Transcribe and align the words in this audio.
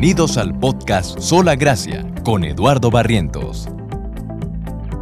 Bienvenidos 0.00 0.38
al 0.38 0.58
podcast 0.58 1.18
Sola 1.20 1.56
Gracia 1.56 2.06
con 2.24 2.42
Eduardo 2.42 2.90
Barrientos. 2.90 3.68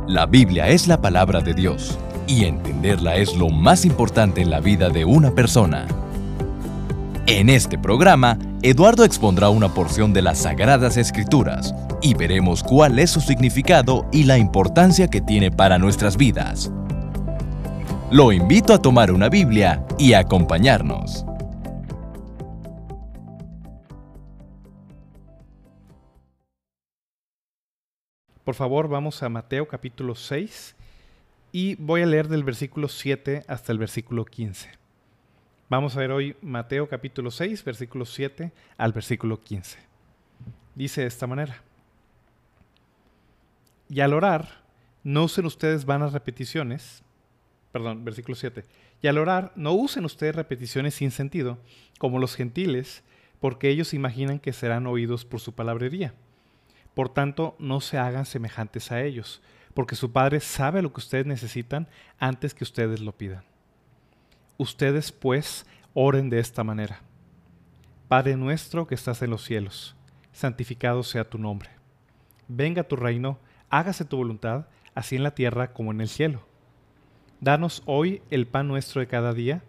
La 0.08 0.26
Biblia 0.26 0.66
es 0.70 0.88
la 0.88 1.00
palabra 1.00 1.40
de 1.40 1.54
Dios 1.54 1.96
y 2.26 2.46
entenderla 2.46 3.14
es 3.14 3.36
lo 3.36 3.48
más 3.48 3.84
importante 3.84 4.40
en 4.40 4.50
la 4.50 4.58
vida 4.58 4.88
de 4.90 5.04
una 5.04 5.30
persona. 5.30 5.86
En 7.28 7.48
este 7.48 7.78
programa, 7.78 8.40
Eduardo 8.62 9.04
expondrá 9.04 9.50
una 9.50 9.72
porción 9.72 10.12
de 10.12 10.22
las 10.22 10.38
Sagradas 10.38 10.96
Escrituras 10.96 11.72
y 12.02 12.14
veremos 12.14 12.64
cuál 12.64 12.98
es 12.98 13.10
su 13.10 13.20
significado 13.20 14.04
y 14.10 14.24
la 14.24 14.36
importancia 14.36 15.06
que 15.06 15.20
tiene 15.20 15.52
para 15.52 15.78
nuestras 15.78 16.16
vidas. 16.16 16.73
Lo 18.10 18.32
invito 18.32 18.74
a 18.74 18.82
tomar 18.82 19.12
una 19.12 19.28
Biblia 19.28 19.87
y 19.96 20.15
acompañarnos. 20.15 21.24
Por 28.48 28.55
favor, 28.55 28.88
vamos 28.88 29.23
a 29.23 29.29
Mateo 29.29 29.69
capítulo 29.69 30.15
6 30.15 30.75
y 31.52 31.75
voy 31.75 32.01
a 32.01 32.07
leer 32.07 32.29
del 32.29 32.45
versículo 32.45 32.88
7 32.88 33.45
hasta 33.47 33.73
el 33.73 33.79
versículo 33.79 34.24
15. 34.24 34.71
Vamos 35.69 35.95
a 35.95 36.01
ver 36.01 36.12
hoy 36.12 36.34
Mateo 36.41 36.88
capítulo 36.88 37.30
6, 37.30 37.62
versículo 37.62 38.07
7 38.07 38.51
al 38.79 38.95
versículo 38.95 39.38
15. 39.38 39.79
Dice 40.74 41.02
de 41.02 41.09
esta 41.09 41.27
manera. 41.27 41.62
Y 43.91 44.01
al 44.01 44.15
orar, 44.15 44.62
no 45.05 45.24
usen 45.24 45.45
ustedes 45.45 45.85
vanas 45.85 46.15
repeticiones. 46.15 47.02
Perdón, 47.71 48.02
versículo 48.02 48.35
7. 48.35 48.65
Y 49.02 49.09
al 49.09 49.18
orar, 49.18 49.52
no 49.57 49.74
usen 49.74 50.07
ustedes 50.07 50.35
repeticiones 50.35 50.95
sin 50.95 51.10
sentido, 51.10 51.59
como 51.99 52.18
los 52.18 52.35
gentiles, 52.35 53.02
porque 53.40 53.68
ellos 53.68 53.93
imaginan 53.93 54.38
que 54.38 54.55
serán 54.55 54.87
oídos 54.87 55.27
por 55.27 55.40
su 55.40 55.55
palabrería. 55.55 56.15
Por 56.99 57.10
tanto, 57.10 57.54
no 57.60 57.80
se 57.80 57.96
hagan 57.96 58.27
semejantes 58.27 58.91
a 58.91 59.02
ellos, 59.02 59.41
porque 59.73 59.95
su 59.95 60.10
Padre 60.10 60.41
sabe 60.41 60.82
lo 60.82 60.93
que 60.93 60.99
ustedes 60.99 61.27
necesitan 61.27 61.87
antes 62.18 62.55
que 62.55 62.65
ustedes 62.65 62.99
lo 62.99 63.13
pidan. 63.13 63.45
Ustedes, 64.56 65.12
pues, 65.12 65.65
oren 65.94 66.28
de 66.28 66.41
esta 66.41 66.65
manera. 66.65 67.03
Padre 68.09 68.37
nuestro 68.37 68.88
que 68.88 68.97
estás 68.97 69.22
en 69.22 69.31
los 69.31 69.44
cielos, 69.44 69.94
santificado 70.32 71.05
sea 71.05 71.22
tu 71.22 71.38
nombre. 71.38 71.71
Venga 72.49 72.82
tu 72.82 72.97
reino, 72.97 73.38
hágase 73.71 74.05
tu 74.05 74.16
voluntad, 74.16 74.66
así 74.93 75.15
en 75.15 75.22
la 75.22 75.37
tierra 75.37 75.72
como 75.72 75.93
en 75.93 76.00
el 76.00 76.09
cielo. 76.09 76.43
Danos 77.41 77.84
hoy 77.87 78.22
el 78.28 78.49
pan 78.49 78.66
nuestro 78.66 79.00
de 79.00 79.06
cada 79.06 79.33
día, 79.34 79.62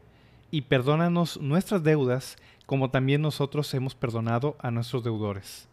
y 0.50 0.62
perdónanos 0.62 1.40
nuestras 1.40 1.84
deudas, 1.84 2.38
como 2.66 2.90
también 2.90 3.22
nosotros 3.22 3.72
hemos 3.76 3.94
perdonado 3.94 4.58
a 4.60 4.72
nuestros 4.72 5.04
deudores 5.04 5.69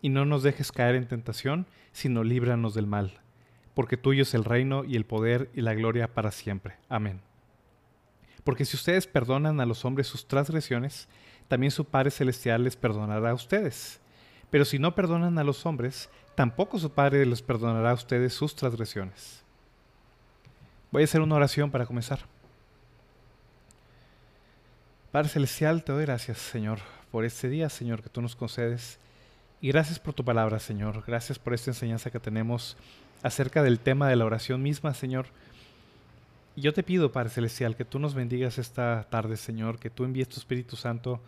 y 0.00 0.08
no 0.08 0.24
nos 0.24 0.42
dejes 0.42 0.72
caer 0.72 0.94
en 0.94 1.08
tentación, 1.08 1.66
sino 1.92 2.24
líbranos 2.24 2.74
del 2.74 2.86
mal, 2.86 3.20
porque 3.74 3.96
tuyo 3.96 4.22
es 4.22 4.34
el 4.34 4.44
reino 4.44 4.84
y 4.84 4.96
el 4.96 5.04
poder 5.04 5.50
y 5.54 5.60
la 5.60 5.74
gloria 5.74 6.14
para 6.14 6.30
siempre. 6.30 6.76
Amén. 6.88 7.20
Porque 8.44 8.64
si 8.64 8.76
ustedes 8.76 9.06
perdonan 9.06 9.60
a 9.60 9.66
los 9.66 9.84
hombres 9.84 10.06
sus 10.06 10.26
transgresiones, 10.26 11.08
también 11.48 11.70
su 11.70 11.84
Padre 11.84 12.10
Celestial 12.10 12.64
les 12.64 12.76
perdonará 12.76 13.30
a 13.30 13.34
ustedes. 13.34 14.00
Pero 14.50 14.64
si 14.64 14.78
no 14.78 14.94
perdonan 14.94 15.38
a 15.38 15.44
los 15.44 15.66
hombres, 15.66 16.08
tampoco 16.34 16.78
su 16.78 16.90
Padre 16.90 17.26
les 17.26 17.42
perdonará 17.42 17.90
a 17.90 17.94
ustedes 17.94 18.32
sus 18.32 18.54
transgresiones. 18.54 19.42
Voy 20.90 21.02
a 21.02 21.04
hacer 21.04 21.20
una 21.20 21.34
oración 21.34 21.70
para 21.70 21.84
comenzar. 21.84 22.20
Padre 25.12 25.28
Celestial, 25.28 25.84
te 25.84 25.92
doy 25.92 26.04
gracias, 26.04 26.38
Señor, 26.38 26.78
por 27.10 27.24
este 27.24 27.48
día, 27.48 27.68
Señor, 27.68 28.02
que 28.02 28.08
tú 28.08 28.22
nos 28.22 28.36
concedes 28.36 28.98
y 29.60 29.68
gracias 29.68 29.98
por 29.98 30.14
tu 30.14 30.24
palabra, 30.24 30.60
Señor. 30.60 31.02
Gracias 31.06 31.38
por 31.38 31.52
esta 31.52 31.70
enseñanza 31.70 32.10
que 32.10 32.20
tenemos 32.20 32.76
acerca 33.22 33.62
del 33.62 33.80
tema 33.80 34.08
de 34.08 34.14
la 34.14 34.24
oración 34.24 34.62
misma, 34.62 34.94
Señor. 34.94 35.26
Y 36.54 36.60
yo 36.60 36.72
te 36.72 36.84
pido, 36.84 37.10
Padre 37.10 37.30
Celestial, 37.30 37.74
que 37.74 37.84
tú 37.84 37.98
nos 37.98 38.14
bendigas 38.14 38.58
esta 38.58 39.06
tarde, 39.10 39.36
Señor, 39.36 39.80
que 39.80 39.90
tú 39.90 40.04
envíes 40.04 40.28
tu 40.28 40.38
Espíritu 40.38 40.76
Santo 40.76 41.20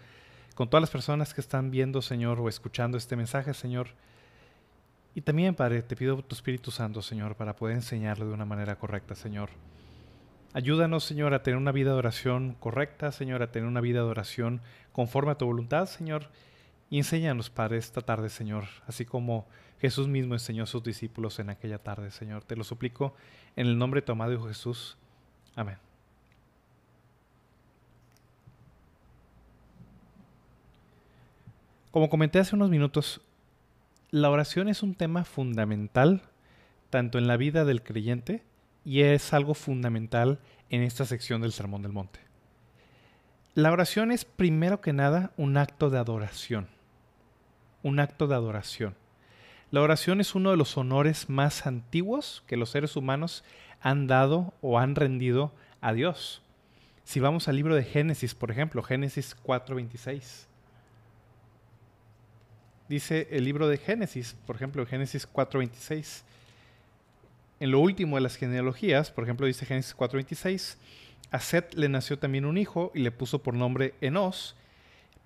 con 0.55 0.69
todas 0.69 0.83
las 0.83 0.91
personas 0.91 1.35
que 1.35 1.41
están 1.41 1.71
viendo, 1.71 2.03
Señor, 2.03 2.39
o 2.41 2.49
escuchando 2.49 2.97
este 2.97 3.17
mensaje, 3.17 3.53
Señor. 3.53 3.89
Y 5.15 5.23
también, 5.23 5.57
Padre, 5.57 5.83
te 5.83 5.97
pido 5.97 6.23
tu 6.23 6.37
Espíritu 6.37 6.71
Santo, 6.71 7.03
Señor, 7.03 7.35
para 7.35 7.57
poder 7.57 7.77
enseñarlo 7.77 8.29
de 8.29 8.35
una 8.35 8.45
manera 8.45 8.77
correcta, 8.77 9.17
Señor. 9.17 9.51
Ayúdanos, 10.53 11.03
Señor, 11.03 11.35
a 11.35 11.43
tener 11.43 11.59
una 11.59 11.73
vida 11.73 11.93
de 11.93 11.99
oración 11.99 12.55
correcta, 12.61 13.11
Señor, 13.11 13.43
a 13.43 13.51
tener 13.51 13.69
una 13.69 13.81
vida 13.81 14.01
de 14.01 14.09
oración 14.09 14.61
conforme 14.93 15.33
a 15.33 15.37
tu 15.37 15.47
voluntad, 15.47 15.87
Señor 15.87 16.29
y 16.91 16.99
enséñanos, 16.99 17.51
Padre, 17.51 17.79
esta 17.79 18.01
tarde, 18.01 18.29
Señor, 18.29 18.65
así 18.89 19.05
como 19.05 19.47
Jesús 19.81 20.09
mismo 20.09 20.35
enseñó 20.35 20.65
a 20.65 20.67
sus 20.67 20.83
discípulos 20.83 21.39
en 21.39 21.49
aquella 21.49 21.79
tarde, 21.79 22.11
Señor. 22.11 22.43
Te 22.43 22.57
lo 22.57 22.65
suplico 22.65 23.15
en 23.55 23.69
el 23.69 23.79
nombre 23.79 24.01
de 24.01 24.07
tu 24.07 24.13
amado 24.13 24.33
Hijo 24.33 24.49
Jesús. 24.49 24.99
Amén. 25.55 25.79
Como 31.93 32.11
comenté 32.11 32.41
hace 32.41 32.57
unos 32.57 32.71
minutos, 32.71 33.21
la 34.11 34.31
oración 34.31 34.69
es 34.69 34.83
un 34.83 34.97
tema 34.97 35.25
fundamental 35.25 36.23
tanto 36.91 37.19
en 37.19 37.29
la 37.29 37.37
vida 37.37 37.65
del 37.65 37.85
creyente 37.85 38.43
y 38.85 39.03
es 39.03 39.33
algo 39.33 39.55
fundamental 39.55 40.41
en 40.71 40.83
esta 40.83 41.05
sección 41.05 41.41
del 41.41 41.53
Sermón 41.53 41.83
del 41.83 41.93
Monte. 41.93 42.19
La 43.55 43.71
oración 43.71 44.11
es 44.11 44.25
primero 44.25 44.81
que 44.81 44.93
nada 44.93 45.33
un 45.37 45.57
acto 45.57 45.91
de 45.91 45.99
adoración 45.99 46.80
un 47.83 48.01
acto 48.01 48.27
de 48.27 48.35
adoración. 48.35 48.95
La 49.71 49.83
oración 49.83 50.21
es 50.21 50.35
uno 50.35 50.51
de 50.51 50.57
los 50.57 50.77
honores 50.77 51.31
más 51.31 51.67
antiguos 51.67 52.43
que 52.47 52.57
los 52.57 52.71
seres 52.71 52.97
humanos 52.97 53.45
han 53.81 54.07
dado 54.07 54.53
o 54.61 54.79
han 54.79 54.97
rendido 54.97 55.53
a 55.81 55.93
Dios. 55.93 56.43
Si 57.05 57.21
vamos 57.21 57.49
al 57.49 57.57
libro 57.57 57.75
de 57.75 57.85
Génesis, 57.85 58.35
por 58.35 58.51
ejemplo, 58.51 58.83
Génesis 58.83 59.37
4:26. 59.45 60.47
Dice 62.89 63.29
el 63.31 63.45
libro 63.45 63.69
de 63.69 63.79
Génesis, 63.79 64.37
por 64.47 64.57
ejemplo, 64.57 64.85
Génesis 64.87 65.27
4:26. 65.27 66.25
En 67.61 67.71
lo 67.71 67.81
último 67.81 68.17
de 68.17 68.23
las 68.23 68.37
genealogías, 68.37 69.11
por 69.11 69.25
ejemplo, 69.25 69.47
dice 69.47 69.67
Génesis 69.67 69.95
4:26, 69.95 70.79
a 71.31 71.39
Set 71.39 71.75
le 71.75 71.89
nació 71.89 72.19
también 72.19 72.45
un 72.45 72.59
hijo 72.59 72.91
y 72.95 73.01
le 73.01 73.13
puso 73.13 73.41
por 73.43 73.55
nombre 73.55 73.95
Enos. 74.01 74.57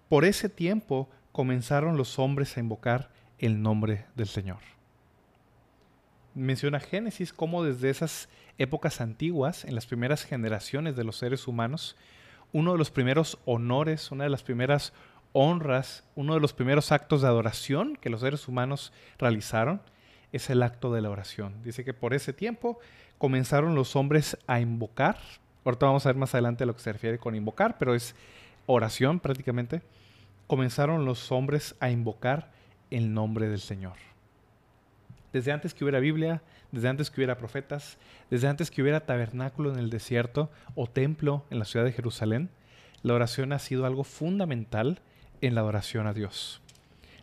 Por 0.08 0.24
ese 0.24 0.48
tiempo 0.48 1.08
comenzaron 1.34 1.96
los 1.96 2.20
hombres 2.20 2.56
a 2.56 2.60
invocar 2.60 3.10
el 3.40 3.60
nombre 3.60 4.06
del 4.14 4.28
Señor. 4.28 4.60
Menciona 6.32 6.78
Génesis 6.78 7.32
cómo 7.32 7.64
desde 7.64 7.90
esas 7.90 8.28
épocas 8.56 9.00
antiguas, 9.00 9.64
en 9.64 9.74
las 9.74 9.86
primeras 9.86 10.22
generaciones 10.22 10.94
de 10.94 11.02
los 11.02 11.16
seres 11.16 11.48
humanos, 11.48 11.96
uno 12.52 12.70
de 12.70 12.78
los 12.78 12.92
primeros 12.92 13.40
honores, 13.46 14.12
una 14.12 14.22
de 14.22 14.30
las 14.30 14.44
primeras 14.44 14.92
honras, 15.32 16.04
uno 16.14 16.34
de 16.34 16.40
los 16.40 16.52
primeros 16.52 16.92
actos 16.92 17.22
de 17.22 17.26
adoración 17.26 17.96
que 17.96 18.10
los 18.10 18.20
seres 18.20 18.46
humanos 18.46 18.92
realizaron 19.18 19.82
es 20.30 20.50
el 20.50 20.62
acto 20.62 20.92
de 20.92 21.02
la 21.02 21.10
oración. 21.10 21.64
Dice 21.64 21.84
que 21.84 21.94
por 21.94 22.14
ese 22.14 22.32
tiempo 22.32 22.78
comenzaron 23.18 23.74
los 23.74 23.96
hombres 23.96 24.38
a 24.46 24.60
invocar, 24.60 25.18
ahorita 25.64 25.86
vamos 25.86 26.06
a 26.06 26.10
ver 26.10 26.16
más 26.16 26.32
adelante 26.32 26.62
a 26.62 26.68
lo 26.68 26.76
que 26.76 26.82
se 26.82 26.92
refiere 26.92 27.18
con 27.18 27.34
invocar, 27.34 27.76
pero 27.76 27.92
es 27.92 28.14
oración 28.66 29.18
prácticamente 29.18 29.82
comenzaron 30.46 31.04
los 31.04 31.32
hombres 31.32 31.74
a 31.80 31.90
invocar 31.90 32.50
el 32.90 33.12
nombre 33.12 33.48
del 33.48 33.60
Señor. 33.60 33.94
Desde 35.32 35.52
antes 35.52 35.74
que 35.74 35.84
hubiera 35.84 35.98
Biblia, 35.98 36.42
desde 36.70 36.88
antes 36.88 37.10
que 37.10 37.20
hubiera 37.20 37.38
profetas, 37.38 37.98
desde 38.30 38.48
antes 38.48 38.70
que 38.70 38.82
hubiera 38.82 39.06
tabernáculo 39.06 39.72
en 39.72 39.78
el 39.78 39.90
desierto 39.90 40.50
o 40.74 40.86
templo 40.86 41.44
en 41.50 41.58
la 41.58 41.64
ciudad 41.64 41.84
de 41.84 41.92
Jerusalén, 41.92 42.50
la 43.02 43.14
oración 43.14 43.52
ha 43.52 43.58
sido 43.58 43.84
algo 43.84 44.04
fundamental 44.04 45.00
en 45.40 45.54
la 45.54 45.60
adoración 45.60 46.06
a 46.06 46.12
Dios. 46.12 46.60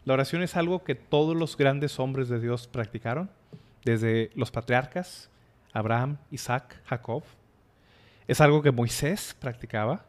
La 0.03 0.13
oración 0.13 0.43
es 0.43 0.55
algo 0.55 0.83
que 0.83 0.95
todos 0.95 1.35
los 1.35 1.57
grandes 1.57 1.99
hombres 1.99 2.27
de 2.27 2.39
Dios 2.39 2.67
practicaron, 2.67 3.29
desde 3.83 4.31
los 4.35 4.51
patriarcas, 4.51 5.29
Abraham, 5.73 6.17
Isaac, 6.31 6.81
Jacob. 6.85 7.23
Es 8.27 8.41
algo 8.41 8.61
que 8.61 8.71
Moisés 8.71 9.35
practicaba, 9.39 10.05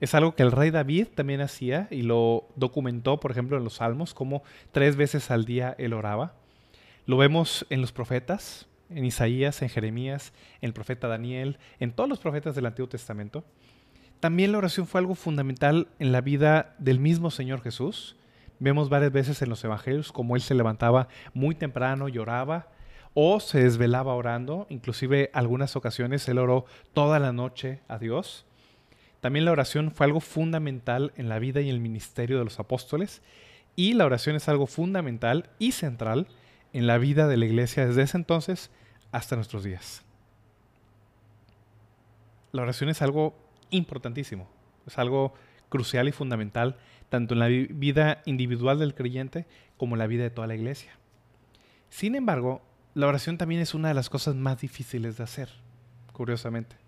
es 0.00 0.14
algo 0.14 0.34
que 0.34 0.42
el 0.42 0.52
rey 0.52 0.70
David 0.70 1.08
también 1.14 1.42
hacía 1.42 1.86
y 1.90 2.02
lo 2.02 2.48
documentó, 2.56 3.20
por 3.20 3.30
ejemplo, 3.30 3.58
en 3.58 3.64
los 3.64 3.74
Salmos, 3.74 4.14
como 4.14 4.42
tres 4.72 4.96
veces 4.96 5.30
al 5.30 5.44
día 5.44 5.74
él 5.78 5.92
oraba. 5.92 6.34
Lo 7.06 7.18
vemos 7.18 7.66
en 7.70 7.80
los 7.80 7.92
profetas, 7.92 8.66
en 8.88 9.04
Isaías, 9.04 9.62
en 9.62 9.68
Jeremías, 9.68 10.32
en 10.60 10.68
el 10.68 10.72
profeta 10.72 11.06
Daniel, 11.06 11.58
en 11.78 11.92
todos 11.92 12.08
los 12.08 12.18
profetas 12.18 12.54
del 12.54 12.66
Antiguo 12.66 12.88
Testamento. 12.88 13.44
También 14.20 14.52
la 14.52 14.58
oración 14.58 14.86
fue 14.86 15.00
algo 15.00 15.14
fundamental 15.14 15.88
en 15.98 16.12
la 16.12 16.20
vida 16.20 16.74
del 16.78 16.98
mismo 16.98 17.30
Señor 17.30 17.62
Jesús. 17.62 18.16
Vemos 18.58 18.88
varias 18.90 19.12
veces 19.12 19.40
en 19.42 19.48
los 19.48 19.64
evangelios 19.64 20.12
cómo 20.12 20.36
él 20.36 20.42
se 20.42 20.54
levantaba 20.54 21.08
muy 21.32 21.54
temprano 21.54 22.08
y 22.08 22.18
oraba 22.18 22.68
o 23.14 23.40
se 23.40 23.62
desvelaba 23.62 24.14
orando. 24.14 24.66
Inclusive 24.68 25.30
algunas 25.32 25.76
ocasiones 25.76 26.28
él 26.28 26.38
oró 26.38 26.66
toda 26.92 27.18
la 27.18 27.32
noche 27.32 27.80
a 27.88 27.98
Dios. 27.98 28.46
También 29.20 29.44
la 29.44 29.52
oración 29.52 29.90
fue 29.90 30.06
algo 30.06 30.20
fundamental 30.20 31.12
en 31.16 31.28
la 31.28 31.38
vida 31.38 31.60
y 31.60 31.68
el 31.68 31.80
ministerio 31.80 32.38
de 32.38 32.44
los 32.44 32.58
apóstoles 32.58 33.22
y 33.76 33.94
la 33.94 34.06
oración 34.06 34.36
es 34.36 34.48
algo 34.48 34.66
fundamental 34.66 35.50
y 35.58 35.72
central 35.72 36.26
en 36.72 36.86
la 36.86 36.98
vida 36.98 37.28
de 37.28 37.36
la 37.36 37.44
iglesia 37.44 37.86
desde 37.86 38.02
ese 38.02 38.16
entonces 38.16 38.70
hasta 39.12 39.36
nuestros 39.36 39.64
días. 39.64 40.02
La 42.52 42.62
oración 42.62 42.90
es 42.90 43.02
algo 43.02 43.36
importantísimo, 43.70 44.48
es 44.86 44.98
algo 44.98 45.34
crucial 45.68 46.08
y 46.08 46.12
fundamental 46.12 46.76
tanto 47.08 47.34
en 47.34 47.40
la 47.40 47.48
vida 47.48 48.22
individual 48.24 48.78
del 48.78 48.94
creyente 48.94 49.46
como 49.76 49.94
en 49.94 49.98
la 49.98 50.06
vida 50.06 50.22
de 50.22 50.30
toda 50.30 50.46
la 50.46 50.54
iglesia. 50.54 50.92
Sin 51.90 52.14
embargo, 52.14 52.62
la 52.94 53.06
oración 53.06 53.36
también 53.36 53.60
es 53.60 53.74
una 53.74 53.88
de 53.88 53.94
las 53.94 54.08
cosas 54.08 54.34
más 54.34 54.60
difíciles 54.60 55.16
de 55.16 55.24
hacer, 55.24 55.48
curiosamente. 56.12 56.79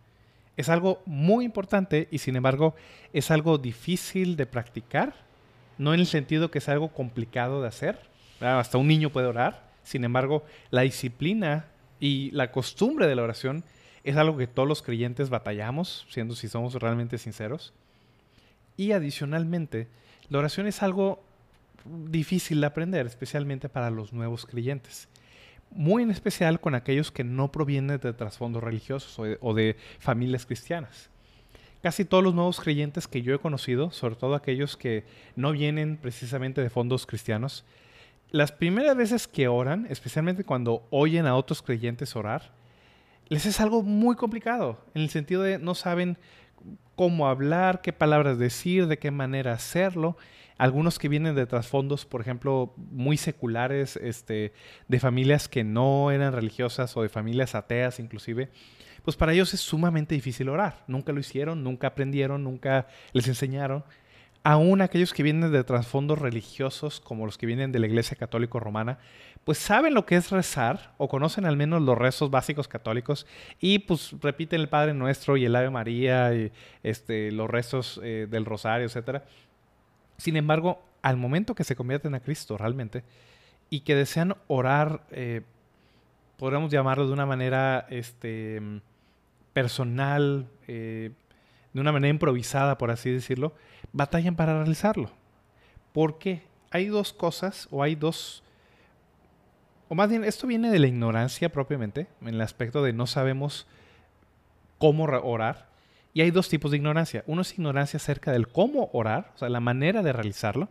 Es 0.57 0.69
algo 0.69 1.03
muy 1.07 1.45
importante 1.45 2.09
y 2.11 2.19
sin 2.19 2.37
embargo 2.37 2.75
es 3.13 3.31
algo 3.31 3.59
difícil 3.59 4.37
de 4.37 4.47
practicar, 4.47 5.15
no 5.79 5.95
en 5.95 6.01
el 6.01 6.07
sentido 6.07 6.51
que 6.51 6.59
es 6.59 6.69
algo 6.69 6.89
complicado 6.93 7.63
de 7.63 7.69
hacer. 7.69 7.99
Hasta 8.41 8.79
un 8.79 8.89
niño 8.89 9.11
puede 9.11 9.27
orar. 9.27 9.71
Sin 9.83 10.05
embargo, 10.05 10.45
la 10.71 10.83
disciplina 10.83 11.67
y 12.01 12.31
la 12.33 12.51
costumbre 12.51 13.07
de 13.07 13.15
la 13.15 13.23
oración 13.23 13.65
es 14.05 14.17
algo 14.17 14.37
que 14.37 14.47
todos 14.47 14.69
los 14.69 14.83
creyentes 14.83 15.31
batallamos, 15.31 16.07
siendo 16.11 16.35
si 16.35 16.49
somos 16.49 16.75
realmente 16.75 17.19
sinceros. 17.19 17.73
Y 18.77 18.93
adicionalmente, 18.93 19.89
la 20.29 20.39
oración 20.39 20.67
es 20.67 20.83
algo 20.83 21.23
difícil 21.85 22.61
de 22.61 22.67
aprender, 22.67 23.07
especialmente 23.07 23.69
para 23.69 23.91
los 23.91 24.13
nuevos 24.13 24.47
creyentes. 24.47 25.09
Muy 25.75 26.03
en 26.03 26.11
especial 26.11 26.61
con 26.61 26.75
aquellos 26.75 27.11
que 27.11 27.25
no 27.25 27.51
provienen 27.51 27.99
de 27.99 28.13
trasfondos 28.13 28.63
religiosos 28.63 29.19
o 29.41 29.55
de, 29.55 29.77
familias 29.99 30.47
cristianas. 30.47 31.11
Casi 31.83 32.05
todos 32.05 32.23
los 32.23 32.35
nuevos 32.35 32.61
creyentes 32.61 33.09
que 33.09 33.23
yo 33.23 33.35
he 33.35 33.39
conocido, 33.39 33.91
sobre 33.91 34.15
todo 34.15 34.35
aquellos 34.35 34.77
que 34.77 35.05
no 35.35 35.53
vienen 35.53 35.97
precisamente 35.97 36.61
de 36.61 36.71
fondos 36.71 37.07
cristianos, 37.07 37.65
las 38.31 38.53
primeras 38.53 38.97
veces 38.97 39.27
que 39.27 39.49
oran, 39.49 39.87
especialmente 39.91 40.45
cuando 40.45 40.87
oyen 40.91 41.27
a 41.27 41.35
otros 41.35 41.61
creyentes 41.61 42.17
orar, 42.17 42.53
les 43.29 43.47
es 43.47 43.61
algo 43.61 43.83
muy 43.83 44.15
complicado, 44.17 44.79
en 44.95 45.03
el 45.03 45.11
sentido 45.11 45.43
de 45.43 45.59
no 45.59 45.75
saben 45.75 46.19
cómo 46.95 47.29
hablar, 47.29 47.81
qué 47.81 47.93
palabras 47.93 48.39
decir, 48.39 48.87
de 48.87 48.99
qué 48.99 49.11
manera 49.11 49.53
hacerlo. 49.53 50.17
Algunos 50.59 50.99
que 50.99 51.09
vienen 51.09 51.35
de 51.35 51.47
trasfondos, 51.47 52.05
por 52.05 52.21
ejemplo, 52.21 52.75
muy 52.77 53.17
seculares, 53.17 53.97
este, 53.97 54.53
de 54.89 55.01
familias 55.01 55.49
que 55.49 55.65
no 55.65 56.11
eran 56.11 56.33
religiosas 56.33 56.97
o 56.97 57.03
de 57.03 57.09
familias 57.09 57.55
ateas 57.55 57.99
inclusive, 57.99 58.51
pues 59.05 59.17
para 59.17 59.33
ellos 59.33 59.53
es 59.55 59.61
sumamente 59.61 60.15
difícil 60.15 60.49
orar. 60.49 60.85
Nunca 60.87 61.13
lo 61.13 61.21
hicieron, 61.21 61.65
nunca 61.65 61.89
aprendieron, 61.89 62.45
nunca 62.45 62.87
les 63.13 63.27
enseñaron. 63.29 63.85
Aún 64.45 64.81
aquellos 64.81 65.13
que 65.13 65.23
vienen 65.23 65.53
de 65.53 65.63
trasfondos 65.63 66.19
religiosos, 66.19 67.01
como 67.01 67.27
los 67.27 67.39
que 67.39 67.47
vienen 67.47 67.71
de 67.71 67.79
la 67.79 67.87
Iglesia 67.87 68.17
Católica 68.17 68.59
Romana, 68.59 68.99
pues 69.45 69.59
saben 69.59 69.95
lo 69.95 70.05
que 70.05 70.17
es 70.17 70.31
rezar 70.31 70.95
o 70.99 71.09
conocen 71.09 71.47
al 71.47 71.57
menos 71.57 71.81
los 71.81 71.97
rezos 71.97 72.31
básicos 72.31 72.67
católicos 72.67 73.27
y 73.61 73.81
pues 73.81 74.15
repiten 74.21 74.61
el 74.61 74.69
Padre 74.69 74.95
Nuestro 74.95 75.37
y 75.37 75.45
el 75.45 75.55
Ave 75.55 75.71
María 75.71 76.35
y 76.35 76.53
este, 76.83 77.31
los 77.31 77.49
rezos 77.49 78.01
eh, 78.03 78.27
del 78.29 78.45
Rosario, 78.45 78.87
etc. 78.87 79.23
Sin 80.17 80.37
embargo, 80.37 80.83
al 81.03 81.17
momento 81.17 81.55
que 81.55 81.65
se 81.65 81.77
convierten 81.77 82.15
a 82.15 82.21
Cristo 82.21 82.57
realmente 82.57 83.05
y 83.71 83.81
que 83.81 83.95
desean 83.95 84.37
orar, 84.47 85.05
eh, 85.11 85.43
podríamos 86.37 86.71
llamarlo 86.71 87.07
de 87.07 87.13
una 87.13 87.27
manera 87.27 87.87
este, 87.91 88.61
personal, 89.53 90.47
eh, 90.69 91.11
de 91.73 91.81
una 91.81 91.93
manera 91.93 92.11
improvisada, 92.11 92.79
por 92.79 92.91
así 92.91 93.11
decirlo, 93.11 93.53
batallan 93.93 94.37
para 94.37 94.59
realizarlo. 94.59 95.11
¿Por 95.93 96.19
qué? 96.19 96.43
Hay 96.71 96.87
dos 96.87 97.13
cosas 97.13 97.69
o 97.71 97.83
hay 97.83 97.95
dos 97.95 98.43
o 99.93 99.95
más 99.95 100.09
bien, 100.09 100.25
esto 100.25 100.47
viene 100.47 100.71
de 100.71 100.79
la 100.79 100.87
ignorancia 100.87 101.51
propiamente, 101.51 102.07
en 102.23 102.29
el 102.29 102.41
aspecto 102.41 102.83
de 102.83 102.95
no 102.95 103.07
sabemos 103.07 103.67
cómo 104.79 105.05
orar. 105.05 105.69
Y 106.15 106.21
hay 106.21 106.31
dos 106.31 106.49
tipos 106.49 106.71
de 106.71 106.77
ignorancia. 106.77 107.25
Uno 107.27 107.43
es 107.43 107.53
ignorancia 107.53 107.97
acerca 107.97 108.33
del 108.33 108.49
cómo 108.49 108.91
orar, 108.93 109.33
o 109.35 109.39
sea, 109.39 109.49
la 109.49 109.61
manera 109.61 110.03
de 110.03 110.13
realizarlo. 110.13 110.69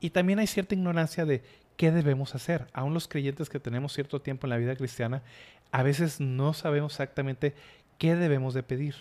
Y 0.00 0.10
también 0.10 0.38
hay 0.38 0.46
cierta 0.46 0.74
ignorancia 0.74 1.26
de 1.26 1.42
qué 1.76 1.90
debemos 1.90 2.34
hacer. 2.34 2.66
Aún 2.72 2.94
los 2.94 3.06
creyentes 3.06 3.50
que 3.50 3.60
tenemos 3.60 3.92
cierto 3.92 4.20
tiempo 4.20 4.46
en 4.46 4.50
la 4.50 4.56
vida 4.56 4.76
cristiana, 4.76 5.22
a 5.70 5.82
veces 5.82 6.20
no 6.20 6.54
sabemos 6.54 6.92
exactamente 6.94 7.54
qué 7.98 8.16
debemos 8.16 8.54
de 8.54 8.62
pedir. 8.62 8.94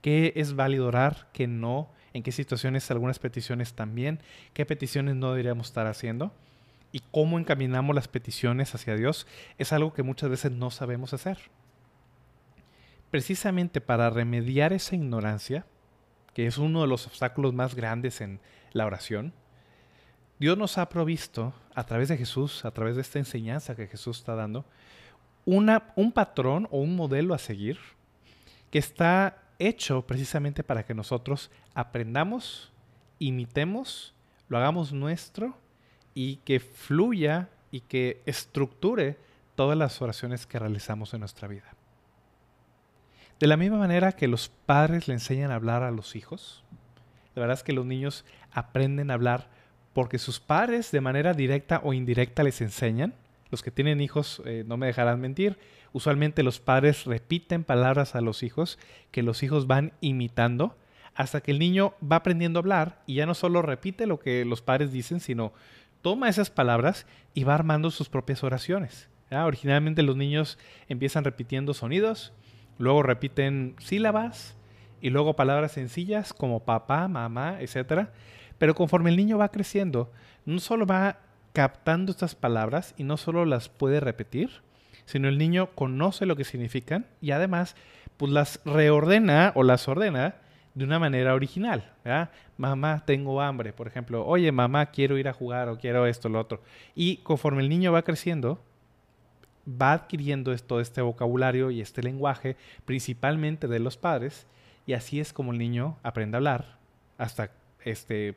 ¿Qué 0.00 0.32
es 0.36 0.54
válido 0.54 0.86
orar? 0.86 1.28
¿Qué 1.32 1.46
no? 1.46 1.90
¿En 2.14 2.22
qué 2.22 2.32
situaciones 2.32 2.90
algunas 2.90 3.18
peticiones 3.18 3.74
también? 3.74 4.20
¿Qué 4.54 4.64
peticiones 4.64 5.16
no 5.16 5.30
deberíamos 5.30 5.68
estar 5.68 5.86
haciendo? 5.86 6.32
y 6.96 7.02
cómo 7.10 7.38
encaminamos 7.38 7.94
las 7.94 8.08
peticiones 8.08 8.74
hacia 8.74 8.96
Dios 8.96 9.26
es 9.58 9.74
algo 9.74 9.92
que 9.92 10.02
muchas 10.02 10.30
veces 10.30 10.52
no 10.52 10.70
sabemos 10.70 11.12
hacer. 11.12 11.36
Precisamente 13.16 13.80
para 13.80 14.10
remediar 14.10 14.74
esa 14.74 14.94
ignorancia, 14.94 15.64
que 16.34 16.46
es 16.46 16.58
uno 16.58 16.82
de 16.82 16.86
los 16.86 17.06
obstáculos 17.06 17.54
más 17.54 17.74
grandes 17.74 18.20
en 18.20 18.40
la 18.72 18.84
oración, 18.84 19.32
Dios 20.38 20.58
nos 20.58 20.76
ha 20.76 20.90
provisto, 20.90 21.54
a 21.74 21.84
través 21.84 22.10
de 22.10 22.18
Jesús, 22.18 22.66
a 22.66 22.72
través 22.72 22.94
de 22.94 23.00
esta 23.00 23.18
enseñanza 23.18 23.74
que 23.74 23.86
Jesús 23.86 24.18
está 24.18 24.34
dando, 24.34 24.66
una, 25.46 25.94
un 25.96 26.12
patrón 26.12 26.68
o 26.70 26.78
un 26.78 26.94
modelo 26.94 27.32
a 27.32 27.38
seguir 27.38 27.78
que 28.70 28.78
está 28.78 29.38
hecho 29.58 30.06
precisamente 30.06 30.62
para 30.62 30.84
que 30.84 30.92
nosotros 30.92 31.50
aprendamos, 31.72 32.70
imitemos, 33.18 34.12
lo 34.50 34.58
hagamos 34.58 34.92
nuestro 34.92 35.56
y 36.12 36.36
que 36.44 36.60
fluya 36.60 37.48
y 37.70 37.80
que 37.80 38.20
estructure 38.26 39.16
todas 39.54 39.78
las 39.78 40.02
oraciones 40.02 40.44
que 40.44 40.58
realizamos 40.58 41.14
en 41.14 41.20
nuestra 41.20 41.48
vida. 41.48 41.75
De 43.38 43.46
la 43.46 43.58
misma 43.58 43.76
manera 43.76 44.12
que 44.12 44.28
los 44.28 44.48
padres 44.48 45.08
le 45.08 45.14
enseñan 45.14 45.50
a 45.50 45.56
hablar 45.56 45.82
a 45.82 45.90
los 45.90 46.16
hijos, 46.16 46.64
la 47.34 47.40
verdad 47.40 47.58
es 47.58 47.62
que 47.62 47.74
los 47.74 47.84
niños 47.84 48.24
aprenden 48.50 49.10
a 49.10 49.14
hablar 49.14 49.48
porque 49.92 50.18
sus 50.18 50.40
padres 50.40 50.90
de 50.90 51.02
manera 51.02 51.34
directa 51.34 51.80
o 51.84 51.92
indirecta 51.92 52.42
les 52.42 52.62
enseñan. 52.62 53.14
Los 53.50 53.62
que 53.62 53.70
tienen 53.70 54.00
hijos 54.00 54.42
eh, 54.46 54.64
no 54.66 54.78
me 54.78 54.86
dejarán 54.86 55.20
mentir. 55.20 55.58
Usualmente 55.92 56.42
los 56.42 56.60
padres 56.60 57.04
repiten 57.04 57.62
palabras 57.62 58.14
a 58.14 58.22
los 58.22 58.42
hijos 58.42 58.78
que 59.10 59.22
los 59.22 59.42
hijos 59.42 59.66
van 59.66 59.92
imitando 60.00 60.76
hasta 61.14 61.42
que 61.42 61.50
el 61.50 61.58
niño 61.58 61.94
va 62.00 62.16
aprendiendo 62.16 62.58
a 62.58 62.62
hablar 62.62 63.02
y 63.06 63.14
ya 63.16 63.26
no 63.26 63.34
solo 63.34 63.60
repite 63.60 64.06
lo 64.06 64.18
que 64.18 64.46
los 64.46 64.62
padres 64.62 64.92
dicen, 64.92 65.20
sino 65.20 65.52
toma 66.00 66.28
esas 66.28 66.50
palabras 66.50 67.06
y 67.34 67.44
va 67.44 67.54
armando 67.54 67.90
sus 67.90 68.08
propias 68.08 68.44
oraciones. 68.44 69.08
Originalmente 69.30 70.02
los 70.02 70.16
niños 70.16 70.58
empiezan 70.88 71.24
repitiendo 71.24 71.74
sonidos, 71.74 72.32
luego 72.78 73.02
repiten 73.02 73.74
sílabas 73.78 74.56
y 75.00 75.10
luego 75.10 75.36
palabras 75.36 75.72
sencillas 75.72 76.32
como 76.32 76.60
papá, 76.60 77.08
mamá, 77.08 77.58
etc. 77.60 78.08
Pero 78.58 78.74
conforme 78.74 79.10
el 79.10 79.16
niño 79.16 79.38
va 79.38 79.50
creciendo, 79.50 80.10
no 80.44 80.58
solo 80.58 80.86
va 80.86 81.18
captando 81.52 82.12
estas 82.12 82.34
palabras 82.34 82.94
y 82.96 83.04
no 83.04 83.16
solo 83.16 83.44
las 83.44 83.68
puede 83.68 84.00
repetir, 84.00 84.50
sino 85.04 85.28
el 85.28 85.38
niño 85.38 85.70
conoce 85.74 86.26
lo 86.26 86.36
que 86.36 86.44
significan 86.44 87.06
y 87.20 87.30
además 87.30 87.76
pues 88.16 88.32
las 88.32 88.60
reordena 88.64 89.52
o 89.54 89.62
las 89.62 89.88
ordena 89.88 90.36
de 90.74 90.84
una 90.84 90.98
manera 90.98 91.34
original. 91.34 91.92
¿verdad? 92.04 92.30
Mamá, 92.56 93.02
tengo 93.06 93.40
hambre, 93.40 93.72
por 93.72 93.86
ejemplo. 93.86 94.26
Oye, 94.26 94.52
mamá, 94.52 94.86
quiero 94.86 95.16
ir 95.18 95.28
a 95.28 95.32
jugar 95.32 95.68
o 95.68 95.78
quiero 95.78 96.06
esto, 96.06 96.28
lo 96.28 96.40
otro. 96.40 96.62
Y 96.94 97.18
conforme 97.18 97.62
el 97.62 97.68
niño 97.68 97.92
va 97.92 98.02
creciendo, 98.02 98.60
va 99.68 99.92
adquiriendo 99.92 100.56
todo 100.58 100.80
este 100.80 101.02
vocabulario 101.02 101.70
y 101.70 101.80
este 101.80 102.02
lenguaje, 102.02 102.56
principalmente 102.84 103.68
de 103.68 103.80
los 103.80 103.96
padres, 103.96 104.46
y 104.86 104.92
así 104.92 105.20
es 105.20 105.32
como 105.32 105.52
el 105.52 105.58
niño 105.58 105.98
aprende 106.02 106.36
a 106.36 106.38
hablar 106.38 106.78
hasta 107.18 107.50
este 107.84 108.36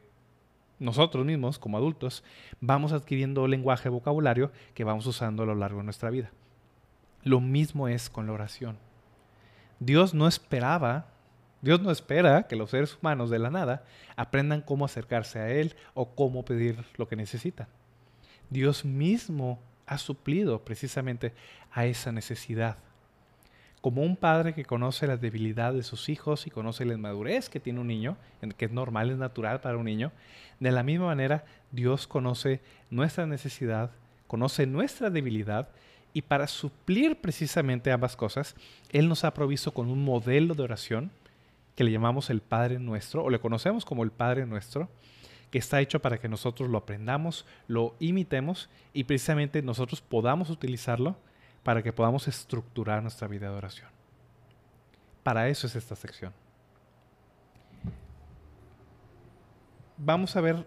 nosotros 0.79 1.25
mismos 1.25 1.59
como 1.59 1.77
adultos 1.77 2.23
vamos 2.61 2.93
adquiriendo 2.93 3.47
lenguaje, 3.47 3.89
vocabulario 3.89 4.49
que 4.73 4.85
vamos 4.85 5.05
usando 5.07 5.43
a 5.43 5.45
lo 5.45 5.53
largo 5.53 5.79
de 5.79 5.83
nuestra 5.83 6.09
vida. 6.09 6.31
Lo 7.23 7.41
mismo 7.41 7.89
es 7.89 8.09
con 8.09 8.27
la 8.27 8.31
oración. 8.31 8.77
Dios 9.79 10.13
no 10.13 10.25
esperaba 10.25 11.07
Dios 11.61 11.81
no 11.81 11.91
espera 11.91 12.43
que 12.43 12.55
los 12.55 12.69
seres 12.69 12.97
humanos 12.97 13.29
de 13.29 13.39
la 13.39 13.49
nada 13.49 13.83
aprendan 14.15 14.61
cómo 14.61 14.85
acercarse 14.85 15.39
a 15.39 15.49
Él 15.49 15.75
o 15.93 16.15
cómo 16.15 16.45
pedir 16.45 16.85
lo 16.95 17.07
que 17.07 17.15
necesitan. 17.15 17.67
Dios 18.49 18.85
mismo 18.85 19.59
ha 19.89 19.97
suplido 19.97 20.63
precisamente 20.63 21.33
a 21.71 21.87
esa 21.87 22.11
necesidad. 22.11 22.77
Como 23.81 24.03
un 24.03 24.15
padre 24.15 24.53
que 24.53 24.63
conoce 24.63 25.07
la 25.07 25.17
debilidad 25.17 25.73
de 25.73 25.81
sus 25.81 26.09
hijos 26.09 26.45
y 26.45 26.51
conoce 26.51 26.85
la 26.85 26.93
inmadurez 26.93 27.49
que 27.49 27.59
tiene 27.59 27.79
un 27.79 27.87
niño, 27.87 28.15
que 28.55 28.65
es 28.65 28.71
normal, 28.71 29.09
es 29.09 29.17
natural 29.17 29.61
para 29.61 29.77
un 29.77 29.85
niño, 29.85 30.11
de 30.59 30.71
la 30.71 30.83
misma 30.83 31.07
manera 31.07 31.43
Dios 31.71 32.05
conoce 32.05 32.61
nuestra 32.91 33.25
necesidad, 33.25 33.89
conoce 34.27 34.67
nuestra 34.67 35.09
debilidad 35.09 35.69
y 36.13 36.21
para 36.21 36.45
suplir 36.45 37.19
precisamente 37.19 37.91
ambas 37.91 38.15
cosas, 38.15 38.55
Él 38.91 39.09
nos 39.09 39.23
ha 39.23 39.33
provisto 39.33 39.73
con 39.73 39.89
un 39.89 40.03
modelo 40.03 40.53
de 40.53 40.63
oración 40.63 41.11
que 41.75 41.83
le 41.83 41.91
llamamos 41.91 42.29
el 42.29 42.41
Padre 42.41 42.77
Nuestro, 42.77 43.23
o 43.23 43.29
le 43.31 43.39
conocemos 43.39 43.85
como 43.85 44.03
el 44.03 44.11
Padre 44.11 44.45
Nuestro, 44.45 44.87
que 45.51 45.57
está 45.57 45.81
hecho 45.81 46.01
para 46.01 46.19
que 46.19 46.29
nosotros 46.29 46.69
lo 46.69 46.77
aprendamos, 46.77 47.45
lo 47.67 47.95
imitemos 47.99 48.69
y 48.93 49.05
precisamente 49.05 49.61
nosotros 49.61 50.01
podamos 50.01 50.49
utilizarlo 50.49 51.17
para 51.63 51.81
que 51.81 51.93
podamos 51.93 52.27
estructurar 52.27 53.01
nuestra 53.01 53.27
vida 53.27 53.49
de 53.49 53.57
oración. 53.57 53.89
Para 55.23 55.49
eso 55.49 55.67
es 55.67 55.75
esta 55.75 55.95
sección. 55.95 56.33
Vamos 59.97 60.35
a 60.35 60.41
ver, 60.41 60.65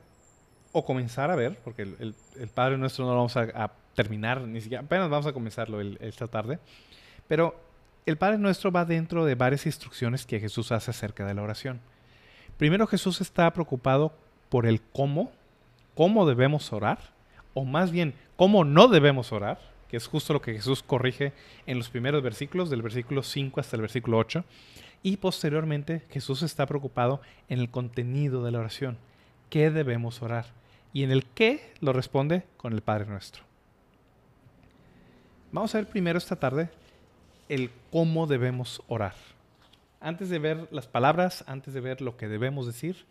o 0.73 0.85
comenzar 0.85 1.31
a 1.31 1.37
ver, 1.37 1.59
porque 1.65 1.83
el, 1.83 2.15
Padre 2.55 2.77
Nuestro 2.77 3.05
no 3.05 3.13
lo 3.13 3.17
vamos 3.17 3.37
a, 3.37 3.73
terminar, 3.95 4.41
ni 4.41 4.61
siquiera, 4.61 4.83
apenas 4.83 5.11
vamos 5.11 5.27
a 5.27 5.33
comenzarlo 5.33 5.81
esta 5.81 6.27
tarde, 6.27 6.59
pero 7.29 7.55
el 8.07 8.17
Padre 8.17 8.39
Nuestro 8.39 8.73
va 8.73 8.85
dentro 8.85 9.25
de 9.25 9.35
varias 9.35 9.67
instrucciones 9.67 10.25
que 10.25 10.41
Jesús 10.41 10.73
hace 10.73 10.91
acerca 10.91 11.27
de 11.27 11.35
la 11.35 11.43
oración. 11.43 11.81
Primero 12.57 12.87
Jesús 12.87 13.21
está 13.21 13.53
preocupado 13.53 14.15
por 14.53 14.67
el 14.67 14.83
cómo, 14.83 15.33
cómo 15.95 16.27
debemos 16.27 16.75
orar, 16.75 16.99
o 17.55 17.65
más 17.65 17.91
bien 17.91 18.13
cómo 18.37 18.67
no 18.67 18.87
debemos 18.87 19.33
orar, 19.33 19.59
que 19.89 19.97
es 19.97 20.07
justo 20.07 20.35
lo 20.35 20.43
que 20.43 20.53
Jesús 20.53 20.83
corrige 20.83 21.33
en 21.65 21.79
los 21.79 21.89
primeros 21.89 22.23
versículos, 22.23 22.69
del 22.69 22.83
versículo 22.83 23.23
5 23.23 23.59
hasta 23.59 23.77
el 23.77 23.81
versículo 23.81 24.19
8. 24.19 24.45
Y 25.03 25.17
posteriormente 25.17 26.05
Jesús 26.11 26.43
está 26.43 26.67
preocupado 26.67 27.23
en 27.49 27.61
el 27.61 27.71
contenido 27.71 28.45
de 28.45 28.51
la 28.51 28.59
oración, 28.59 28.99
qué 29.49 29.71
debemos 29.71 30.21
orar. 30.21 30.45
Y 30.93 31.03
en 31.03 31.13
el 31.13 31.25
qué 31.25 31.73
lo 31.81 31.95
responde 31.95 32.45
con 32.59 32.75
el 32.75 32.83
Padre 32.83 33.07
Nuestro. 33.07 33.45
Vamos 35.51 35.75
a 35.75 35.79
ver 35.79 35.89
primero 35.89 36.19
esta 36.19 36.37
tarde 36.37 36.69
el 37.49 37.71
cómo 37.91 38.27
debemos 38.27 38.83
orar. 38.87 39.15
Antes 39.99 40.29
de 40.29 40.39
ver 40.39 40.69
las 40.71 40.89
palabras, 40.89 41.43
antes 41.47 41.73
de 41.73 41.81
ver 41.81 42.03
lo 42.03 42.19
que 42.19 42.29
debemos 42.29 42.67
decir, 42.67 43.07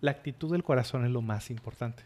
la 0.00 0.10
actitud 0.10 0.52
del 0.52 0.64
corazón 0.64 1.04
es 1.04 1.10
lo 1.10 1.22
más 1.22 1.50
importante. 1.50 2.02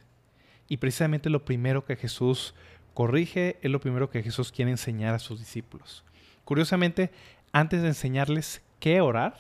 Y 0.69 0.77
precisamente 0.77 1.31
lo 1.31 1.45
primero 1.45 1.85
que 1.85 1.97
Jesús 1.97 2.55
corrige 2.95 3.59
es 3.63 3.71
lo 3.71 3.81
primero 3.81 4.11
que 4.11 4.23
Jesús 4.23 4.53
quiere 4.53 4.71
enseñar 4.71 5.15
a 5.15 5.19
sus 5.19 5.39
discípulos. 5.39 6.05
Curiosamente, 6.45 7.11
antes 7.53 7.83
de 7.83 7.89
enseñarles 7.89 8.63
qué 8.79 9.01
orar, 9.01 9.37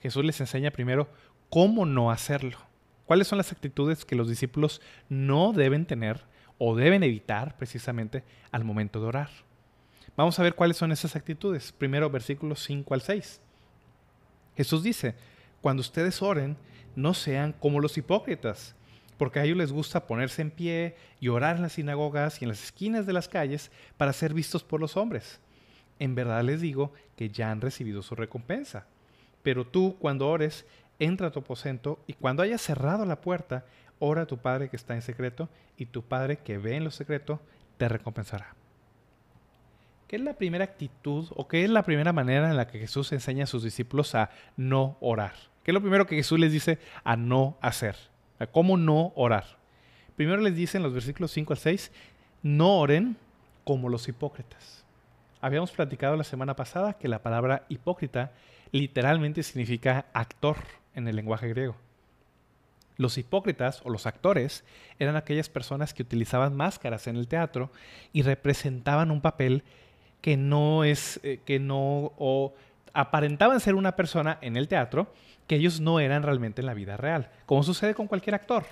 Jesús 0.00 0.24
les 0.24 0.40
enseña 0.40 0.70
primero 0.70 1.08
cómo 1.50 1.86
no 1.86 2.10
hacerlo. 2.10 2.58
¿Cuáles 3.06 3.28
son 3.28 3.38
las 3.38 3.52
actitudes 3.52 4.04
que 4.04 4.16
los 4.16 4.28
discípulos 4.28 4.80
no 5.08 5.52
deben 5.52 5.86
tener 5.86 6.22
o 6.58 6.74
deben 6.74 7.02
evitar 7.02 7.56
precisamente 7.56 8.24
al 8.50 8.64
momento 8.64 9.00
de 9.00 9.06
orar? 9.06 9.30
Vamos 10.16 10.38
a 10.38 10.42
ver 10.42 10.54
cuáles 10.54 10.76
son 10.76 10.92
esas 10.92 11.16
actitudes. 11.16 11.72
Primero, 11.72 12.10
versículos 12.10 12.62
5 12.64 12.94
al 12.94 13.02
6. 13.02 13.40
Jesús 14.56 14.82
dice, 14.82 15.14
cuando 15.60 15.80
ustedes 15.80 16.20
oren, 16.22 16.56
no 16.96 17.14
sean 17.14 17.52
como 17.52 17.80
los 17.80 17.96
hipócritas, 17.98 18.74
porque 19.18 19.38
a 19.40 19.44
ellos 19.44 19.56
les 19.56 19.72
gusta 19.72 20.06
ponerse 20.06 20.42
en 20.42 20.50
pie 20.50 20.96
y 21.20 21.28
orar 21.28 21.56
en 21.56 21.62
las 21.62 21.74
sinagogas 21.74 22.40
y 22.40 22.44
en 22.44 22.48
las 22.48 22.62
esquinas 22.62 23.06
de 23.06 23.12
las 23.12 23.28
calles 23.28 23.70
para 23.96 24.12
ser 24.12 24.34
vistos 24.34 24.64
por 24.64 24.80
los 24.80 24.96
hombres. 24.96 25.40
En 25.98 26.14
verdad 26.14 26.42
les 26.42 26.60
digo 26.60 26.92
que 27.16 27.30
ya 27.30 27.50
han 27.50 27.60
recibido 27.60 28.02
su 28.02 28.14
recompensa. 28.14 28.86
Pero 29.42 29.66
tú, 29.66 29.96
cuando 29.98 30.28
ores, 30.28 30.64
entra 30.98 31.28
a 31.28 31.30
tu 31.30 31.40
aposento 31.40 31.98
y 32.06 32.14
cuando 32.14 32.42
hayas 32.42 32.60
cerrado 32.60 33.04
la 33.06 33.20
puerta, 33.20 33.64
ora 33.98 34.22
a 34.22 34.26
tu 34.26 34.38
Padre 34.38 34.68
que 34.68 34.76
está 34.76 34.94
en 34.94 35.02
secreto 35.02 35.48
y 35.76 35.86
tu 35.86 36.02
Padre 36.02 36.38
que 36.38 36.58
ve 36.58 36.76
en 36.76 36.84
lo 36.84 36.90
secreto 36.90 37.40
te 37.76 37.88
recompensará. 37.88 38.54
¿Qué 40.08 40.16
es 40.16 40.22
la 40.22 40.34
primera 40.34 40.64
actitud 40.64 41.28
o 41.36 41.48
qué 41.48 41.64
es 41.64 41.70
la 41.70 41.84
primera 41.84 42.12
manera 42.12 42.50
en 42.50 42.56
la 42.56 42.66
que 42.66 42.78
Jesús 42.78 43.12
enseña 43.12 43.44
a 43.44 43.46
sus 43.46 43.62
discípulos 43.62 44.14
a 44.14 44.30
no 44.56 44.96
orar? 45.00 45.51
¿Qué 45.62 45.70
es 45.70 45.74
lo 45.74 45.80
primero 45.80 46.06
que 46.06 46.16
Jesús 46.16 46.38
les 46.38 46.52
dice 46.52 46.78
a 47.04 47.16
no 47.16 47.56
hacer? 47.60 47.96
¿A 48.38 48.46
cómo 48.46 48.76
no 48.76 49.12
orar? 49.14 49.44
Primero 50.16 50.42
les 50.42 50.56
dice 50.56 50.76
en 50.76 50.82
los 50.82 50.92
versículos 50.92 51.30
5 51.30 51.52
al 51.52 51.58
6, 51.58 51.92
no 52.42 52.78
oren 52.78 53.16
como 53.64 53.88
los 53.88 54.08
hipócritas. 54.08 54.84
Habíamos 55.40 55.70
platicado 55.70 56.16
la 56.16 56.24
semana 56.24 56.54
pasada 56.56 56.94
que 56.94 57.08
la 57.08 57.22
palabra 57.22 57.64
hipócrita 57.68 58.32
literalmente 58.72 59.42
significa 59.42 60.06
actor 60.12 60.56
en 60.94 61.06
el 61.06 61.16
lenguaje 61.16 61.48
griego. 61.48 61.76
Los 62.96 63.16
hipócritas 63.16 63.80
o 63.84 63.90
los 63.90 64.06
actores 64.06 64.64
eran 64.98 65.16
aquellas 65.16 65.48
personas 65.48 65.94
que 65.94 66.02
utilizaban 66.02 66.56
máscaras 66.56 67.06
en 67.06 67.16
el 67.16 67.28
teatro 67.28 67.70
y 68.12 68.22
representaban 68.22 69.10
un 69.10 69.20
papel 69.20 69.62
que 70.20 70.36
no 70.36 70.84
es, 70.84 71.20
eh, 71.22 71.40
que 71.44 71.58
no, 71.58 72.12
o 72.16 72.54
aparentaban 72.92 73.60
ser 73.60 73.74
una 73.74 73.96
persona 73.96 74.38
en 74.40 74.56
el 74.56 74.68
teatro 74.68 75.12
que 75.52 75.56
ellos 75.56 75.82
no 75.82 76.00
eran 76.00 76.22
realmente 76.22 76.62
en 76.62 76.66
la 76.66 76.72
vida 76.72 76.96
real, 76.96 77.28
como 77.44 77.62
sucede 77.62 77.92
con 77.94 78.06
cualquier 78.06 78.34
actor. 78.34 78.64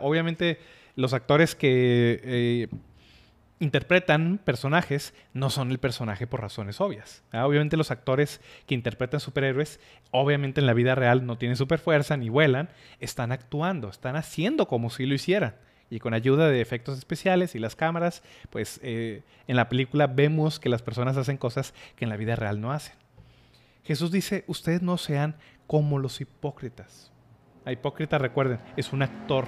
Obviamente 0.00 0.58
los 0.96 1.12
actores 1.12 1.54
que 1.54 2.20
eh, 2.24 2.68
interpretan 3.60 4.40
personajes 4.44 5.14
no 5.34 5.50
son 5.50 5.70
el 5.70 5.78
personaje 5.78 6.26
por 6.26 6.40
razones 6.40 6.80
obvias. 6.80 7.22
Obviamente 7.32 7.76
los 7.76 7.92
actores 7.92 8.40
que 8.66 8.74
interpretan 8.74 9.20
superhéroes, 9.20 9.78
obviamente 10.10 10.60
en 10.60 10.66
la 10.66 10.74
vida 10.74 10.96
real 10.96 11.26
no 11.26 11.38
tienen 11.38 11.56
super 11.56 11.78
fuerza 11.78 12.16
ni 12.16 12.28
vuelan, 12.28 12.70
están 12.98 13.30
actuando, 13.30 13.88
están 13.88 14.16
haciendo 14.16 14.66
como 14.66 14.90
si 14.90 15.06
lo 15.06 15.14
hicieran 15.14 15.54
y 15.90 16.00
con 16.00 16.12
ayuda 16.12 16.48
de 16.48 16.60
efectos 16.60 16.98
especiales 16.98 17.54
y 17.54 17.60
las 17.60 17.76
cámaras, 17.76 18.24
pues 18.50 18.80
eh, 18.82 19.22
en 19.46 19.54
la 19.54 19.68
película 19.68 20.08
vemos 20.08 20.58
que 20.58 20.70
las 20.70 20.82
personas 20.82 21.16
hacen 21.16 21.36
cosas 21.36 21.72
que 21.94 22.04
en 22.04 22.08
la 22.08 22.16
vida 22.16 22.34
real 22.34 22.60
no 22.60 22.72
hacen. 22.72 22.96
Jesús 23.86 24.10
dice, 24.10 24.42
ustedes 24.48 24.82
no 24.82 24.98
sean 24.98 25.36
como 25.66 25.98
los 25.98 26.20
hipócritas. 26.20 27.12
La 27.64 27.72
hipócrita, 27.72 28.18
recuerden, 28.18 28.60
es 28.76 28.92
un 28.92 29.02
actor, 29.02 29.44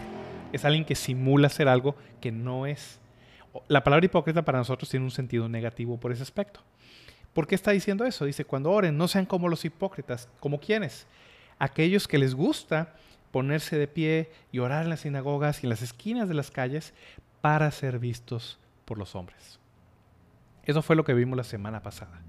es 0.53 0.65
alguien 0.65 0.85
que 0.85 0.95
simula 0.95 1.49
ser 1.49 1.69
algo 1.69 1.95
que 2.21 2.33
no 2.33 2.67
es. 2.67 3.01
La 3.69 3.85
palabra 3.85 4.07
hipócrita 4.07 4.45
para 4.45 4.59
nosotros 4.59 4.91
tiene 4.91 5.05
un 5.05 5.11
sentido 5.11 5.49
negativo 5.49 5.99
por 5.99 6.13
ese 6.13 6.23
aspecto. 6.23 6.61
¿Por 7.33 7.47
qué 7.47 7.55
está 7.55 7.71
diciendo 7.71 8.05
eso? 8.05 8.25
Dice, 8.25 8.45
cuando 8.45 8.71
oren, 8.71 8.97
no 8.97 9.07
sean 9.07 9.27
como 9.27 9.49
los 9.49 9.65
hipócritas, 9.65 10.29
como 10.41 10.59
quienes, 10.59 11.07
aquellos 11.59 12.09
que 12.09 12.19
les 12.19 12.35
gusta 12.35 12.95
ponerse 13.31 13.79
de 13.79 13.87
pie 13.87 14.33
y 14.51 14.59
orar 14.59 14.85
en 14.85 14.91
las 14.91 15.01
sinagogas 15.01 15.63
y 15.63 15.67
en 15.67 15.71
las 15.71 15.83
esquinas 15.83 16.29
de 16.29 16.35
las 16.35 16.51
calles 16.51 16.95
para 17.41 17.71
ser 17.71 17.99
vistos 17.99 18.59
por 18.85 18.99
los 18.99 19.15
hombres. 19.15 19.61
Eso 20.65 20.83
fue 20.83 20.97
lo 20.97 21.05
que 21.05 21.15
vimos 21.15 21.37
la 21.37 21.45
semana 21.45 21.83
pasada. 21.83 22.21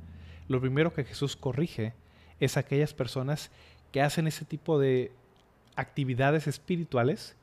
Lo 0.47 0.61
primero 0.61 0.93
que 0.93 1.03
Jesús 1.03 1.35
corrige 1.35 1.93
es 2.39 2.57
aquellas 2.57 2.93
personas 2.93 3.51
que 3.91 4.01
hacen 4.01 4.27
ese 4.27 4.45
tipo 4.45 4.79
de 4.79 5.11
actividades 5.75 6.47
espirituales 6.47 7.35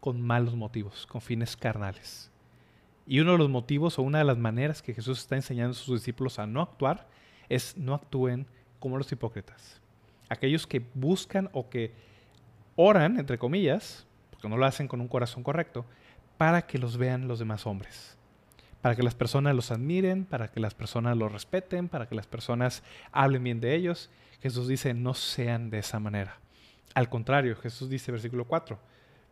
con 0.00 0.20
malos 0.20 0.54
motivos, 0.54 1.06
con 1.06 1.20
fines 1.20 1.56
carnales. 1.56 2.30
Y 3.06 3.20
uno 3.20 3.32
de 3.32 3.38
los 3.38 3.48
motivos 3.48 3.98
o 3.98 4.02
una 4.02 4.18
de 4.18 4.24
las 4.24 4.38
maneras 4.38 4.82
que 4.82 4.94
Jesús 4.94 5.20
está 5.20 5.36
enseñando 5.36 5.72
a 5.72 5.74
sus 5.74 6.00
discípulos 6.00 6.38
a 6.38 6.46
no 6.46 6.60
actuar 6.60 7.06
es 7.48 7.76
no 7.76 7.94
actúen 7.94 8.46
como 8.80 8.98
los 8.98 9.10
hipócritas. 9.10 9.80
Aquellos 10.28 10.66
que 10.66 10.84
buscan 10.94 11.48
o 11.52 11.68
que 11.68 11.92
oran, 12.74 13.18
entre 13.18 13.38
comillas, 13.38 14.06
porque 14.30 14.48
no 14.48 14.56
lo 14.56 14.66
hacen 14.66 14.88
con 14.88 15.00
un 15.00 15.08
corazón 15.08 15.44
correcto, 15.44 15.84
para 16.36 16.66
que 16.66 16.78
los 16.78 16.96
vean 16.96 17.28
los 17.28 17.38
demás 17.38 17.66
hombres. 17.66 18.15
Para 18.86 18.94
que 18.94 19.02
las 19.02 19.16
personas 19.16 19.52
los 19.52 19.72
admiren, 19.72 20.24
para 20.26 20.46
que 20.46 20.60
las 20.60 20.72
personas 20.72 21.16
los 21.16 21.32
respeten, 21.32 21.88
para 21.88 22.08
que 22.08 22.14
las 22.14 22.28
personas 22.28 22.84
hablen 23.10 23.42
bien 23.42 23.58
de 23.58 23.74
ellos. 23.74 24.10
Jesús 24.40 24.68
dice, 24.68 24.94
no 24.94 25.12
sean 25.12 25.70
de 25.70 25.80
esa 25.80 25.98
manera. 25.98 26.38
Al 26.94 27.08
contrario, 27.08 27.56
Jesús 27.56 27.90
dice, 27.90 28.12
versículo 28.12 28.44
4, 28.44 28.78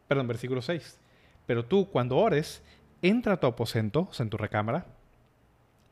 perdón, 0.08 0.26
versículo 0.26 0.60
6, 0.60 0.98
pero 1.46 1.64
tú 1.64 1.88
cuando 1.88 2.16
ores, 2.16 2.64
entra 3.00 3.34
a 3.34 3.36
tu 3.36 3.46
aposento, 3.46 4.08
o 4.10 4.12
sea, 4.12 4.24
en 4.24 4.30
tu 4.30 4.38
recámara, 4.38 4.86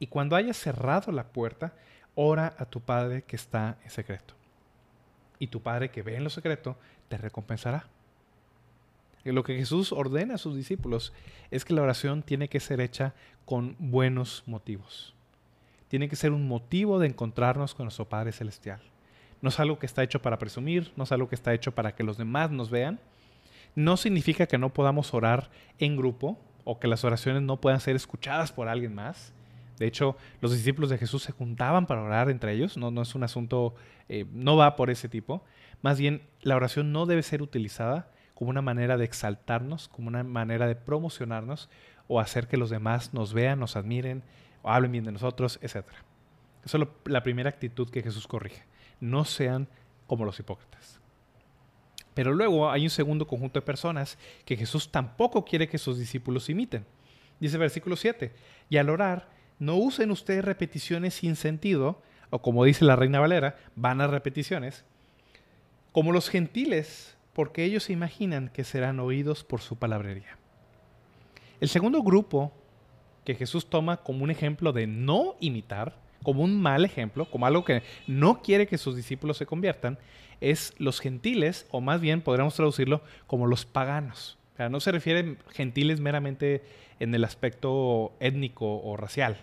y 0.01 0.09
cuando 0.09 0.35
hayas 0.35 0.57
cerrado 0.57 1.13
la 1.13 1.29
puerta, 1.29 1.73
ora 2.17 2.57
a 2.59 2.65
tu 2.65 2.81
Padre 2.81 3.23
que 3.23 3.37
está 3.37 3.79
en 3.85 3.91
secreto. 3.91 4.35
Y 5.39 5.47
tu 5.47 5.63
Padre 5.63 5.89
que 5.93 6.03
ve 6.03 6.17
en 6.17 6.25
lo 6.25 6.31
secreto, 6.31 6.77
te 7.09 7.17
recompensará. 7.17 7.87
Lo 9.25 9.45
que 9.45 9.57
Jesús 9.57 9.93
ordena 9.93 10.35
a 10.35 10.39
sus 10.39 10.57
discípulos 10.57 11.13
es 11.51 11.65
que 11.65 11.75
la 11.75 11.83
oración 11.83 12.23
tiene 12.23 12.49
que 12.49 12.61
ser 12.61 12.81
hecha 12.81 13.15
con 13.45 13.77
buenos 13.79 14.43
motivos. 14.47 15.15
Tiene 15.89 16.09
que 16.09 16.17
ser 16.17 16.33
un 16.33 16.49
motivo 16.49 16.99
de 16.99 17.07
encontrarnos 17.07 17.75
con 17.75 17.85
nuestro 17.85 18.09
Padre 18.09 18.33
Celestial. 18.33 18.81
No 19.41 19.51
es 19.51 19.61
algo 19.61 19.79
que 19.79 19.87
está 19.87 20.03
hecho 20.03 20.23
para 20.23 20.39
presumir, 20.39 20.93
no 20.97 21.05
es 21.05 21.13
algo 21.13 21.29
que 21.29 21.35
está 21.35 21.53
hecho 21.53 21.73
para 21.73 21.95
que 21.95 22.05
los 22.05 22.17
demás 22.17 22.51
nos 22.51 22.71
vean. 22.71 22.99
No 23.75 23.97
significa 23.97 24.47
que 24.47 24.59
no 24.59 24.73
podamos 24.73 25.13
orar 25.15 25.51
en 25.79 25.97
grupo 25.97 26.39
o 26.65 26.79
que 26.79 26.89
las 26.89 27.05
oraciones 27.05 27.43
no 27.43 27.61
puedan 27.61 27.81
ser 27.81 27.97
escuchadas 27.97 28.53
por 28.53 28.69
alguien 28.69 28.95
más. 28.95 29.33
De 29.79 29.87
hecho, 29.87 30.17
los 30.41 30.53
discípulos 30.53 30.91
de 30.91 30.99
Jesús 30.99 31.23
se 31.25 31.33
juntaban 31.33 31.87
para 31.87 32.03
orar 32.03 32.31
entre 32.31 32.53
ellos. 32.53 32.77
No, 32.77 32.91
no 32.91 33.03
es 33.03 33.15
un 33.15 33.25
asunto, 33.25 33.75
eh, 34.09 34.27
no 34.33 34.57
va 34.57 34.77
por 34.77 34.91
ese 34.91 35.09
tipo. 35.09 35.45
Más 35.83 35.99
bien, 35.99 36.23
la 36.43 36.57
oración 36.57 36.93
no 36.93 37.07
debe 37.07 37.23
ser 37.23 37.43
utilizada 37.43 38.11
como 38.43 38.51
una 38.51 38.61
manera 38.61 38.97
de 38.97 39.05
exaltarnos, 39.05 39.87
como 39.87 40.09
una 40.09 40.25
manera 40.25 40.67
de 40.67 40.75
promocionarnos 40.75 41.71
o 42.09 42.19
hacer 42.19 42.49
que 42.49 42.57
los 42.57 42.71
demás 42.71 43.15
nos 43.15 43.33
vean, 43.33 43.61
nos 43.61 43.77
admiren 43.77 44.25
o 44.63 44.71
hablen 44.73 44.91
bien 44.91 45.05
de 45.05 45.13
nosotros, 45.13 45.61
etc. 45.63 45.87
Esa 46.65 46.79
es 46.79 46.85
la 47.05 47.23
primera 47.23 47.51
actitud 47.51 47.89
que 47.89 48.03
Jesús 48.03 48.27
corrige. 48.27 48.65
No 48.99 49.25
sean 49.25 49.69
como 50.09 50.25
los 50.25 50.41
hipócritas. 50.41 50.99
Pero 52.15 52.33
luego 52.35 52.69
hay 52.69 52.83
un 52.83 52.91
segundo 52.91 53.29
conjunto 53.29 53.61
de 53.61 53.65
personas 53.65 54.19
que 54.45 54.57
Jesús 54.57 54.91
tampoco 54.91 55.45
quiere 55.45 55.69
que 55.69 55.79
sus 55.79 55.97
discípulos 55.97 56.49
imiten. 56.49 56.85
Dice 57.39 57.59
versículo 57.59 57.95
7, 57.95 58.33
y 58.69 58.77
al 58.79 58.91
orar, 58.91 59.29
no 59.61 59.77
usen 59.77 60.11
ustedes 60.11 60.45
repeticiones 60.45 61.15
sin 61.15 61.37
sentido, 61.37 62.03
o 62.31 62.43
como 62.43 62.65
dice 62.65 62.85
la 62.85 62.97
Reina 62.97 63.21
Valera, 63.21 63.55
vanas 63.77 64.11
repeticiones, 64.11 64.85
como 65.93 66.11
los 66.11 66.29
gentiles, 66.29 67.17
porque 67.33 67.65
ellos 67.65 67.85
se 67.85 67.93
imaginan 67.93 68.49
que 68.49 68.65
serán 68.65 69.01
oídos 69.01 69.45
por 69.45 69.61
su 69.61 69.77
palabrería. 69.77 70.39
El 71.61 71.69
segundo 71.69 72.03
grupo 72.03 72.53
que 73.25 73.35
Jesús 73.35 73.71
toma 73.71 73.99
como 73.99 74.25
un 74.25 74.31
ejemplo 74.31 74.73
de 74.73 74.87
no 74.87 75.37
imitar, 75.41 75.97
como 76.23 76.43
un 76.43 76.61
mal 76.61 76.85
ejemplo, 76.85 77.25
como 77.31 77.47
algo 77.47 77.65
que 77.65 77.83
no 78.07 78.43
quiere 78.43 78.67
que 78.67 78.79
sus 78.79 78.97
discípulos 78.97 79.37
se 79.37 79.47
conviertan, 79.47 79.99
es 80.41 80.75
los 80.79 81.01
gentiles, 81.01 81.67
o 81.71 81.81
más 81.81 82.01
bien 82.01 82.21
podríamos 82.21 82.55
traducirlo 82.55 83.03
como 83.27 83.47
los 83.47 83.65
paganos. 83.65 84.39
O 84.59 84.69
no 84.69 84.81
se 84.81 84.93
refiere 84.93 85.37
gentiles 85.51 86.01
meramente 86.01 86.63
en 87.01 87.15
el 87.15 87.25
aspecto 87.25 88.13
étnico 88.21 88.83
o 88.83 88.97
racial. 88.97 89.39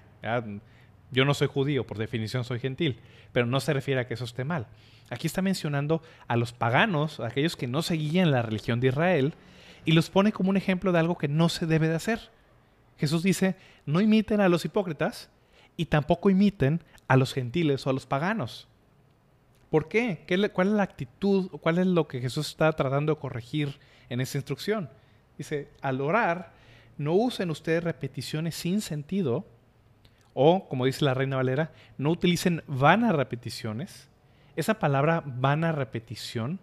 Yo 1.12 1.26
no 1.26 1.34
soy 1.34 1.48
judío, 1.48 1.88
por 1.88 1.98
definición 1.98 2.44
soy 2.44 2.60
gentil, 2.60 3.00
pero 3.32 3.46
no 3.46 3.60
se 3.60 3.74
refiere 3.74 4.02
a 4.02 4.08
que 4.08 4.14
eso 4.14 4.26
esté 4.26 4.44
mal. 4.44 4.68
Aquí 5.10 5.28
está 5.28 5.42
mencionando 5.42 6.02
a 6.28 6.36
los 6.36 6.54
paganos, 6.54 7.20
a 7.20 7.28
aquellos 7.28 7.56
que 7.56 7.68
no 7.68 7.82
seguían 7.82 8.32
la 8.32 8.42
religión 8.42 8.80
de 8.80 8.88
Israel, 8.88 9.34
y 9.86 9.94
los 9.94 10.10
pone 10.10 10.32
como 10.32 10.50
un 10.50 10.58
ejemplo 10.58 10.92
de 10.92 11.00
algo 11.00 11.18
que 11.18 11.28
no 11.28 11.50
se 11.50 11.66
debe 11.66 11.88
de 11.88 11.96
hacer. 11.96 12.30
Jesús 12.98 13.24
dice, 13.24 13.56
no 13.86 14.02
imiten 14.02 14.42
a 14.42 14.50
los 14.50 14.66
hipócritas 14.66 15.30
y 15.78 15.86
tampoco 15.86 16.30
imiten 16.30 16.84
a 17.08 17.16
los 17.16 17.34
gentiles 17.34 17.88
o 17.88 17.90
a 17.90 17.94
los 17.94 18.06
paganos. 18.06 18.68
¿Por 19.70 19.88
qué? 19.88 20.26
¿Cuál 20.54 20.68
es 20.68 20.74
la 20.74 20.84
actitud? 20.84 21.50
¿Cuál 21.62 21.78
es 21.78 21.88
lo 21.88 22.08
que 22.08 22.20
Jesús 22.20 22.50
está 22.50 22.72
tratando 22.74 23.14
de 23.14 23.22
corregir 23.22 23.80
en 24.10 24.20
esa 24.20 24.38
instrucción? 24.38 24.90
Dice, 25.38 25.70
al 25.82 26.02
orar, 26.02 26.52
no 26.98 27.14
usen 27.14 27.50
ustedes 27.50 27.84
repeticiones 27.84 28.56
sin 28.56 28.82
sentido, 28.82 29.46
o, 30.34 30.68
como 30.68 30.86
dice 30.86 31.06
la 31.06 31.14
Reina 31.14 31.38
Valera, 31.38 31.72
no 31.98 32.12
utilicen 32.12 32.64
vanas 32.68 33.16
repeticiones. 33.16 34.09
Esa 34.56 34.80
palabra 34.80 35.24
vana 35.26 35.72
repetición 35.72 36.60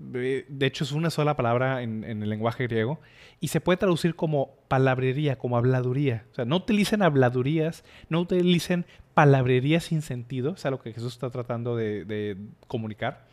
de 0.00 0.66
hecho 0.66 0.84
es 0.84 0.92
una 0.92 1.10
sola 1.10 1.36
palabra 1.36 1.82
en, 1.82 2.04
el 2.04 2.28
lenguaje 2.28 2.66
griego, 2.66 3.00
y 3.38 3.48
se 3.48 3.60
puede 3.60 3.76
traducir 3.76 4.14
como 4.14 4.56
palabrería, 4.68 5.36
como 5.36 5.58
habladuría. 5.58 6.24
O 6.32 6.34
sea, 6.34 6.44
no 6.46 6.56
utilicen 6.56 7.02
habladurías, 7.02 7.84
no 8.08 8.20
utilicen 8.20 8.86
palabrería 9.12 9.80
sin 9.80 10.00
sentido, 10.00 10.54
es 10.54 10.64
lo 10.64 10.80
que 10.80 10.92
Jesús 10.92 11.12
está 11.12 11.30
tratando 11.30 11.76
de, 11.76 12.36
comunicar. 12.66 13.26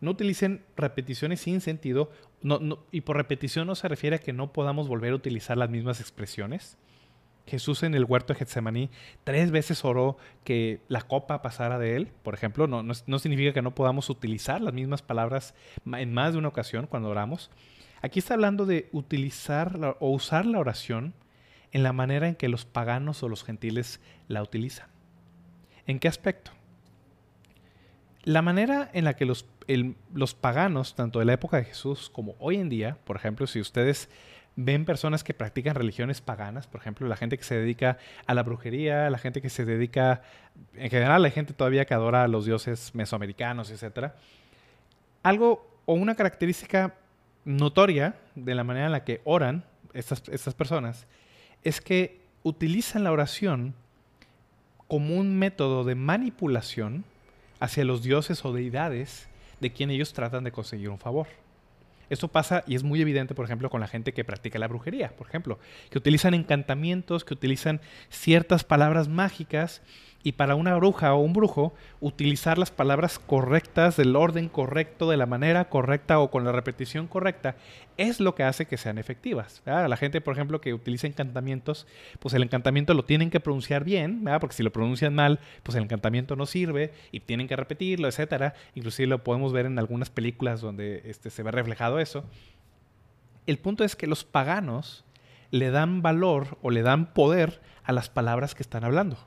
No 0.00 0.10
utilicen 0.10 0.62
repeticiones 0.76 1.40
sin 1.40 1.60
sentido, 1.60 2.10
y 2.90 3.00
por 3.00 3.16
repetición 3.16 3.66
no 3.66 3.74
se 3.74 3.88
refiere 3.88 4.16
a 4.16 4.18
que 4.18 4.32
no 4.34 4.52
podamos 4.52 4.88
volver 4.88 5.12
a 5.12 5.16
utilizar 5.16 5.56
las 5.56 5.70
mismas 5.70 6.00
expresiones. 6.00 6.76
Jesús 7.46 7.82
en 7.82 7.94
el 7.94 8.04
huerto 8.04 8.32
de 8.32 8.38
Getsemaní 8.38 8.90
tres 9.24 9.50
veces 9.50 9.84
oró 9.84 10.16
que 10.44 10.80
la 10.88 11.02
copa 11.02 11.42
pasara 11.42 11.78
de 11.78 11.96
él, 11.96 12.08
por 12.22 12.34
ejemplo, 12.34 12.66
no, 12.66 12.82
no, 12.82 13.18
significa 13.18 13.52
que 13.52 13.62
no 13.62 13.74
podamos 13.74 14.10
utilizar 14.10 14.60
las 14.60 14.74
mismas 14.74 15.02
palabras 15.02 15.54
en 15.84 16.14
más 16.14 16.32
de 16.32 16.38
una 16.38 16.48
ocasión 16.48 16.86
cuando 16.86 17.08
oramos. 17.08 17.50
Aquí 18.00 18.18
está 18.18 18.34
hablando 18.34 18.66
de 18.66 18.88
utilizar 18.92 19.96
o 20.00 20.10
usar 20.10 20.46
la 20.46 20.58
oración 20.58 21.14
en 21.72 21.82
la 21.82 21.92
manera 21.92 22.28
en 22.28 22.34
que 22.34 22.48
los 22.48 22.64
paganos 22.64 23.22
o 23.22 23.28
los 23.28 23.44
gentiles 23.44 24.00
la 24.28 24.42
utilizan. 24.42 24.88
¿En 25.86 25.98
qué 25.98 26.08
aspecto? 26.08 26.52
La 28.24 28.42
manera 28.42 28.88
en 28.92 29.04
la 29.04 29.14
que 29.14 29.24
los, 29.24 29.46
los 30.14 30.34
paganos, 30.34 30.94
tanto 30.94 31.18
de 31.18 31.24
la 31.24 31.32
época 31.32 31.56
de 31.56 31.64
Jesús 31.64 32.08
como 32.10 32.36
hoy 32.38 32.56
en 32.56 32.68
día, 32.68 32.98
por 33.04 33.16
ejemplo, 33.16 33.46
si 33.46 33.60
ustedes 33.60 34.08
ven 34.56 34.84
personas 34.84 35.24
que 35.24 35.34
practican 35.34 35.74
religiones 35.74 36.20
paganas, 36.20 36.66
por 36.66 36.80
ejemplo, 36.80 37.06
la 37.08 37.16
gente 37.16 37.38
que 37.38 37.44
se 37.44 37.56
dedica 37.56 37.98
a 38.26 38.34
la 38.34 38.42
brujería, 38.42 39.08
la 39.10 39.18
gente 39.18 39.40
que 39.40 39.48
se 39.48 39.64
dedica, 39.64 40.22
en 40.74 40.90
general, 40.90 41.22
la 41.22 41.30
gente 41.30 41.54
todavía 41.54 41.84
que 41.84 41.94
adora 41.94 42.24
a 42.24 42.28
los 42.28 42.44
dioses 42.44 42.94
mesoamericanos, 42.94 43.70
etc. 43.70 44.12
Algo 45.22 45.80
o 45.86 45.94
una 45.94 46.14
característica 46.14 46.94
notoria 47.44 48.14
de 48.34 48.54
la 48.54 48.64
manera 48.64 48.86
en 48.86 48.92
la 48.92 49.04
que 49.04 49.20
oran 49.24 49.64
estas, 49.94 50.22
estas 50.28 50.54
personas 50.54 51.06
es 51.64 51.80
que 51.80 52.20
utilizan 52.42 53.04
la 53.04 53.12
oración 53.12 53.74
como 54.88 55.16
un 55.16 55.38
método 55.38 55.84
de 55.84 55.94
manipulación 55.94 57.04
hacia 57.60 57.84
los 57.84 58.02
dioses 58.02 58.44
o 58.44 58.52
deidades 58.52 59.28
de 59.60 59.72
quien 59.72 59.90
ellos 59.90 60.12
tratan 60.12 60.44
de 60.44 60.52
conseguir 60.52 60.90
un 60.90 60.98
favor. 60.98 61.28
Esto 62.12 62.28
pasa 62.28 62.62
y 62.66 62.74
es 62.74 62.82
muy 62.82 63.00
evidente, 63.00 63.34
por 63.34 63.46
ejemplo, 63.46 63.70
con 63.70 63.80
la 63.80 63.86
gente 63.86 64.12
que 64.12 64.22
practica 64.22 64.58
la 64.58 64.68
brujería, 64.68 65.16
por 65.16 65.28
ejemplo, 65.28 65.58
que 65.88 65.96
utilizan 65.96 66.34
encantamientos, 66.34 67.24
que 67.24 67.32
utilizan 67.32 67.80
ciertas 68.10 68.64
palabras 68.64 69.08
mágicas 69.08 69.80
y 70.24 70.32
para 70.32 70.54
una 70.54 70.76
bruja 70.76 71.14
o 71.14 71.18
un 71.18 71.32
brujo, 71.32 71.74
utilizar 72.00 72.58
las 72.58 72.70
palabras 72.70 73.18
correctas, 73.18 73.96
del 73.96 74.14
orden 74.14 74.48
correcto, 74.48 75.10
de 75.10 75.16
la 75.16 75.26
manera 75.26 75.68
correcta 75.68 76.20
o 76.20 76.30
con 76.30 76.44
la 76.44 76.52
repetición 76.52 77.08
correcta, 77.08 77.56
es 77.96 78.20
lo 78.20 78.34
que 78.34 78.44
hace 78.44 78.66
que 78.66 78.76
sean 78.76 78.98
efectivas. 78.98 79.62
La 79.64 79.96
gente, 79.96 80.20
por 80.20 80.34
ejemplo, 80.34 80.60
que 80.60 80.74
utiliza 80.74 81.06
encantamientos, 81.06 81.86
pues 82.20 82.34
el 82.34 82.42
encantamiento 82.42 82.94
lo 82.94 83.04
tienen 83.04 83.30
que 83.30 83.40
pronunciar 83.40 83.84
bien, 83.84 84.24
porque 84.40 84.56
si 84.56 84.62
lo 84.62 84.72
pronuncian 84.72 85.14
mal, 85.14 85.40
pues 85.62 85.76
el 85.76 85.84
encantamiento 85.84 86.36
no 86.36 86.46
sirve 86.46 86.92
y 87.10 87.20
tienen 87.20 87.48
que 87.48 87.56
repetirlo, 87.56 88.06
etcétera. 88.08 88.54
Inclusive 88.74 89.08
lo 89.08 89.24
podemos 89.24 89.52
ver 89.52 89.66
en 89.66 89.78
algunas 89.78 90.10
películas 90.10 90.60
donde 90.60 91.02
este, 91.04 91.30
se 91.30 91.42
ve 91.42 91.50
reflejado 91.50 91.98
eso. 91.98 92.24
El 93.46 93.58
punto 93.58 93.82
es 93.82 93.96
que 93.96 94.06
los 94.06 94.24
paganos 94.24 95.04
le 95.50 95.70
dan 95.70 96.00
valor 96.00 96.58
o 96.62 96.70
le 96.70 96.82
dan 96.82 97.12
poder 97.12 97.60
a 97.82 97.92
las 97.92 98.08
palabras 98.08 98.54
que 98.54 98.62
están 98.62 98.84
hablando 98.84 99.18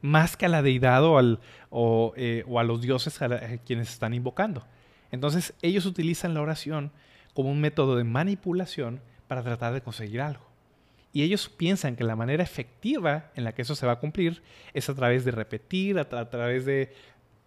más 0.00 0.36
que 0.36 0.46
a 0.46 0.48
la 0.48 0.62
deidad 0.62 1.04
o, 1.04 1.18
al, 1.18 1.40
o, 1.70 2.12
eh, 2.16 2.44
a 2.56 2.62
los 2.62 2.80
dioses 2.80 3.20
a, 3.22 3.58
quienes 3.58 3.90
están 3.90 4.14
invocando. 4.14 4.64
Entonces 5.10 5.54
ellos 5.62 5.86
utilizan 5.86 6.34
la 6.34 6.40
oración 6.40 6.92
como 7.34 7.50
un 7.50 7.60
método 7.60 7.96
de 7.96 8.04
manipulación 8.04 9.00
para 9.26 9.42
tratar 9.42 9.72
de 9.72 9.80
conseguir 9.80 10.20
algo. 10.20 10.46
Y 11.12 11.22
ellos 11.22 11.48
piensan 11.48 11.96
que 11.96 12.04
la 12.04 12.16
manera 12.16 12.42
efectiva 12.42 13.30
en 13.34 13.44
la 13.44 13.52
que 13.52 13.62
eso 13.62 13.74
se 13.74 13.86
va 13.86 13.92
a 13.92 13.98
cumplir 13.98 14.42
es 14.74 14.88
a 14.88 14.94
través 14.94 15.24
de 15.24 15.30
repetir, 15.30 15.98
a, 15.98 16.08
través 16.08 16.66
de 16.66 16.92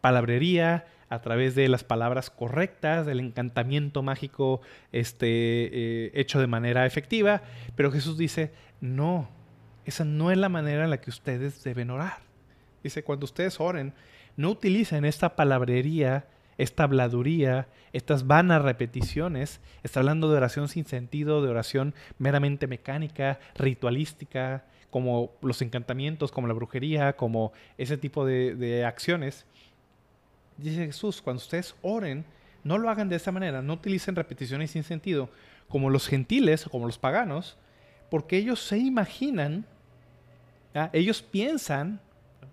palabrería, 0.02 0.88
a 1.10 1.22
través 1.22 1.56
de 1.56 1.68
las 1.68 1.84
palabras 1.84 2.30
correctas, 2.30 3.06
del 3.06 3.20
encantamiento 3.20 4.02
mágico 4.02 4.62
este, 4.92 5.28
eh, 5.28 6.12
hecho 6.16 6.40
de 6.40 6.48
manera 6.48 6.86
efectiva. 6.86 7.44
Pero 7.76 7.92
Jesús 7.92 8.18
dice, 8.18 8.52
no, 8.80 9.30
esa 9.86 10.06
no 10.06 10.32
es 10.32 10.38
la 10.38 10.50
manera 10.50 10.84
en 10.84 10.90
la 10.90 11.02
que 11.02 11.12
ustedes 11.12 11.64
deben 11.64 11.92
orar. 11.92 12.31
Dice, 12.84 13.04
cuando 13.04 13.26
ustedes 13.26 13.60
oren, 13.60 13.94
no 14.38 14.50
utilicen 14.50 15.06
esta 15.06 15.36
palabrería, 15.36 16.26
esta 16.58 16.84
habladuría, 16.84 17.68
estas 17.94 18.28
vanas 18.28 18.62
repeticiones. 18.62 19.60
Está 19.84 20.00
hablando 20.00 20.30
de 20.30 20.38
oración 20.38 20.68
sin 20.68 20.86
sentido, 20.86 21.42
de 21.42 21.50
oración 21.50 21.94
meramente 22.18 22.68
mecánica, 22.68 23.40
ritualística, 23.56 24.64
como 24.92 25.32
los 25.42 25.62
encantamientos, 25.62 26.32
como 26.32 26.48
la 26.48 26.54
brujería, 26.54 27.14
como 27.14 27.54
ese 27.78 27.98
tipo 27.98 28.26
de, 28.26 28.86
acciones. 28.86 29.46
Dice 30.58 30.86
Jesús, 30.86 31.22
cuando 31.22 31.42
ustedes 31.42 31.76
oren, 31.82 32.26
no 32.64 32.78
lo 32.78 32.90
hagan 32.90 33.10
de 33.10 33.16
esta 33.16 33.32
manera, 33.32 33.62
no 33.62 33.74
utilicen 33.74 34.16
repeticiones 34.16 34.72
sin 34.72 34.84
sentido, 34.84 35.30
como 35.68 35.90
los 35.90 36.08
gentiles 36.08 36.68
o 36.68 36.70
como 36.70 36.86
los 36.86 37.00
paganos, 37.00 37.58
porque 38.10 38.38
ellos 38.38 38.62
se 38.62 38.78
imaginan, 38.78 39.66
ellos 40.94 41.22
piensan 41.22 42.02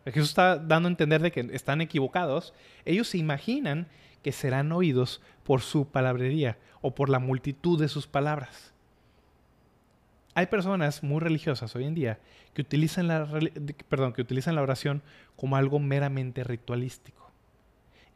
Jesús 0.04 0.30
está 0.30 0.58
dando 0.58 0.88
a 0.88 0.90
entender 0.90 1.22
de 1.22 1.32
que 1.32 1.40
están 1.52 1.80
equivocados. 1.80 2.54
Ellos 2.84 3.08
se 3.08 3.18
imaginan 3.18 3.88
que 4.22 4.32
serán 4.32 4.72
oídos 4.72 5.20
por 5.44 5.60
su 5.60 5.88
palabrería 5.88 6.58
o 6.80 6.94
por 6.94 7.08
la 7.08 7.18
multitud 7.18 7.78
de 7.80 7.88
sus 7.88 8.06
palabras. 8.06 8.72
Hay 10.34 10.46
personas 10.46 11.02
muy 11.02 11.20
religiosas 11.20 11.74
hoy 11.74 11.84
en 11.84 11.94
día 11.94 12.20
que 12.54 12.62
utilizan 12.62 13.08
la, 13.08 13.28
perdón, 13.88 14.12
que 14.12 14.22
utilizan 14.22 14.54
la 14.54 14.62
oración 14.62 15.02
como 15.36 15.56
algo 15.56 15.78
meramente 15.78 16.44
ritualístico. 16.44 17.17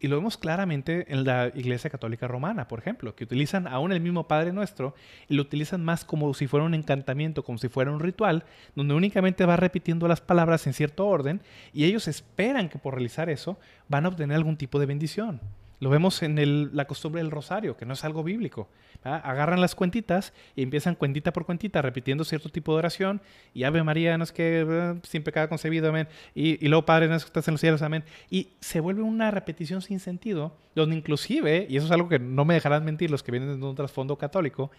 Y 0.02 0.08
lo 0.08 0.16
vemos 0.16 0.36
claramente 0.36 1.06
en 1.12 1.22
la 1.22 1.52
Iglesia 1.54 1.88
Católica 1.88 2.26
Romana, 2.26 2.66
por 2.66 2.80
ejemplo, 2.80 3.14
que 3.14 3.22
utilizan 3.22 3.68
aún 3.68 3.92
el 3.92 4.00
mismo 4.00 4.26
Padre 4.26 4.52
Nuestro 4.52 4.96
y 5.28 5.34
lo 5.34 5.42
utilizan 5.42 5.84
más 5.84 6.04
como 6.04 6.34
si 6.34 6.48
fuera 6.48 6.66
un 6.66 6.74
encantamiento, 6.74 7.44
como 7.44 7.56
si 7.56 7.68
fuera 7.68 7.92
un 7.92 8.00
ritual, 8.00 8.44
donde 8.74 8.94
únicamente 8.94 9.46
va 9.46 9.54
repitiendo 9.54 10.08
las 10.08 10.20
palabras 10.20 10.66
en 10.66 10.72
cierto 10.72 11.06
orden 11.06 11.40
y 11.72 11.84
ellos 11.84 12.08
esperan 12.08 12.68
que 12.68 12.80
por 12.80 12.94
realizar 12.94 13.30
eso 13.30 13.60
van 13.86 14.04
a 14.04 14.08
obtener 14.08 14.36
algún 14.36 14.56
tipo 14.56 14.80
de 14.80 14.86
bendición. 14.86 15.40
Lo 15.82 15.90
vemos 15.90 16.22
en 16.22 16.76
la 16.76 16.84
costumbre 16.84 17.20
del 17.20 17.32
rosario, 17.32 17.76
que 17.76 17.84
no 17.84 17.94
es 17.94 18.04
algo 18.04 18.22
bíblico. 18.22 18.68
Agarran 19.02 19.60
las 19.60 19.74
cuentitas 19.74 20.32
y 20.54 20.62
empiezan 20.62 20.94
cuentita 20.94 21.32
por 21.32 21.44
cuentita, 21.44 21.82
repitiendo 21.82 22.22
cierto 22.22 22.50
tipo 22.50 22.70
de 22.70 22.78
oración. 22.78 23.20
Y 23.52 23.64
Ave 23.64 23.82
María, 23.82 24.16
no 24.16 24.22
es 24.22 24.30
que 24.30 24.94
sin 25.02 25.24
pecado 25.24 25.48
concebido, 25.48 25.88
amén. 25.88 26.06
Y, 26.36 26.64
y, 26.64 26.68
luego 26.68 26.86
Padre, 26.86 27.08
no 27.08 27.16
es 27.16 27.24
que 27.24 27.30
estás 27.30 27.48
en 27.48 27.54
los 27.54 27.60
cielos, 27.60 27.82
amén. 27.82 28.04
Y 28.30 28.50
se 28.60 28.78
vuelve 28.78 29.02
una 29.02 29.32
repetición 29.32 29.82
sin 29.82 29.98
sentido, 29.98 30.56
donde 30.76 30.94
inclusive, 30.94 31.66
y 31.68 31.76
eso 31.76 31.86
es 31.86 31.92
algo 31.92 32.08
que 32.08 32.20
no 32.20 32.44
me 32.44 32.54
dejarán 32.54 32.84
mentir 32.84 33.10
los 33.10 33.24
que 33.24 33.32
vienen 33.32 33.58
de 33.58 33.66
un 33.66 33.74
trasfondo 33.74 34.16
católico, 34.16 34.70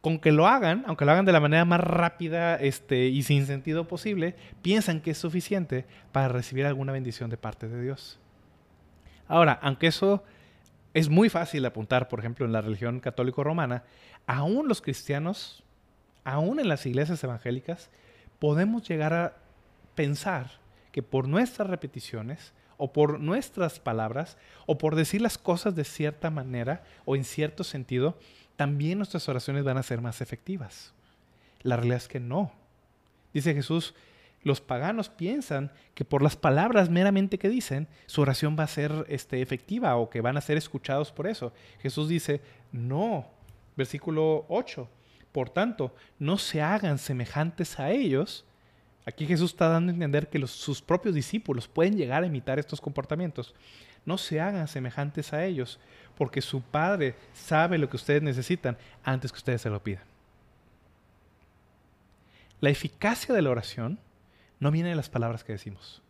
con 0.00 0.20
que 0.20 0.30
lo 0.30 0.46
hagan, 0.46 0.84
aunque 0.86 1.06
lo 1.06 1.10
hagan 1.10 1.24
de 1.24 1.32
la 1.32 1.40
manera 1.40 1.64
más 1.64 1.80
rápida 1.80 2.54
este, 2.54 3.06
y 3.06 3.24
sin 3.24 3.46
sentido 3.46 3.88
posible, 3.88 4.36
piensan 4.62 5.00
que 5.00 5.10
es 5.10 5.18
suficiente 5.18 5.86
para 6.12 6.28
recibir 6.28 6.66
alguna 6.66 6.92
bendición 6.92 7.30
de 7.30 7.36
parte 7.36 7.66
de 7.66 7.82
Dios. 7.82 8.19
Ahora, 9.30 9.60
aunque 9.62 9.86
eso 9.86 10.24
es 10.92 11.08
muy 11.08 11.28
fácil 11.28 11.64
apuntar, 11.64 12.08
por 12.08 12.18
ejemplo, 12.18 12.44
en 12.44 12.50
la 12.50 12.62
religión 12.62 12.98
católico-romana, 12.98 13.84
aún 14.26 14.66
los 14.66 14.82
cristianos, 14.82 15.62
aún 16.24 16.58
en 16.58 16.68
las 16.68 16.84
iglesias 16.84 17.22
evangélicas, 17.22 17.90
podemos 18.40 18.88
llegar 18.88 19.14
a 19.14 19.36
pensar 19.94 20.50
que 20.90 21.04
por 21.04 21.28
nuestras 21.28 21.70
repeticiones 21.70 22.52
o 22.76 22.92
por 22.92 23.20
nuestras 23.20 23.78
palabras 23.78 24.36
o 24.66 24.78
por 24.78 24.96
decir 24.96 25.20
las 25.20 25.38
cosas 25.38 25.76
de 25.76 25.84
cierta 25.84 26.28
manera 26.30 26.82
o 27.04 27.14
en 27.14 27.22
cierto 27.22 27.62
sentido, 27.62 28.18
también 28.56 28.98
nuestras 28.98 29.28
oraciones 29.28 29.62
van 29.62 29.78
a 29.78 29.84
ser 29.84 30.00
más 30.00 30.20
efectivas. 30.20 30.92
La 31.62 31.76
realidad 31.76 31.98
es 31.98 32.08
que 32.08 32.18
no. 32.18 32.50
Dice 33.32 33.54
Jesús, 33.54 33.94
los 34.42 34.60
paganos 34.60 35.10
piensan 35.10 35.70
que 35.94 36.04
por 36.04 36.22
las 36.22 36.36
palabras 36.36 36.88
meramente 36.88 37.38
que 37.38 37.48
dicen, 37.48 37.88
su 38.06 38.22
oración 38.22 38.56
va 38.58 38.64
a 38.64 38.68
ser 38.68 39.04
este, 39.08 39.42
efectiva 39.42 39.96
o 39.96 40.08
que 40.08 40.22
van 40.22 40.36
a 40.36 40.40
ser 40.40 40.56
escuchados 40.56 41.12
por 41.12 41.26
eso. 41.26 41.52
Jesús 41.80 42.08
dice, 42.08 42.40
no. 42.72 43.26
Versículo 43.76 44.46
8. 44.48 44.88
Por 45.32 45.50
tanto, 45.50 45.94
no 46.18 46.38
se 46.38 46.62
hagan 46.62 46.98
semejantes 46.98 47.78
a 47.78 47.90
ellos. 47.90 48.44
Aquí 49.04 49.26
Jesús 49.26 49.52
está 49.52 49.68
dando 49.68 49.90
a 49.90 49.94
entender 49.94 50.28
que 50.28 50.44
sus 50.46 50.80
propios 50.80 51.14
discípulos 51.14 51.68
pueden 51.68 51.96
llegar 51.96 52.22
a 52.22 52.26
imitar 52.26 52.58
estos 52.58 52.80
comportamientos. 52.80 53.54
No 54.06 54.16
se 54.16 54.40
hagan 54.40 54.68
semejantes 54.68 55.32
a 55.34 55.44
ellos, 55.44 55.78
porque 56.16 56.40
su 56.40 56.62
Padre 56.62 57.14
sabe 57.34 57.76
lo 57.76 57.90
que 57.90 57.96
ustedes 57.96 58.22
necesitan 58.22 58.78
antes 59.04 59.30
que 59.30 59.38
ustedes 59.38 59.60
se 59.60 59.70
lo 59.70 59.82
pidan. 59.82 60.04
La 62.60 62.70
eficacia 62.70 63.34
de 63.34 63.42
la 63.42 63.50
oración 63.50 63.98
no 64.60 64.70
viene 64.70 64.90
de 64.90 64.94
las 64.94 65.08
palabras 65.08 65.42
que 65.42 65.52
decimos. 65.52 66.02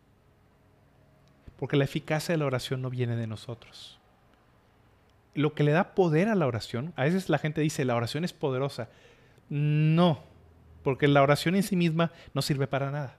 Porque 1.57 1.77
la 1.77 1.85
eficacia 1.85 2.33
de 2.33 2.39
la 2.39 2.47
oración 2.47 2.83
no 2.83 2.91
viene 2.91 3.17
de 3.17 3.29
nosotros. 3.29 3.99
Lo 5.35 5.55
que 5.55 5.63
le 5.63 5.71
da 5.71 5.95
poder 5.95 6.29
a 6.29 6.35
la 6.35 6.47
oración, 6.47 6.93
a 6.97 7.05
veces 7.05 7.29
la 7.29 7.39
gente 7.39 7.61
dice, 7.61 7.85
la 7.85 7.95
oración 7.95 8.25
es 8.25 8.33
poderosa. 8.33 8.89
No, 9.49 10.21
porque 10.83 11.07
la 11.07 11.23
oración 11.23 11.55
en 11.55 11.63
sí 11.63 11.77
misma 11.77 12.11
no 12.35 12.43
sirve 12.43 12.67
para 12.67 12.91
nada. 12.91 13.17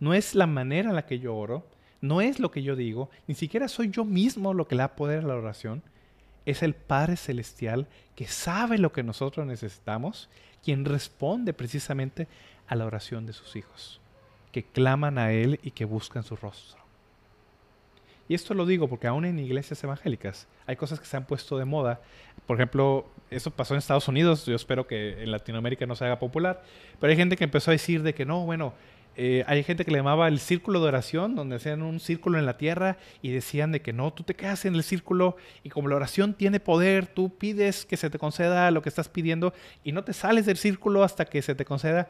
No 0.00 0.12
es 0.12 0.34
la 0.34 0.48
manera 0.48 0.90
en 0.90 0.96
la 0.96 1.06
que 1.06 1.20
yo 1.20 1.36
oro, 1.36 1.64
no 2.00 2.20
es 2.20 2.40
lo 2.40 2.50
que 2.50 2.64
yo 2.64 2.74
digo, 2.74 3.10
ni 3.28 3.36
siquiera 3.36 3.68
soy 3.68 3.90
yo 3.90 4.04
mismo 4.04 4.54
lo 4.54 4.66
que 4.66 4.74
le 4.74 4.82
da 4.82 4.96
poder 4.96 5.20
a 5.20 5.28
la 5.28 5.36
oración. 5.36 5.84
Es 6.46 6.64
el 6.64 6.74
Padre 6.74 7.16
Celestial 7.16 7.86
que 8.16 8.26
sabe 8.26 8.78
lo 8.78 8.92
que 8.92 9.04
nosotros 9.04 9.46
necesitamos, 9.46 10.28
quien 10.64 10.84
responde 10.84 11.52
precisamente 11.52 12.26
a 12.66 12.74
la 12.74 12.86
oración 12.86 13.26
de 13.26 13.32
sus 13.32 13.54
hijos 13.54 14.01
que 14.52 14.62
claman 14.62 15.18
a 15.18 15.32
Él 15.32 15.58
y 15.62 15.72
que 15.72 15.84
buscan 15.84 16.22
su 16.22 16.36
rostro. 16.36 16.82
Y 18.28 18.34
esto 18.34 18.54
lo 18.54 18.64
digo 18.64 18.88
porque 18.88 19.08
aún 19.08 19.24
en 19.24 19.38
iglesias 19.38 19.82
evangélicas 19.82 20.46
hay 20.66 20.76
cosas 20.76 21.00
que 21.00 21.06
se 21.06 21.16
han 21.16 21.26
puesto 21.26 21.58
de 21.58 21.64
moda. 21.64 22.00
Por 22.46 22.56
ejemplo, 22.56 23.06
eso 23.30 23.50
pasó 23.50 23.74
en 23.74 23.78
Estados 23.78 24.08
Unidos, 24.08 24.46
yo 24.46 24.54
espero 24.54 24.86
que 24.86 25.22
en 25.22 25.30
Latinoamérica 25.30 25.86
no 25.86 25.96
se 25.96 26.04
haga 26.04 26.18
popular, 26.18 26.62
pero 27.00 27.10
hay 27.10 27.16
gente 27.16 27.36
que 27.36 27.44
empezó 27.44 27.70
a 27.70 27.72
decir 27.72 28.02
de 28.02 28.14
que 28.14 28.24
no, 28.24 28.44
bueno, 28.44 28.74
eh, 29.14 29.44
hay 29.46 29.62
gente 29.62 29.84
que 29.84 29.90
le 29.90 29.98
llamaba 29.98 30.28
el 30.28 30.38
círculo 30.38 30.80
de 30.80 30.88
oración, 30.88 31.34
donde 31.34 31.56
hacían 31.56 31.82
un 31.82 32.00
círculo 32.00 32.38
en 32.38 32.46
la 32.46 32.56
tierra 32.56 32.96
y 33.20 33.30
decían 33.30 33.70
de 33.72 33.82
que 33.82 33.92
no, 33.92 34.12
tú 34.12 34.22
te 34.22 34.34
quedas 34.34 34.64
en 34.64 34.74
el 34.74 34.82
círculo 34.82 35.36
y 35.62 35.68
como 35.68 35.88
la 35.88 35.96
oración 35.96 36.32
tiene 36.32 36.60
poder, 36.60 37.06
tú 37.06 37.36
pides 37.36 37.84
que 37.84 37.98
se 37.98 38.08
te 38.08 38.18
conceda 38.18 38.70
lo 38.70 38.80
que 38.80 38.88
estás 38.88 39.08
pidiendo 39.08 39.52
y 39.84 39.92
no 39.92 40.04
te 40.04 40.14
sales 40.14 40.46
del 40.46 40.56
círculo 40.56 41.04
hasta 41.04 41.26
que 41.26 41.42
se 41.42 41.54
te 41.54 41.66
conceda. 41.66 42.08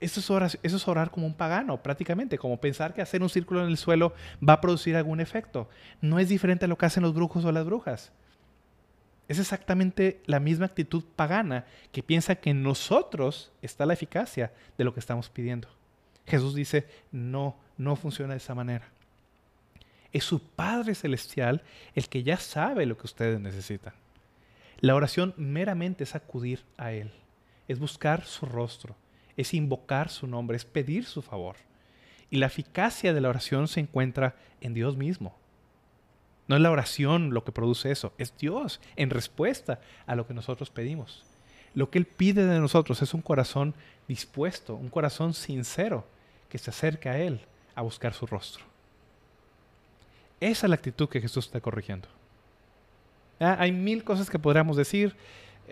Eso 0.00 0.20
es, 0.20 0.30
orar, 0.30 0.50
eso 0.62 0.76
es 0.76 1.10
como 1.10 1.26
un 1.26 1.34
pagano, 1.34 1.82
prácticamente, 1.82 2.38
como 2.38 2.60
pensar 2.60 2.94
que 2.94 3.02
hacer 3.02 3.20
un 3.20 3.28
círculo 3.28 3.64
en 3.64 3.68
el 3.68 3.76
suelo 3.76 4.14
va 4.46 4.54
a 4.54 4.60
producir 4.60 4.94
algún 4.94 5.20
efecto. 5.20 5.68
No 6.00 6.20
es 6.20 6.28
diferente 6.28 6.66
a 6.66 6.68
lo 6.68 6.78
que 6.78 6.86
hacen 6.86 7.02
los 7.02 7.14
brujos 7.14 7.44
o 7.44 7.50
las 7.50 7.64
brujas. 7.66 8.12
Es 9.26 9.38
exactamente 9.38 10.22
la 10.26 10.40
misma 10.40 10.66
actitud 10.66 11.04
pagana 11.16 11.66
que 11.92 12.02
piensa 12.02 12.36
que 12.36 12.50
en 12.50 12.62
nosotros 12.62 13.52
está 13.60 13.86
la 13.86 13.92
eficacia 13.92 14.52
de 14.78 14.84
lo 14.84 14.94
que 14.94 15.00
estamos 15.00 15.28
pidiendo. 15.28 15.68
Jesús 16.26 16.54
dice, 16.54 16.86
no, 17.10 17.56
no 17.76 17.96
funciona 17.96 18.34
de 18.34 18.38
esa 18.38 18.54
manera. 18.54 18.88
Es 20.12 20.24
su 20.24 20.40
Padre 20.40 20.94
Celestial 20.94 21.62
el 21.94 22.08
que 22.08 22.22
ya 22.22 22.38
sabe 22.38 22.86
lo 22.86 22.96
que 22.96 23.06
ustedes 23.06 23.40
necesitan. 23.40 23.94
La 24.80 24.94
oración 24.94 25.34
meramente 25.36 26.04
es 26.04 26.14
acudir 26.14 26.64
a 26.76 26.92
Él, 26.92 27.10
es 27.66 27.78
buscar 27.78 28.24
su 28.24 28.46
rostro, 28.46 28.96
es 29.38 29.54
invocar 29.54 30.10
su 30.10 30.26
nombre, 30.26 30.56
es 30.56 30.66
pedir 30.66 31.06
su 31.06 31.22
favor. 31.22 31.56
Y 32.28 32.36
la 32.36 32.46
eficacia 32.46 33.14
de 33.14 33.20
la 33.22 33.30
oración 33.30 33.68
se 33.68 33.80
encuentra 33.80 34.34
en 34.60 34.74
Dios 34.74 34.96
mismo. 34.96 35.34
No 36.48 36.56
es 36.56 36.62
la 36.62 36.70
oración 36.70 37.32
lo 37.32 37.44
que 37.44 37.52
produce 37.52 37.90
eso, 37.90 38.12
es 38.18 38.36
Dios 38.36 38.80
en 38.96 39.10
respuesta 39.10 39.80
a 40.06 40.16
lo 40.16 40.26
que 40.26 40.34
nosotros 40.34 40.70
pedimos. 40.70 41.24
Lo 41.74 41.88
que 41.88 41.98
Él 41.98 42.06
pide 42.06 42.46
de 42.46 42.58
nosotros 42.58 43.00
es 43.00 43.14
un 43.14 43.22
corazón 43.22 43.74
dispuesto, 44.08 44.74
un 44.74 44.88
corazón 44.88 45.34
sincero 45.34 46.04
que 46.48 46.58
se 46.58 46.70
acerca 46.70 47.12
a 47.12 47.18
Él 47.18 47.40
a 47.76 47.82
buscar 47.82 48.14
su 48.14 48.26
rostro. 48.26 48.64
Esa 50.40 50.66
es 50.66 50.70
la 50.70 50.76
actitud 50.76 51.08
que 51.08 51.20
Jesús 51.20 51.46
está 51.46 51.60
corrigiendo. 51.60 52.08
Ah, 53.38 53.56
hay 53.60 53.70
mil 53.70 54.02
cosas 54.02 54.28
que 54.30 54.38
podríamos 54.38 54.76
decir. 54.76 55.14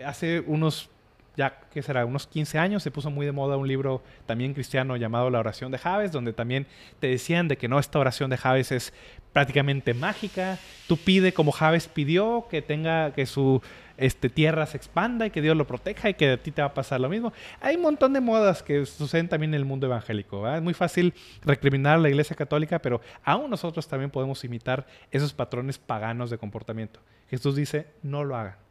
Hace 0.05 0.41
unos 0.41 0.89
ya 1.37 1.59
que 1.71 1.83
será 1.83 2.03
unos 2.05 2.25
15 2.25 2.57
años, 2.57 2.83
se 2.83 2.89
puso 2.89 3.11
muy 3.11 3.25
de 3.25 3.31
moda 3.31 3.57
un 3.57 3.67
libro 3.67 4.03
también 4.25 4.55
cristiano 4.55 4.97
llamado 4.97 5.29
La 5.29 5.39
oración 5.39 5.71
de 5.71 5.77
Javes, 5.77 6.11
donde 6.11 6.33
también 6.33 6.65
te 6.99 7.07
decían 7.07 7.47
de 7.47 7.57
que 7.57 7.67
no, 7.67 7.77
esta 7.77 7.99
oración 7.99 8.31
de 8.31 8.37
Javes 8.37 8.71
es 8.71 8.91
prácticamente 9.33 9.93
mágica. 9.93 10.57
Tú 10.87 10.97
pide 10.97 11.33
como 11.33 11.51
Javes 11.51 11.87
pidió, 11.87 12.47
que 12.49 12.63
tenga, 12.63 13.13
que 13.13 13.27
su 13.27 13.61
este, 13.97 14.29
tierra 14.29 14.65
se 14.65 14.77
expanda 14.77 15.27
y 15.27 15.29
que 15.29 15.43
Dios 15.43 15.55
lo 15.55 15.67
proteja 15.67 16.09
y 16.09 16.15
que 16.15 16.31
a 16.31 16.37
ti 16.37 16.51
te 16.51 16.63
va 16.63 16.69
a 16.69 16.73
pasar 16.73 16.99
lo 16.99 17.07
mismo. 17.07 17.31
Hay 17.61 17.75
un 17.75 17.83
montón 17.83 18.13
de 18.13 18.19
modas 18.19 18.63
que 18.63 18.83
suceden 18.87 19.29
también 19.29 19.53
en 19.53 19.59
el 19.59 19.65
mundo 19.65 19.85
evangélico. 19.85 20.51
Es 20.51 20.61
muy 20.63 20.73
fácil 20.73 21.13
recriminar 21.43 21.95
a 21.95 21.99
la 21.99 22.09
iglesia 22.09 22.35
católica, 22.35 22.79
pero 22.79 22.99
aún 23.23 23.51
nosotros 23.51 23.87
también 23.87 24.09
podemos 24.09 24.43
imitar 24.43 24.87
esos 25.11 25.33
patrones 25.33 25.77
paganos 25.77 26.31
de 26.31 26.39
comportamiento. 26.39 26.99
Jesús 27.29 27.55
dice, 27.55 27.85
no 28.01 28.23
lo 28.23 28.35
hagan. 28.35 28.66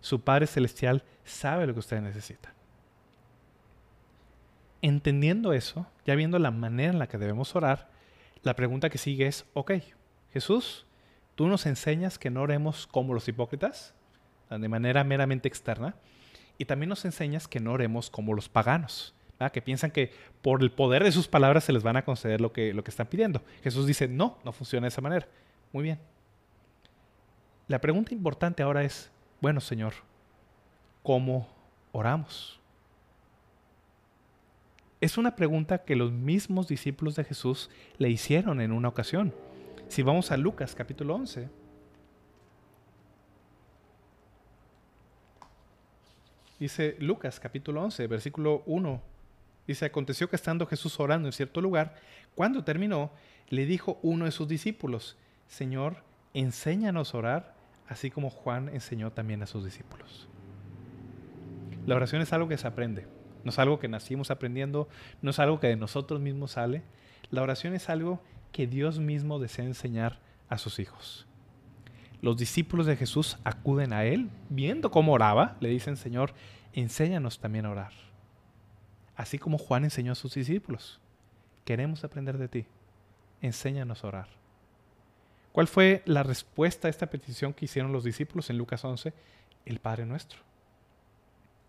Su 0.00 0.20
Padre 0.20 0.46
Celestial 0.46 1.02
sabe 1.24 1.66
lo 1.66 1.72
que 1.72 1.80
ustedes 1.80 2.02
necesitan. 2.02 2.52
Entendiendo 4.80 5.52
eso, 5.52 5.86
ya 6.06 6.14
viendo 6.14 6.38
la 6.38 6.50
manera 6.50 6.92
en 6.92 6.98
la 6.98 7.08
que 7.08 7.18
debemos 7.18 7.56
orar, 7.56 7.90
la 8.42 8.54
pregunta 8.54 8.90
que 8.90 8.98
sigue 8.98 9.26
es, 9.26 9.44
ok, 9.54 9.72
Jesús, 10.32 10.86
tú 11.34 11.48
nos 11.48 11.66
enseñas 11.66 12.18
que 12.18 12.30
no 12.30 12.42
oremos 12.42 12.86
como 12.86 13.14
los 13.14 13.26
hipócritas, 13.28 13.94
de 14.50 14.68
manera 14.68 15.04
meramente 15.04 15.48
externa, 15.48 15.94
y 16.58 16.64
también 16.64 16.88
nos 16.88 17.04
enseñas 17.04 17.48
que 17.48 17.60
no 17.60 17.72
oremos 17.72 18.10
como 18.10 18.34
los 18.34 18.48
paganos, 18.48 19.14
que 19.52 19.62
piensan 19.62 19.90
que 19.90 20.12
por 20.42 20.62
el 20.62 20.70
poder 20.70 21.04
de 21.04 21.12
sus 21.12 21.28
palabras 21.28 21.64
se 21.64 21.72
les 21.72 21.82
van 21.82 21.96
a 21.96 22.04
conceder 22.04 22.40
lo 22.40 22.52
que, 22.52 22.72
lo 22.72 22.82
que 22.82 22.90
están 22.90 23.06
pidiendo. 23.06 23.42
Jesús 23.62 23.86
dice, 23.86 24.08
no, 24.08 24.38
no 24.44 24.52
funciona 24.52 24.86
de 24.86 24.88
esa 24.88 25.00
manera. 25.00 25.28
Muy 25.72 25.84
bien. 25.84 25.98
La 27.68 27.80
pregunta 27.80 28.14
importante 28.14 28.62
ahora 28.62 28.82
es, 28.82 29.10
bueno, 29.40 29.60
Señor, 29.60 29.94
¿cómo 31.02 31.48
oramos? 31.92 32.58
Es 35.00 35.16
una 35.16 35.36
pregunta 35.36 35.84
que 35.84 35.94
los 35.94 36.10
mismos 36.10 36.66
discípulos 36.66 37.14
de 37.14 37.24
Jesús 37.24 37.70
le 37.98 38.10
hicieron 38.10 38.60
en 38.60 38.72
una 38.72 38.88
ocasión. 38.88 39.32
Si 39.88 40.02
vamos 40.02 40.32
a 40.32 40.36
Lucas 40.36 40.74
capítulo 40.74 41.14
11, 41.14 41.48
dice 46.58 46.96
Lucas 46.98 47.38
capítulo 47.38 47.82
11, 47.84 48.08
versículo 48.08 48.64
1, 48.66 49.00
dice, 49.68 49.84
aconteció 49.84 50.28
que 50.28 50.36
estando 50.36 50.66
Jesús 50.66 50.98
orando 50.98 51.28
en 51.28 51.32
cierto 51.32 51.60
lugar, 51.60 51.94
cuando 52.34 52.64
terminó, 52.64 53.12
le 53.50 53.66
dijo 53.66 54.00
uno 54.02 54.24
de 54.24 54.32
sus 54.32 54.48
discípulos, 54.48 55.16
Señor, 55.46 56.02
enséñanos 56.34 57.14
a 57.14 57.18
orar 57.18 57.57
así 57.88 58.10
como 58.10 58.30
Juan 58.30 58.68
enseñó 58.68 59.12
también 59.12 59.42
a 59.42 59.46
sus 59.46 59.64
discípulos. 59.64 60.28
La 61.86 61.96
oración 61.96 62.20
es 62.20 62.32
algo 62.32 62.48
que 62.48 62.58
se 62.58 62.66
aprende, 62.66 63.06
no 63.44 63.50
es 63.50 63.58
algo 63.58 63.78
que 63.78 63.88
nacimos 63.88 64.30
aprendiendo, 64.30 64.88
no 65.22 65.30
es 65.30 65.38
algo 65.38 65.58
que 65.58 65.68
de 65.68 65.76
nosotros 65.76 66.20
mismos 66.20 66.52
sale. 66.52 66.82
La 67.30 67.42
oración 67.42 67.74
es 67.74 67.88
algo 67.88 68.22
que 68.52 68.66
Dios 68.66 68.98
mismo 68.98 69.38
desea 69.38 69.64
enseñar 69.64 70.20
a 70.48 70.58
sus 70.58 70.78
hijos. 70.78 71.26
los 72.20 72.36
discípulos 72.36 72.86
de 72.86 72.96
Jesús 72.96 73.38
acuden 73.44 73.92
a 73.92 74.04
él, 74.04 74.28
viendo 74.48 74.90
cómo 74.90 75.12
oraba, 75.12 75.56
le 75.60 75.68
dicen, 75.68 75.96
Señor, 75.96 76.34
enséñanos 76.72 77.38
también 77.38 77.64
a 77.64 77.70
orar. 77.70 77.92
Así 79.14 79.38
como 79.38 79.56
Juan 79.56 79.84
enseñó 79.84 80.12
a 80.12 80.16
sus 80.16 80.34
discípulos. 80.34 81.00
Queremos 81.64 82.02
aprender 82.02 82.36
de 82.38 82.48
ti. 82.48 82.66
Enséñanos 83.40 84.02
a 84.02 84.08
orar. 84.08 84.37
¿Cuál 85.58 85.66
fue 85.66 86.02
la 86.04 86.22
respuesta 86.22 86.86
a 86.86 86.88
esta 86.88 87.08
petición 87.10 87.52
que 87.52 87.64
hicieron 87.64 87.90
los 87.90 88.04
discípulos 88.04 88.48
en 88.48 88.58
Lucas 88.58 88.84
11? 88.84 89.12
El 89.66 89.80
Padre 89.80 90.06
nuestro. 90.06 90.38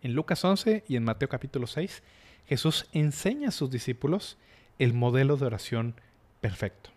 En 0.03 0.13
Lucas 0.13 0.45
11 0.45 0.83
y 0.87 0.95
en 0.95 1.03
Mateo 1.03 1.27
capítulo 1.27 1.65
6, 1.65 2.03
Jesús 2.45 2.87
enseña 2.91 3.47
a 3.47 3.51
sus 3.51 3.71
discípulos 3.71 4.37
el 4.77 4.93
modelo 4.93 5.37
de 5.37 5.47
oración 5.47 5.95
perfecto, 6.39 6.91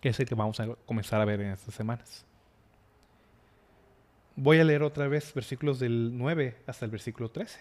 que 0.00 0.10
es 0.10 0.20
el 0.20 0.26
que 0.26 0.36
vamos 0.36 0.60
a 0.60 0.72
comenzar 0.86 1.20
a 1.20 1.24
ver 1.24 1.40
en 1.40 1.50
estas 1.50 1.74
semanas. 1.74 2.24
Voy 4.36 4.60
a 4.60 4.64
leer 4.64 4.84
otra 4.84 5.08
vez 5.08 5.34
versículos 5.34 5.80
del 5.80 6.16
9 6.16 6.58
hasta 6.68 6.84
el 6.84 6.92
versículo 6.92 7.28
13. 7.28 7.58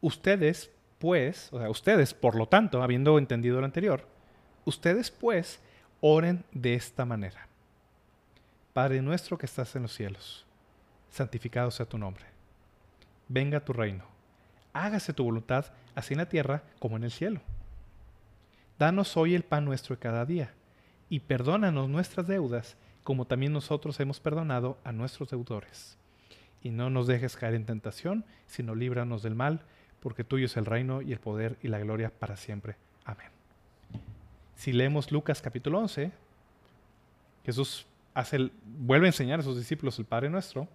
Ustedes, 0.00 0.70
pues, 0.98 1.52
o 1.52 1.58
sea, 1.58 1.68
ustedes, 1.68 2.14
por 2.14 2.34
lo 2.34 2.48
tanto, 2.48 2.82
habiendo 2.82 3.18
entendido 3.18 3.60
lo 3.60 3.66
anterior, 3.66 4.08
ustedes, 4.64 5.10
pues, 5.10 5.60
Oren 6.00 6.44
de 6.52 6.74
esta 6.74 7.04
manera. 7.04 7.48
Padre 8.72 9.02
nuestro 9.02 9.36
que 9.36 9.46
estás 9.46 9.74
en 9.74 9.82
los 9.82 9.92
cielos, 9.92 10.46
santificado 11.10 11.72
sea 11.72 11.86
tu 11.86 11.98
nombre. 11.98 12.24
Venga 13.26 13.64
tu 13.64 13.72
reino. 13.72 14.04
Hágase 14.72 15.12
tu 15.12 15.24
voluntad, 15.24 15.66
así 15.96 16.14
en 16.14 16.18
la 16.18 16.28
tierra 16.28 16.62
como 16.78 16.96
en 16.96 17.02
el 17.02 17.10
cielo. 17.10 17.40
Danos 18.78 19.16
hoy 19.16 19.34
el 19.34 19.42
pan 19.42 19.64
nuestro 19.64 19.96
de 19.96 20.00
cada 20.00 20.24
día, 20.24 20.54
y 21.08 21.18
perdónanos 21.18 21.88
nuestras 21.88 22.28
deudas, 22.28 22.76
como 23.02 23.26
también 23.26 23.52
nosotros 23.52 23.98
hemos 23.98 24.20
perdonado 24.20 24.78
a 24.84 24.92
nuestros 24.92 25.30
deudores. 25.30 25.98
Y 26.62 26.70
no 26.70 26.90
nos 26.90 27.08
dejes 27.08 27.36
caer 27.36 27.54
en 27.54 27.66
tentación, 27.66 28.24
sino 28.46 28.76
líbranos 28.76 29.24
del 29.24 29.34
mal, 29.34 29.62
porque 29.98 30.22
tuyo 30.22 30.46
es 30.46 30.56
el 30.56 30.66
reino 30.66 31.02
y 31.02 31.12
el 31.12 31.18
poder 31.18 31.58
y 31.60 31.68
la 31.68 31.80
gloria 31.80 32.10
para 32.10 32.36
siempre. 32.36 32.76
Amén. 33.04 33.37
Si 34.58 34.72
leemos 34.72 35.12
Lucas 35.12 35.40
capítulo 35.40 35.78
11, 35.78 36.10
Jesús 37.44 37.86
vuelve 38.64 39.06
a 39.06 39.10
enseñar 39.10 39.38
a 39.38 39.44
sus 39.44 39.56
discípulos 39.56 39.96
el 40.00 40.04
Padre 40.04 40.30
Nuestro 40.30 40.66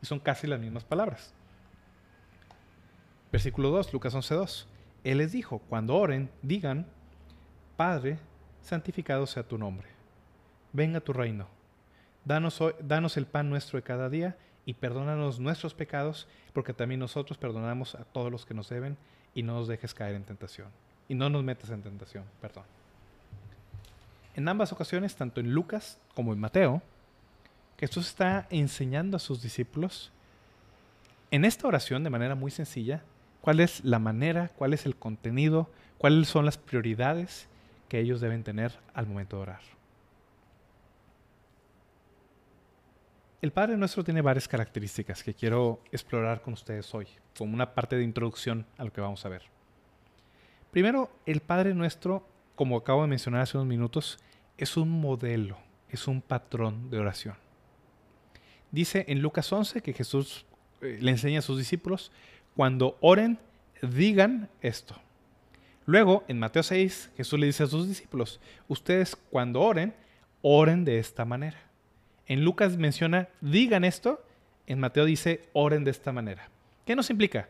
y 0.00 0.06
son 0.06 0.20
casi 0.20 0.46
las 0.46 0.60
mismas 0.60 0.84
palabras. 0.84 1.34
Versículo 3.32 3.70
2, 3.70 3.92
Lucas 3.92 4.14
11, 4.14 4.34
2. 4.36 4.68
Él 5.02 5.18
les 5.18 5.32
dijo, 5.32 5.58
cuando 5.68 5.96
oren, 5.96 6.30
digan, 6.42 6.86
Padre, 7.76 8.20
santificado 8.60 9.26
sea 9.26 9.42
tu 9.42 9.58
nombre, 9.58 9.88
venga 10.72 11.00
tu 11.00 11.12
reino, 11.12 11.48
danos, 12.24 12.62
danos 12.78 13.16
el 13.16 13.26
pan 13.26 13.50
nuestro 13.50 13.76
de 13.76 13.82
cada 13.82 14.08
día 14.08 14.36
y 14.66 14.74
perdónanos 14.74 15.40
nuestros 15.40 15.74
pecados, 15.74 16.28
porque 16.52 16.74
también 16.74 17.00
nosotros 17.00 17.38
perdonamos 17.38 17.96
a 17.96 18.04
todos 18.04 18.30
los 18.30 18.46
que 18.46 18.54
nos 18.54 18.68
deben 18.68 18.96
y 19.34 19.42
no 19.42 19.54
nos 19.54 19.66
dejes 19.66 19.94
caer 19.94 20.14
en 20.14 20.22
tentación. 20.22 20.68
Y 21.08 21.16
no 21.16 21.28
nos 21.28 21.42
metas 21.42 21.70
en 21.70 21.82
tentación, 21.82 22.22
perdón. 22.40 22.62
En 24.34 24.48
ambas 24.48 24.72
ocasiones, 24.72 25.14
tanto 25.16 25.40
en 25.40 25.52
Lucas 25.52 25.98
como 26.14 26.32
en 26.32 26.40
Mateo, 26.40 26.82
Jesús 27.78 28.08
está 28.08 28.46
enseñando 28.50 29.16
a 29.16 29.20
sus 29.20 29.42
discípulos 29.42 30.12
en 31.30 31.44
esta 31.44 31.66
oración 31.66 32.04
de 32.04 32.10
manera 32.10 32.34
muy 32.34 32.50
sencilla 32.50 33.02
cuál 33.40 33.60
es 33.60 33.84
la 33.84 33.98
manera, 33.98 34.50
cuál 34.56 34.72
es 34.72 34.86
el 34.86 34.96
contenido, 34.96 35.70
cuáles 35.98 36.28
son 36.28 36.44
las 36.44 36.58
prioridades 36.58 37.48
que 37.88 37.98
ellos 37.98 38.20
deben 38.20 38.44
tener 38.44 38.78
al 38.94 39.06
momento 39.06 39.36
de 39.36 39.42
orar. 39.42 39.60
El 43.42 43.50
Padre 43.50 43.76
Nuestro 43.76 44.04
tiene 44.04 44.20
varias 44.20 44.46
características 44.46 45.24
que 45.24 45.34
quiero 45.34 45.80
explorar 45.90 46.42
con 46.42 46.54
ustedes 46.54 46.94
hoy, 46.94 47.08
como 47.36 47.52
una 47.52 47.74
parte 47.74 47.96
de 47.96 48.04
introducción 48.04 48.64
a 48.78 48.84
lo 48.84 48.92
que 48.92 49.00
vamos 49.00 49.26
a 49.26 49.28
ver. 49.28 49.42
Primero, 50.70 51.10
el 51.26 51.40
Padre 51.40 51.74
Nuestro 51.74 52.24
como 52.54 52.76
acabo 52.76 53.02
de 53.02 53.08
mencionar 53.08 53.42
hace 53.42 53.56
unos 53.56 53.68
minutos, 53.68 54.18
es 54.58 54.76
un 54.76 54.90
modelo, 54.90 55.58
es 55.88 56.06
un 56.06 56.20
patrón 56.20 56.90
de 56.90 56.98
oración. 56.98 57.36
Dice 58.70 59.04
en 59.08 59.20
Lucas 59.20 59.52
11 59.52 59.82
que 59.82 59.92
Jesús 59.92 60.46
eh, 60.80 60.98
le 61.00 61.10
enseña 61.10 61.40
a 61.40 61.42
sus 61.42 61.58
discípulos, 61.58 62.10
cuando 62.56 62.96
oren, 63.00 63.38
digan 63.82 64.48
esto. 64.60 64.96
Luego, 65.84 66.24
en 66.28 66.38
Mateo 66.38 66.62
6, 66.62 67.10
Jesús 67.16 67.38
le 67.38 67.46
dice 67.46 67.64
a 67.64 67.66
sus 67.66 67.88
discípulos, 67.88 68.40
ustedes 68.68 69.16
cuando 69.16 69.60
oren, 69.60 69.94
oren 70.42 70.84
de 70.84 70.98
esta 70.98 71.24
manera. 71.24 71.58
En 72.26 72.44
Lucas 72.44 72.76
menciona, 72.76 73.28
digan 73.40 73.84
esto, 73.84 74.24
en 74.66 74.78
Mateo 74.78 75.04
dice, 75.04 75.48
oren 75.52 75.84
de 75.84 75.90
esta 75.90 76.12
manera. 76.12 76.48
¿Qué 76.86 76.94
nos 76.94 77.10
implica? 77.10 77.48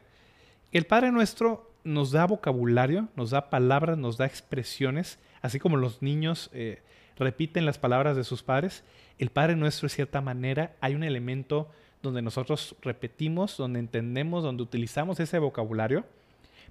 El 0.73 0.87
Padre 0.87 1.13
nuestro 1.13 1.72
nos 1.85 2.11
da 2.13 2.27
vocabulario, 2.27 3.09
nos 3.17 3.31
da 3.31 3.51
palabras, 3.51 3.99
nos 3.99 4.17
da 4.17 4.27
expresiones, 4.27 5.19
así 5.41 5.59
como 5.59 5.77
los 5.77 6.03
niños 6.03 6.51
eh, 6.53 6.83
repiten 7.17 7.67
las 7.67 7.79
palabras 7.79 8.17
de 8.17 8.25
sus 8.25 8.43
padres. 8.43 8.85
El 9.19 9.31
Padre 9.31 9.57
nuestro, 9.57 9.87
de 9.87 9.95
cierta 9.95 10.21
manera, 10.21 10.75
hay 10.81 10.95
un 10.95 11.05
elemento 11.05 11.71
donde 12.03 12.23
nosotros 12.23 12.75
repetimos, 12.83 13.57
donde 13.57 13.79
entendemos, 13.79 14.43
donde 14.43 14.63
utilizamos 14.63 15.21
ese 15.21 15.39
vocabulario, 15.39 16.05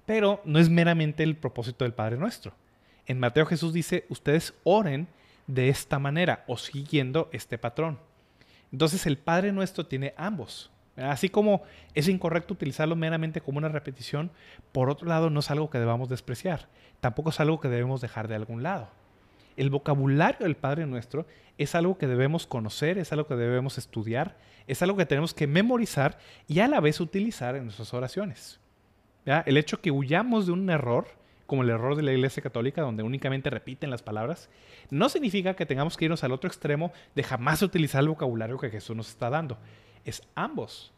pero 0.04 0.40
no 0.44 0.58
es 0.58 0.68
meramente 0.68 1.22
el 1.22 1.36
propósito 1.36 1.84
del 1.84 1.94
Padre 1.94 2.18
nuestro. 2.18 2.52
En 3.06 3.18
Mateo 3.18 3.46
Jesús 3.46 3.72
dice, 3.72 4.04
ustedes 4.08 4.54
oren 4.64 5.08
de 5.46 5.68
esta 5.68 5.98
manera 5.98 6.44
o 6.46 6.56
siguiendo 6.56 7.28
este 7.32 7.58
patrón. 7.58 7.98
Entonces 8.70 9.06
el 9.06 9.18
Padre 9.18 9.52
nuestro 9.52 9.86
tiene 9.86 10.14
ambos. 10.16 10.70
Así 10.96 11.30
como 11.30 11.62
es 11.94 12.08
incorrecto 12.08 12.52
utilizarlo 12.52 12.96
meramente 12.96 13.40
como 13.40 13.58
una 13.58 13.68
repetición, 13.68 14.30
por 14.72 14.90
otro 14.90 15.08
lado 15.08 15.30
no 15.30 15.40
es 15.40 15.50
algo 15.50 15.70
que 15.70 15.78
debamos 15.78 16.08
despreciar, 16.08 16.68
tampoco 17.00 17.30
es 17.30 17.40
algo 17.40 17.60
que 17.60 17.68
debemos 17.68 18.00
dejar 18.00 18.28
de 18.28 18.34
algún 18.34 18.62
lado. 18.62 18.88
El 19.56 19.70
vocabulario 19.70 20.44
del 20.46 20.56
Padre 20.56 20.86
Nuestro 20.86 21.26
es 21.56 21.74
algo 21.74 21.96
que 21.96 22.06
debemos 22.06 22.46
conocer, 22.46 22.98
es 22.98 23.12
algo 23.12 23.26
que 23.26 23.36
debemos 23.36 23.78
estudiar, 23.78 24.36
es 24.66 24.82
algo 24.82 24.96
que 24.96 25.06
tenemos 25.06 25.34
que 25.34 25.46
memorizar 25.46 26.18
y 26.46 26.60
a 26.60 26.68
la 26.68 26.80
vez 26.80 27.00
utilizar 27.00 27.56
en 27.56 27.64
nuestras 27.64 27.92
oraciones. 27.94 28.60
El 29.24 29.56
hecho 29.56 29.80
que 29.80 29.90
huyamos 29.90 30.46
de 30.46 30.52
un 30.52 30.68
error, 30.68 31.06
como 31.46 31.62
el 31.62 31.70
error 31.70 31.96
de 31.96 32.02
la 32.02 32.12
Iglesia 32.12 32.42
Católica, 32.42 32.82
donde 32.82 33.02
únicamente 33.02 33.50
repiten 33.50 33.90
las 33.90 34.02
palabras, 34.02 34.48
no 34.90 35.08
significa 35.08 35.54
que 35.54 35.66
tengamos 35.66 35.96
que 35.96 36.06
irnos 36.06 36.24
al 36.24 36.32
otro 36.32 36.48
extremo 36.48 36.92
de 37.14 37.22
jamás 37.22 37.62
utilizar 37.62 38.00
el 38.00 38.08
vocabulario 38.08 38.58
que 38.58 38.70
Jesús 38.70 38.96
nos 38.96 39.08
está 39.08 39.30
dando 39.30 39.58
es 40.04 40.22
ambos. 40.34 40.92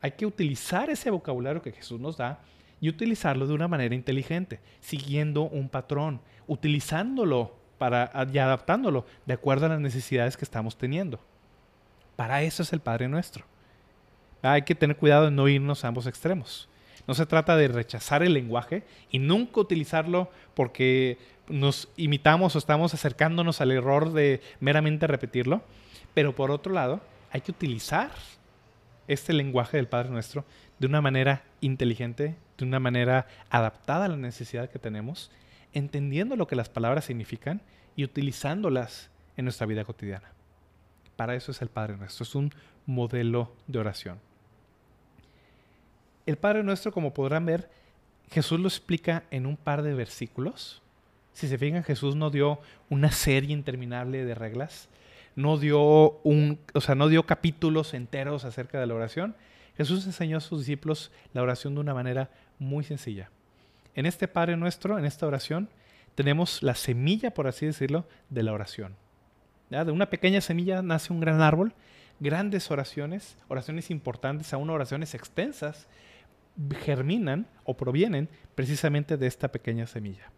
Hay 0.00 0.12
que 0.12 0.26
utilizar 0.26 0.90
ese 0.90 1.10
vocabulario 1.10 1.62
que 1.62 1.72
Jesús 1.72 2.00
nos 2.00 2.16
da 2.16 2.40
y 2.80 2.88
utilizarlo 2.88 3.46
de 3.46 3.54
una 3.54 3.68
manera 3.68 3.94
inteligente, 3.94 4.60
siguiendo 4.80 5.42
un 5.42 5.68
patrón, 5.68 6.20
utilizándolo 6.46 7.54
para, 7.78 8.10
y 8.32 8.38
adaptándolo 8.38 9.06
de 9.26 9.34
acuerdo 9.34 9.66
a 9.66 9.70
las 9.70 9.80
necesidades 9.80 10.36
que 10.36 10.44
estamos 10.44 10.76
teniendo. 10.76 11.18
Para 12.16 12.42
eso 12.42 12.62
es 12.62 12.72
el 12.72 12.80
Padre 12.80 13.08
nuestro. 13.08 13.44
Hay 14.42 14.62
que 14.62 14.74
tener 14.74 14.96
cuidado 14.96 15.26
de 15.26 15.30
no 15.30 15.48
irnos 15.48 15.84
a 15.84 15.88
ambos 15.88 16.06
extremos. 16.06 16.68
No 17.06 17.14
se 17.14 17.26
trata 17.26 17.56
de 17.56 17.68
rechazar 17.68 18.22
el 18.22 18.34
lenguaje 18.34 18.84
y 19.10 19.18
nunca 19.18 19.60
utilizarlo 19.60 20.30
porque 20.54 21.18
nos 21.48 21.88
imitamos 21.96 22.54
o 22.54 22.58
estamos 22.58 22.92
acercándonos 22.94 23.60
al 23.60 23.72
error 23.72 24.12
de 24.12 24.42
meramente 24.60 25.06
repetirlo. 25.06 25.62
Pero 26.14 26.34
por 26.34 26.50
otro 26.50 26.72
lado, 26.72 27.00
hay 27.30 27.40
que 27.40 27.50
utilizar 27.50 28.10
este 29.08 29.32
lenguaje 29.32 29.76
del 29.76 29.88
Padre 29.88 30.10
Nuestro 30.10 30.44
de 30.78 30.86
una 30.86 31.00
manera 31.00 31.42
inteligente, 31.60 32.36
de 32.56 32.64
una 32.64 32.78
manera 32.78 33.26
adaptada 33.50 34.04
a 34.04 34.08
la 34.08 34.16
necesidad 34.16 34.70
que 34.70 34.78
tenemos, 34.78 35.30
entendiendo 35.72 36.36
lo 36.36 36.46
que 36.46 36.56
las 36.56 36.68
palabras 36.68 37.06
significan 37.06 37.60
y 37.96 38.04
utilizándolas 38.04 39.10
en 39.36 39.46
nuestra 39.46 39.66
vida 39.66 39.84
cotidiana. 39.84 40.30
Para 41.16 41.34
eso 41.34 41.50
es 41.50 41.60
el 41.62 41.68
Padre 41.68 41.96
Nuestro, 41.96 42.22
es 42.22 42.34
un 42.34 42.52
modelo 42.86 43.52
de 43.66 43.78
oración. 43.80 44.20
El 46.26 46.36
Padre 46.36 46.62
Nuestro, 46.62 46.92
como 46.92 47.14
podrán 47.14 47.46
ver, 47.46 47.70
Jesús 48.30 48.60
lo 48.60 48.68
explica 48.68 49.24
en 49.30 49.46
un 49.46 49.56
par 49.56 49.82
de 49.82 49.94
versículos. 49.94 50.82
Si 51.32 51.48
se 51.48 51.56
fijan, 51.56 51.82
Jesús 51.82 52.14
no 52.16 52.30
dio 52.30 52.60
una 52.90 53.10
serie 53.10 53.52
interminable 53.52 54.24
de 54.24 54.34
reglas, 54.34 54.88
no 55.36 55.58
dio, 55.58 56.20
un, 56.22 56.58
o 56.74 56.80
sea, 56.80 56.94
no 56.94 57.08
dio 57.08 57.24
capítulos 57.24 57.94
enteros 57.94 58.44
acerca 58.44 58.80
de 58.80 58.86
la 58.86 58.94
oración. 58.94 59.36
Jesús 59.76 60.06
enseñó 60.06 60.38
a 60.38 60.40
sus 60.40 60.60
discípulos 60.60 61.12
la 61.32 61.42
oración 61.42 61.74
de 61.74 61.80
una 61.80 61.94
manera 61.94 62.30
muy 62.58 62.84
sencilla. 62.84 63.30
En 63.94 64.06
este 64.06 64.28
Padre 64.28 64.56
nuestro, 64.56 64.98
en 64.98 65.04
esta 65.04 65.26
oración, 65.26 65.68
tenemos 66.14 66.62
la 66.62 66.74
semilla, 66.74 67.32
por 67.32 67.46
así 67.46 67.66
decirlo, 67.66 68.06
de 68.28 68.42
la 68.42 68.52
oración. 68.52 68.96
De 69.70 69.90
una 69.90 70.10
pequeña 70.10 70.40
semilla 70.40 70.82
nace 70.82 71.12
un 71.12 71.20
gran 71.20 71.40
árbol, 71.40 71.74
grandes 72.20 72.70
oraciones, 72.70 73.36
oraciones 73.48 73.90
importantes, 73.90 74.52
aún 74.52 74.70
oraciones 74.70 75.14
extensas, 75.14 75.86
germinan 76.80 77.46
o 77.64 77.76
provienen 77.76 78.28
precisamente 78.54 79.16
de 79.16 79.26
esta 79.26 79.48
pequeña 79.52 79.86
semilla. 79.86 80.30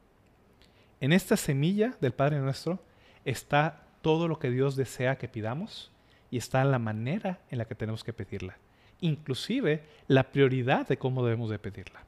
En 1.01 1.13
esta 1.13 1.37
semilla 1.37 1.95
del 2.01 2.13
Padre 2.13 2.41
nuestro 2.41 2.83
está 3.25 3.85
todo 4.03 4.29
lo 4.29 4.39
que 4.39 4.51
Dios 4.51 4.77
desea 4.77 5.19
que 5.19 5.29
pidamos 5.29 5.91
y 6.31 6.39
está 6.39 6.65
la 6.65 6.79
manera 6.79 7.41
en 7.51 7.59
la 7.59 7.65
que 7.65 7.75
tenemos 7.75 8.05
que 8.05 8.13
pedirla. 8.13 8.57
Inclusive 9.01 9.83
la 10.09 10.31
prioridad 10.31 10.87
de 10.87 10.99
cómo 10.99 11.25
debemos 11.25 11.51
de 11.51 11.59
pedirla. 11.59 12.05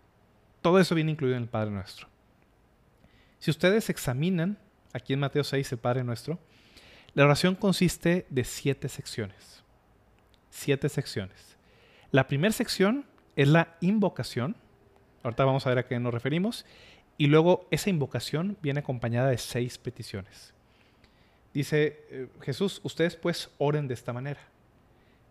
Todo 0.60 0.78
eso 0.78 0.94
viene 0.94 1.12
incluido 1.12 1.36
en 1.36 1.42
el 1.42 1.48
Padre 1.48 1.70
Nuestro. 1.70 2.08
Si 3.38 3.50
ustedes 3.50 3.90
examinan 3.90 4.58
aquí 4.92 5.12
en 5.12 5.20
Mateo 5.20 5.42
6 5.42 5.72
el 5.72 5.78
Padre 5.78 6.04
Nuestro, 6.04 6.38
la 7.14 7.24
oración 7.24 7.56
consiste 7.56 8.26
de 8.30 8.44
siete 8.44 8.88
secciones. 8.88 9.64
Siete 10.50 10.88
secciones. 10.88 11.56
La 12.10 12.28
primera 12.28 12.52
sección 12.52 13.04
es 13.36 13.48
la 13.48 13.76
invocación. 13.80 14.56
Ahorita 15.22 15.44
vamos 15.44 15.66
a 15.66 15.70
ver 15.70 15.78
a 15.78 15.86
qué 15.86 15.98
nos 15.98 16.14
referimos. 16.14 16.64
Y 17.18 17.26
luego 17.26 17.66
esa 17.70 17.90
invocación 17.90 18.56
viene 18.62 18.80
acompañada 18.80 19.28
de 19.28 19.38
seis 19.38 19.78
peticiones. 19.78 20.54
Dice 21.54 22.04
eh, 22.10 22.28
Jesús, 22.40 22.80
ustedes 22.82 23.16
pues 23.16 23.50
oren 23.58 23.88
de 23.88 23.94
esta 23.94 24.12
manera. 24.12 24.40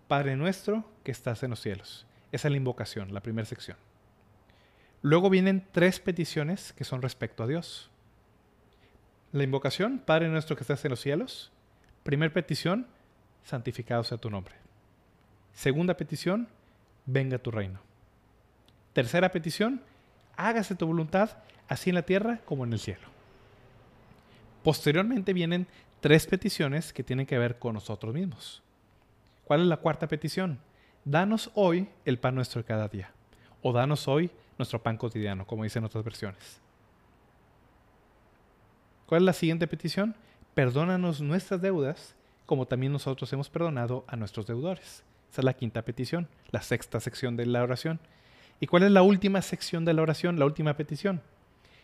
Padre 0.08 0.36
nuestro 0.36 0.86
que 1.04 1.12
estás 1.12 1.42
en 1.44 1.52
los 1.52 1.62
cielos. 1.62 2.06
Esa 2.32 2.48
es 2.48 2.52
la 2.52 2.58
invocación, 2.58 3.14
la 3.14 3.22
primera 3.22 3.46
sección. 3.46 3.78
Luego 5.02 5.30
vienen 5.30 5.66
tres 5.72 6.00
peticiones 6.00 6.74
que 6.74 6.84
son 6.84 7.02
respecto 7.02 7.44
a 7.44 7.48
Dios. 7.48 7.90
La 9.32 9.44
invocación, 9.44 10.00
Padre 10.00 10.28
nuestro 10.30 10.56
que 10.56 10.64
estás 10.64 10.84
en 10.86 10.92
los 10.92 11.00
cielos. 11.00 11.52
Primer 12.04 12.34
petición, 12.34 12.88
santificado 13.44 14.04
sea 14.04 14.18
tu 14.18 14.30
nombre. 14.30 14.56
Segunda 15.54 15.98
petición, 15.98 16.48
venga 17.06 17.40
tu 17.40 17.52
reino. 17.52 17.80
Tercera 18.94 19.32
petición, 19.32 19.82
hágase 20.36 20.76
tu 20.76 20.86
voluntad, 20.86 21.38
así 21.68 21.90
en 21.90 21.96
la 21.96 22.04
tierra 22.04 22.40
como 22.46 22.66
en 22.66 22.74
el 22.74 22.80
cielo. 22.80 23.08
Posteriormente 24.64 25.34
vienen 25.34 25.68
tres 26.02 26.26
peticiones 26.26 26.92
que 26.92 27.04
tienen 27.04 27.26
que 27.26 27.38
ver 27.38 27.60
con 27.60 27.76
nosotros 27.76 28.14
mismos. 28.14 28.62
¿Cuál 29.46 29.62
es 29.62 29.68
la 29.68 29.78
cuarta 29.78 30.08
petición? 30.08 30.60
Danos 31.06 31.52
hoy 31.54 31.88
el 32.06 32.18
pan 32.18 32.36
nuestro 32.36 32.62
de 32.62 32.68
cada 32.68 32.88
día. 32.88 33.12
O 33.62 33.72
danos 33.72 34.08
hoy 34.08 34.32
nuestro 34.58 34.82
pan 34.82 34.98
cotidiano, 34.98 35.46
como 35.46 35.64
dicen 35.64 35.84
otras 35.84 36.04
versiones. 36.04 36.60
¿Cuál 39.06 39.22
es 39.22 39.26
la 39.26 39.34
siguiente 39.34 39.68
petición? 39.68 40.16
Perdónanos 40.56 41.22
nuestras 41.22 41.62
deudas, 41.62 42.16
como 42.46 42.66
también 42.66 42.92
nosotros 42.92 43.32
hemos 43.34 43.50
perdonado 43.50 44.04
a 44.08 44.16
nuestros 44.16 44.48
deudores. 44.48 45.04
Esa 45.32 45.42
es 45.42 45.46
la 45.46 45.54
quinta 45.54 45.84
petición, 45.84 46.28
la 46.50 46.62
sexta 46.62 47.00
sección 47.00 47.38
de 47.38 47.46
la 47.46 47.62
oración. 47.62 48.00
¿Y 48.60 48.68
cuál 48.68 48.84
es 48.84 48.92
la 48.92 49.04
última 49.04 49.42
sección 49.42 49.86
de 49.86 49.94
la 49.94 50.02
oración, 50.02 50.40
la 50.40 50.46
última 50.46 50.76
petición? 50.76 51.22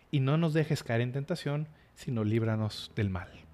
Y 0.09 0.21
no 0.21 0.37
nos 0.37 0.53
dejes 0.53 0.83
caer 0.83 1.01
en 1.01 1.11
tentación, 1.11 1.67
sino 1.95 2.23
líbranos 2.23 2.91
del 2.95 3.09
mal. 3.09 3.46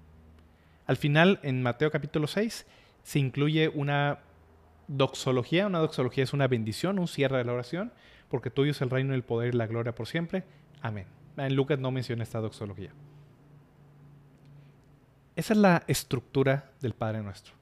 Al 0.86 0.96
final, 0.96 1.40
en 1.42 1.62
Mateo 1.62 1.90
capítulo 1.90 2.26
6, 2.26 2.66
se 3.02 3.18
incluye 3.18 3.68
una 3.68 4.18
doxología. 4.88 5.66
Una 5.66 5.78
doxología 5.78 6.24
es 6.24 6.32
una 6.32 6.48
bendición, 6.48 6.98
un 6.98 7.08
cierre 7.08 7.38
de 7.38 7.44
la 7.44 7.52
oración, 7.52 7.92
porque 8.28 8.50
tuyo 8.50 8.72
es 8.72 8.80
el 8.82 8.90
reino, 8.90 9.14
el 9.14 9.22
poder 9.22 9.54
y 9.54 9.56
la 9.56 9.66
gloria 9.66 9.94
por 9.94 10.06
siempre. 10.06 10.44
Amén. 10.82 11.06
En 11.36 11.56
Lucas 11.56 11.78
no 11.78 11.90
menciona 11.90 12.22
esta 12.22 12.40
doxología. 12.40 12.90
Esa 15.36 15.52
es 15.52 15.58
la 15.58 15.82
estructura 15.88 16.70
del 16.80 16.94
Padre 16.94 17.22
Nuestro. 17.22 17.54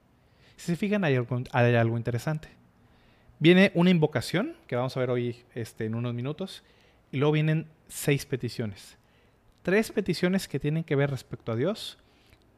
Si 0.55 0.67
se 0.67 0.75
fijan, 0.75 1.03
hay 1.03 1.15
algo, 1.15 1.97
interesante. 1.97 2.49
Viene 3.39 3.71
una 3.73 3.89
invocación, 3.89 4.55
que 4.67 4.75
vamos 4.75 4.95
a 4.95 4.99
ver 4.99 5.09
hoy 5.09 5.43
este, 5.55 5.85
en 5.85 5.95
unos 5.95 6.13
minutos, 6.13 6.63
y 7.11 7.17
luego 7.17 7.33
vienen 7.33 7.67
seis 7.87 8.25
peticiones. 8.25 8.97
Tres 9.63 9.91
peticiones 9.91 10.47
que 10.47 10.59
tienen 10.59 10.83
que 10.83 10.95
ver 10.95 11.09
respecto 11.09 11.51
a 11.51 11.55
Dios, 11.55 11.97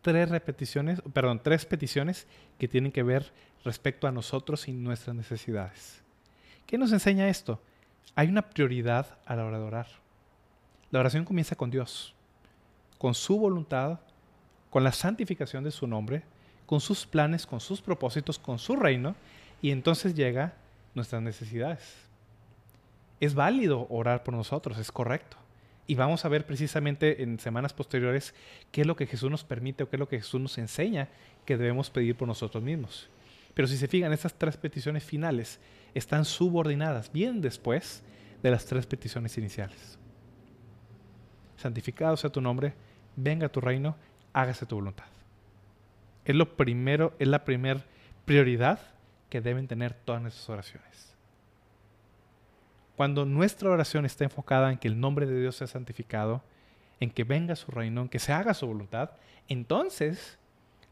tres 0.06 0.30
repeticiones, 0.30 1.02
perdón, 1.14 1.42
tres 1.42 1.66
peticiones 1.66 2.28
que 2.60 2.68
tienen 2.68 2.92
que 2.92 3.02
ver 3.02 3.34
respecto 3.64 4.06
a 4.06 4.12
nosotros 4.12 4.68
y 4.68 4.72
nuestras 4.72 5.16
necesidades. 5.16 6.04
¿Qué 6.68 6.78
nos 6.78 6.92
enseña 6.92 7.28
esto? 7.28 7.60
Hay 8.14 8.28
una 8.28 8.44
prioridad 8.44 9.18
a 9.26 9.36
la 9.36 9.46
hora 9.46 9.58
de 9.58 9.64
orar. 9.64 9.88
La 10.92 11.00
oración 11.00 11.26
comienza 11.26 11.56
con 11.56 11.72
Dios, 11.72 12.14
con 13.00 13.16
su 13.16 13.40
voluntad, 13.40 14.00
con 14.70 14.84
la 14.84 14.92
santificación 14.92 15.64
de 15.64 15.72
su 15.72 15.88
nombre, 15.88 16.22
con 16.68 16.82
sus 16.82 17.08
planes, 17.08 17.48
con 17.48 17.60
sus 17.60 17.82
propósitos, 17.82 18.38
con 18.38 18.60
su 18.60 18.76
reino, 18.76 19.16
y 19.60 19.72
entonces 19.72 20.14
llega 20.14 20.54
nuestras 20.94 21.24
necesidades. 21.24 21.96
Es 23.20 23.34
válido 23.34 23.88
orar 23.90 24.24
por 24.24 24.36
nosotros, 24.36 24.78
es 24.78 24.92
correcto. 24.92 25.38
Y 25.88 25.96
vamos 25.96 26.26
a 26.26 26.30
ver 26.30 26.46
precisamente 26.46 27.22
en 27.22 27.40
semanas 27.40 27.74
posteriores 27.74 28.34
qué 28.72 28.82
es 28.82 28.88
lo 28.88 28.96
que 28.96 29.06
Jesús 29.06 29.30
nos 29.30 29.44
permite 29.44 29.84
o 29.84 29.90
qué 29.90 29.98
es 29.98 30.00
lo 30.00 30.08
que 30.08 30.18
Jesús 30.18 30.42
nos 30.42 30.58
enseña 30.58 31.10
que 31.46 31.58
debemos 31.58 31.90
pedir 31.90 32.16
por 32.16 32.28
nosotros 32.28 32.64
mismos. 32.64 33.08
Pero 33.54 33.68
si 33.68 33.78
se 33.78 33.88
fijan, 33.88 34.12
estas 34.12 34.34
tres 34.34 34.58
peticiones 34.58 35.04
finales 35.04 35.60
están 35.94 36.26
subordinadas 36.26 37.12
bien 37.12 37.42
después 37.42 38.04
de 38.42 38.52
las 38.52 38.66
tres 38.66 38.86
peticiones 38.86 39.38
iniciales. 39.38 39.98
Santificado 41.58 42.18
sea 42.18 42.30
tu 42.30 42.42
nombre, 42.42 42.74
venga 43.16 43.48
tu 43.48 43.62
reino, 43.62 43.96
hágase 44.34 44.66
tu 44.66 44.76
voluntad. 44.76 45.06
Es 46.26 46.36
lo 46.36 46.58
primero, 46.58 47.16
es 47.20 47.28
la 47.28 47.46
primera 47.46 47.86
prioridad 48.26 48.80
que 49.30 49.40
deben 49.40 49.68
tener 49.68 49.94
todas 49.94 50.22
nuestras 50.22 50.50
oraciones. 50.50 51.15
Cuando 52.96 53.26
nuestra 53.26 53.70
oración 53.70 54.06
está 54.06 54.24
enfocada 54.24 54.72
en 54.72 54.78
que 54.78 54.88
el 54.88 55.00
nombre 55.00 55.26
de 55.26 55.40
Dios 55.40 55.58
sea 55.58 55.68
santificado, 55.68 56.44
en 57.00 57.12
que 57.12 57.24
venga 57.24 57.56
su 57.56 57.72
reino, 57.72 58.04
en 58.04 58.10
que 58.10 58.20
se 58.20 58.32
haga 58.32 58.54
su 58.54 58.68
voluntad, 58.68 59.12
entonces 59.50 60.40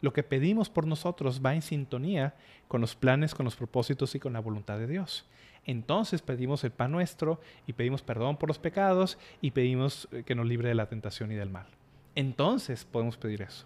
lo 0.02 0.12
que 0.12 0.24
pedimos 0.24 0.70
por 0.70 0.86
nosotros 0.86 1.42
va 1.44 1.56
en 1.56 1.62
sintonía 1.62 2.36
con 2.68 2.82
los 2.82 2.96
planes, 2.96 3.34
con 3.34 3.46
los 3.46 3.56
propósitos 3.56 4.16
y 4.16 4.20
con 4.20 4.34
la 4.34 4.42
voluntad 4.42 4.78
de 4.78 4.88
Dios. 4.88 5.26
Entonces 5.66 6.22
pedimos 6.22 6.64
el 6.66 6.72
pan 6.72 6.92
nuestro 6.92 7.40
y 7.68 7.74
pedimos 7.74 8.02
perdón 8.02 8.36
por 8.36 8.50
los 8.50 8.60
pecados 8.60 9.18
y 9.40 9.52
pedimos 9.52 10.10
eh, 10.12 10.24
que 10.26 10.36
nos 10.36 10.46
libre 10.46 10.68
de 10.68 10.76
la 10.76 10.88
tentación 10.88 11.32
y 11.32 11.36
del 11.36 11.50
mal. 11.50 11.68
Entonces 12.16 12.84
podemos 12.84 13.16
pedir 13.16 13.44
eso. 13.44 13.66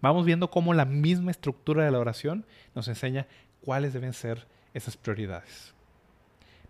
Vamos 0.00 0.26
viendo 0.26 0.50
cómo 0.50 0.74
la 0.74 0.84
misma 0.84 1.30
estructura 1.30 1.84
de 1.84 1.92
la 1.92 2.00
oración 2.00 2.44
nos 2.74 2.88
enseña 2.88 3.28
cuáles 3.60 3.92
deben 3.92 4.12
ser 4.12 4.48
esas 4.74 4.96
prioridades. 4.96 5.74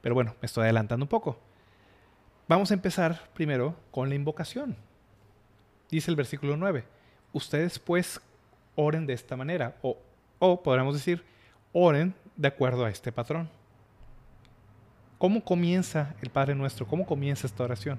Pero 0.03 0.15
bueno, 0.15 0.35
me 0.43 0.47
estoy 0.47 0.65
adelantando 0.65 1.05
un 1.05 1.09
poco. 1.09 1.39
Vamos 2.49 2.71
a 2.71 2.75
empezar 2.75 3.31
primero 3.33 3.75
con 3.91 4.11
la 4.11 4.15
invocación. 4.15 4.77
Dice 5.91 6.11
el 6.11 6.17
versículo 6.17 6.57
9, 6.57 6.85
ustedes 7.33 7.79
pues 7.79 8.21
oren 8.75 9.07
de 9.07 9.15
esta 9.15 9.37
manera, 9.37 9.77
o, 9.81 9.97
o 10.39 10.63
podríamos 10.63 10.95
decir, 10.95 11.25
oren 11.73 12.15
de 12.37 12.49
acuerdo 12.49 12.85
a 12.85 12.91
este 12.91 13.13
patrón. 13.13 13.49
¿Cómo 15.19 15.45
comienza 15.45 16.15
el 16.21 16.31
Padre 16.31 16.55
Nuestro? 16.55 16.87
¿Cómo 16.87 17.07
comienza 17.07 17.47
esta 17.47 17.63
oración? 17.65 17.99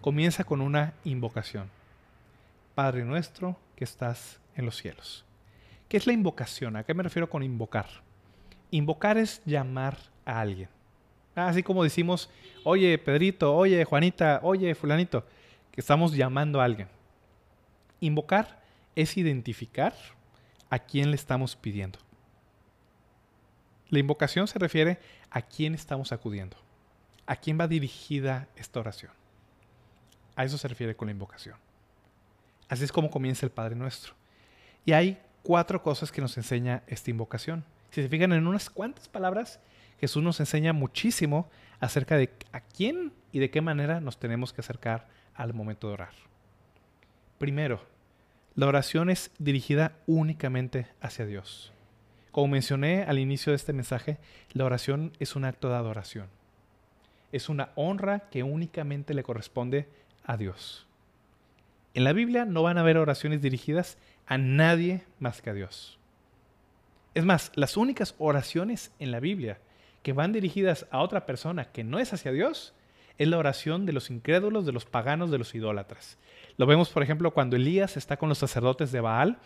Comienza 0.00 0.44
con 0.44 0.60
una 0.60 0.94
invocación. 1.04 1.70
Padre 2.74 3.04
nuestro 3.04 3.56
que 3.76 3.84
estás 3.84 4.40
en 4.56 4.66
los 4.66 4.76
cielos. 4.76 5.24
¿Qué 5.88 5.96
es 5.96 6.06
la 6.06 6.12
invocación? 6.12 6.76
¿A 6.76 6.84
qué 6.84 6.92
me 6.92 7.02
refiero 7.02 7.30
con 7.30 7.42
invocar? 7.42 7.86
Invocar 8.70 9.16
es 9.16 9.40
llamar 9.44 9.96
a 10.24 10.40
alguien. 10.40 10.68
Ah, 11.34 11.48
así 11.48 11.62
como 11.62 11.82
decimos, 11.82 12.30
oye 12.62 12.96
Pedrito, 12.98 13.54
oye 13.54 13.84
Juanita, 13.84 14.40
oye 14.42 14.74
fulanito, 14.74 15.24
que 15.72 15.80
estamos 15.80 16.14
llamando 16.14 16.60
a 16.60 16.64
alguien. 16.64 16.88
Invocar 18.00 18.62
es 18.94 19.16
identificar 19.16 19.94
a 20.70 20.78
quién 20.78 21.10
le 21.10 21.16
estamos 21.16 21.56
pidiendo. 21.56 21.98
La 23.88 23.98
invocación 23.98 24.46
se 24.46 24.58
refiere 24.58 24.98
a 25.30 25.42
quién 25.42 25.74
estamos 25.74 26.12
acudiendo, 26.12 26.56
a 27.26 27.36
quién 27.36 27.58
va 27.58 27.68
dirigida 27.68 28.48
esta 28.56 28.80
oración. 28.80 29.12
A 30.36 30.44
eso 30.44 30.58
se 30.58 30.68
refiere 30.68 30.96
con 30.96 31.06
la 31.06 31.12
invocación. 31.12 31.56
Así 32.68 32.84
es 32.84 32.92
como 32.92 33.10
comienza 33.10 33.46
el 33.46 33.52
Padre 33.52 33.76
Nuestro. 33.76 34.14
Y 34.84 34.92
hay 34.92 35.20
cuatro 35.42 35.82
cosas 35.82 36.10
que 36.10 36.20
nos 36.20 36.36
enseña 36.36 36.82
esta 36.86 37.10
invocación. 37.10 37.64
Si 37.90 38.02
se 38.02 38.08
fijan 38.08 38.32
en 38.32 38.46
unas 38.46 38.70
cuantas 38.70 39.08
palabras, 39.08 39.60
Jesús 40.04 40.22
nos 40.22 40.38
enseña 40.38 40.74
muchísimo 40.74 41.48
acerca 41.80 42.18
de 42.18 42.28
a 42.52 42.60
quién 42.60 43.14
y 43.32 43.38
de 43.38 43.48
qué 43.48 43.62
manera 43.62 44.00
nos 44.00 44.18
tenemos 44.18 44.52
que 44.52 44.60
acercar 44.60 45.08
al 45.32 45.54
momento 45.54 45.88
de 45.88 45.94
orar. 45.94 46.12
Primero, 47.38 47.80
la 48.54 48.66
oración 48.66 49.08
es 49.08 49.30
dirigida 49.38 49.96
únicamente 50.06 50.88
hacia 51.00 51.24
Dios. 51.24 51.72
Como 52.32 52.48
mencioné 52.48 53.04
al 53.04 53.18
inicio 53.18 53.52
de 53.52 53.56
este 53.56 53.72
mensaje, 53.72 54.18
la 54.52 54.66
oración 54.66 55.14
es 55.20 55.36
un 55.36 55.46
acto 55.46 55.70
de 55.70 55.76
adoración. 55.76 56.28
Es 57.32 57.48
una 57.48 57.70
honra 57.74 58.28
que 58.28 58.42
únicamente 58.42 59.14
le 59.14 59.22
corresponde 59.22 59.88
a 60.26 60.36
Dios. 60.36 60.86
En 61.94 62.04
la 62.04 62.12
Biblia 62.12 62.44
no 62.44 62.62
van 62.62 62.76
a 62.76 62.82
haber 62.82 62.98
oraciones 62.98 63.40
dirigidas 63.40 63.96
a 64.26 64.36
nadie 64.36 65.06
más 65.18 65.40
que 65.40 65.48
a 65.48 65.54
Dios. 65.54 65.98
Es 67.14 67.24
más, 67.24 67.52
las 67.54 67.78
únicas 67.78 68.14
oraciones 68.18 68.92
en 68.98 69.10
la 69.10 69.20
Biblia 69.20 69.60
que 70.04 70.12
van 70.12 70.32
dirigidas 70.32 70.86
a 70.92 71.00
otra 71.00 71.26
persona 71.26 71.72
que 71.72 71.82
no 71.82 71.98
es 71.98 72.12
hacia 72.12 72.30
Dios, 72.30 72.74
es 73.18 73.26
la 73.26 73.38
oración 73.38 73.86
de 73.86 73.92
los 73.92 74.10
incrédulos, 74.10 74.66
de 74.66 74.72
los 74.72 74.84
paganos, 74.84 75.32
de 75.32 75.38
los 75.38 75.52
idólatras. 75.56 76.16
Lo 76.56 76.66
vemos, 76.66 76.90
por 76.90 77.02
ejemplo, 77.02 77.32
cuando 77.32 77.56
Elías 77.56 77.96
está 77.96 78.16
con 78.16 78.28
los 78.28 78.38
sacerdotes 78.38 78.92
de 78.92 79.00
Baal, 79.00 79.38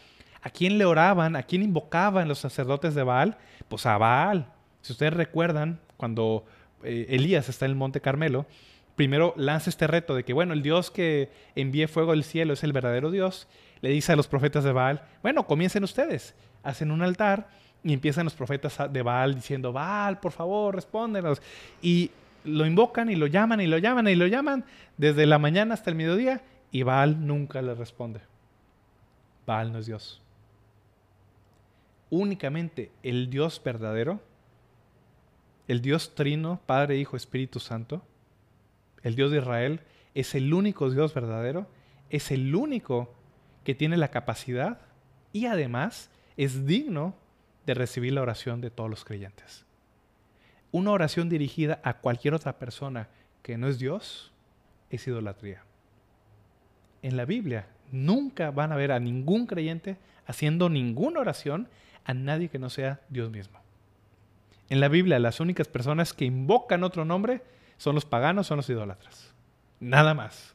¿A 0.42 0.50
quién 0.50 0.78
le 0.78 0.84
oraban? 0.84 1.36
¿A 1.36 1.42
quién 1.42 1.62
invocaban 1.62 2.28
los 2.28 2.38
sacerdotes 2.38 2.94
de 2.94 3.02
Baal? 3.02 3.36
Pues 3.68 3.86
a 3.86 3.98
Baal. 3.98 4.52
Si 4.82 4.92
ustedes 4.92 5.12
recuerdan, 5.12 5.80
cuando 5.96 6.44
eh, 6.84 7.06
Elías 7.10 7.48
está 7.48 7.64
en 7.64 7.72
el 7.72 7.76
Monte 7.76 8.00
Carmelo, 8.00 8.46
primero 8.94 9.34
lanza 9.36 9.70
este 9.70 9.86
reto 9.86 10.14
de 10.14 10.24
que, 10.24 10.32
bueno, 10.32 10.52
el 10.52 10.62
Dios 10.62 10.90
que 10.90 11.30
envíe 11.54 11.86
fuego 11.86 12.12
del 12.12 12.24
cielo 12.24 12.54
es 12.54 12.62
el 12.62 12.72
verdadero 12.72 13.10
Dios. 13.10 13.48
Le 13.80 13.90
dice 13.90 14.12
a 14.12 14.16
los 14.16 14.28
profetas 14.28 14.64
de 14.64 14.72
Baal, 14.72 15.02
bueno, 15.22 15.46
comiencen 15.46 15.84
ustedes. 15.84 16.34
Hacen 16.62 16.90
un 16.90 17.02
altar 17.02 17.48
y 17.84 17.92
empiezan 17.92 18.24
los 18.24 18.34
profetas 18.34 18.78
de 18.92 19.02
Baal 19.02 19.34
diciendo, 19.34 19.72
Baal, 19.72 20.18
por 20.20 20.32
favor, 20.32 20.74
respóndenos. 20.74 21.40
Y 21.80 22.10
lo 22.44 22.66
invocan 22.66 23.10
y 23.10 23.16
lo 23.16 23.26
llaman 23.26 23.60
y 23.60 23.66
lo 23.66 23.78
llaman 23.78 24.08
y 24.08 24.14
lo 24.14 24.26
llaman 24.26 24.64
desde 24.96 25.26
la 25.26 25.38
mañana 25.38 25.74
hasta 25.74 25.90
el 25.90 25.96
mediodía 25.96 26.42
y 26.70 26.82
Baal 26.82 27.26
nunca 27.26 27.62
le 27.62 27.74
responde. 27.74 28.20
Baal 29.46 29.72
no 29.72 29.78
es 29.78 29.86
Dios. 29.86 30.20
Únicamente 32.10 32.90
el 33.02 33.30
Dios 33.30 33.60
verdadero, 33.62 34.20
el 35.66 35.82
Dios 35.82 36.14
trino, 36.14 36.60
Padre, 36.66 36.96
Hijo, 36.96 37.16
Espíritu 37.16 37.60
Santo, 37.60 38.02
el 39.02 39.14
Dios 39.14 39.30
de 39.30 39.38
Israel, 39.38 39.80
es 40.14 40.34
el 40.34 40.52
único 40.52 40.90
Dios 40.90 41.14
verdadero, 41.14 41.66
es 42.10 42.30
el 42.30 42.54
único 42.54 43.14
que 43.64 43.74
tiene 43.74 43.96
la 43.98 44.08
capacidad 44.08 44.80
y 45.32 45.46
además 45.46 46.10
es 46.36 46.66
digno 46.66 47.14
de 47.68 47.74
recibir 47.74 48.14
la 48.14 48.22
oración 48.22 48.62
de 48.62 48.70
todos 48.70 48.88
los 48.88 49.04
creyentes. 49.04 49.66
Una 50.72 50.90
oración 50.90 51.28
dirigida 51.28 51.80
a 51.84 51.98
cualquier 51.98 52.32
otra 52.32 52.58
persona 52.58 53.08
que 53.42 53.58
no 53.58 53.68
es 53.68 53.78
Dios 53.78 54.32
es 54.88 55.06
idolatría. 55.06 55.64
En 57.02 57.18
la 57.18 57.26
Biblia 57.26 57.66
nunca 57.92 58.50
van 58.50 58.72
a 58.72 58.76
ver 58.76 58.90
a 58.90 59.00
ningún 59.00 59.46
creyente 59.46 59.98
haciendo 60.26 60.70
ninguna 60.70 61.20
oración 61.20 61.68
a 62.06 62.14
nadie 62.14 62.48
que 62.48 62.58
no 62.58 62.70
sea 62.70 63.00
Dios 63.10 63.30
mismo. 63.30 63.58
En 64.70 64.80
la 64.80 64.88
Biblia 64.88 65.18
las 65.18 65.38
únicas 65.38 65.68
personas 65.68 66.14
que 66.14 66.24
invocan 66.24 66.84
otro 66.84 67.04
nombre 67.04 67.42
son 67.76 67.94
los 67.94 68.06
paganos, 68.06 68.46
son 68.46 68.56
los 68.56 68.70
idólatras. 68.70 69.34
Nada 69.78 70.14
más. 70.14 70.54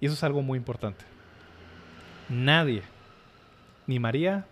Y 0.00 0.06
eso 0.06 0.14
es 0.14 0.22
algo 0.22 0.40
muy 0.40 0.56
importante. 0.56 1.04
Nadie, 2.28 2.84
ni 3.88 3.98
María, 3.98 4.46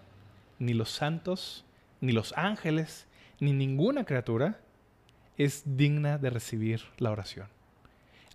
ni 0.59 0.75
los 0.75 0.91
santos, 0.91 1.65
ni 2.01 2.13
los 2.13 2.33
ángeles, 2.37 3.07
ni 3.41 3.53
ninguna 3.53 4.05
criatura 4.05 4.61
es 5.37 5.63
digna 5.65 6.19
de 6.19 6.31
recibir 6.31 6.83
la 6.99 7.11
oración. 7.11 7.49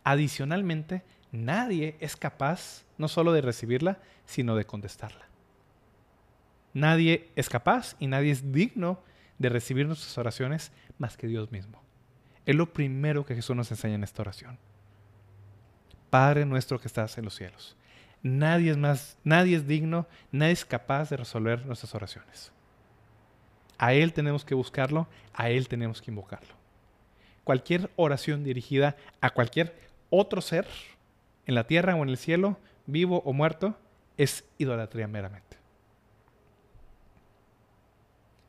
Adicionalmente, 0.04 1.04
nadie 1.32 1.96
es 2.00 2.16
capaz 2.16 2.84
no 2.98 3.08
solo 3.08 3.34
de 3.34 3.42
recibirla, 3.42 4.00
sino 4.26 4.56
de 4.56 4.66
contestarla. 4.66 5.28
Nadie 6.74 7.30
es 7.36 7.50
capaz 7.50 7.96
y 8.00 8.08
nadie 8.08 8.32
es 8.32 8.52
digno 8.52 9.00
de 9.38 9.50
recibir 9.50 9.86
nuestras 9.86 10.18
oraciones 10.18 10.72
más 10.98 11.18
que 11.18 11.28
Dios 11.28 11.52
mismo. 11.52 11.82
Es 12.46 12.56
lo 12.56 12.74
primero 12.74 13.26
que 13.26 13.36
Jesús 13.36 13.56
nos 13.56 13.72
enseña 13.72 13.96
en 13.96 14.04
esta 14.04 14.22
oración. 14.22 14.58
Padre 16.10 16.46
nuestro 16.46 16.80
que 16.80 16.88
estás 16.88 17.18
en 17.18 17.26
los 17.26 17.36
cielos. 17.36 17.76
Nadie 18.24 18.72
es 18.72 18.78
más, 18.78 19.18
nadie 19.26 19.58
es 19.58 19.68
digno, 19.68 20.08
nadie 20.32 20.54
es 20.54 20.64
capaz 20.64 21.10
de 21.10 21.18
resolver 21.18 21.66
nuestras 21.66 21.94
oraciones. 21.94 22.54
A 23.78 23.94
Él 23.94 24.14
tenemos 24.14 24.46
que 24.46 24.56
buscarlo, 24.56 25.08
a 25.34 25.50
Él 25.50 25.68
tenemos 25.68 26.02
que 26.02 26.10
invocarlo. 26.10 26.56
Cualquier 27.44 27.92
oración 27.98 28.46
dirigida 28.46 28.96
a 29.20 29.32
cualquier 29.32 29.76
otro 30.10 30.40
ser, 30.40 30.66
en 31.46 31.56
la 31.56 31.68
tierra 31.68 31.96
o 31.96 32.04
en 32.04 32.10
el 32.10 32.18
cielo, 32.18 32.58
vivo 32.86 33.22
o 33.26 33.34
muerto, 33.34 33.78
es 34.18 34.46
idolatría 34.58 35.08
meramente. 35.08 35.58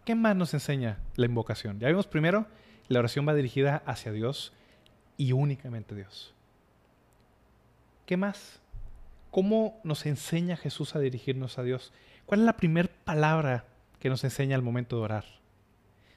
¿Qué 0.05 0.15
más 0.15 0.37
nos 0.37 0.55
enseña 0.55 0.99
la 1.17 1.27
invocación? 1.27 1.81
Ya 1.81 1.89
vimos 1.89 2.07
primero, 2.07 2.47
la 2.87 3.01
oración 3.01 3.27
va 3.27 3.35
dirigida 3.35 3.83
hacia 3.87 4.13
Dios 4.13 4.53
y 5.17 5.33
únicamente 5.33 5.97
Dios. 5.97 6.33
¿Qué 8.07 8.17
más? 8.17 8.61
¿Cómo 9.35 9.81
nos 9.83 10.07
enseña 10.07 10.57
Jesús 10.57 10.95
a 10.95 11.01
dirigirnos 11.01 11.59
a 11.59 11.65
Dios? 11.65 11.93
¿Cuál 12.25 12.39
es 12.39 12.47
la 12.47 12.57
primera 12.57 12.89
palabra 13.03 13.65
que 13.99 14.09
nos 14.09 14.23
enseña 14.23 14.55
al 14.55 14.63
momento 14.63 14.95
de 14.95 15.03
orar? 15.03 15.25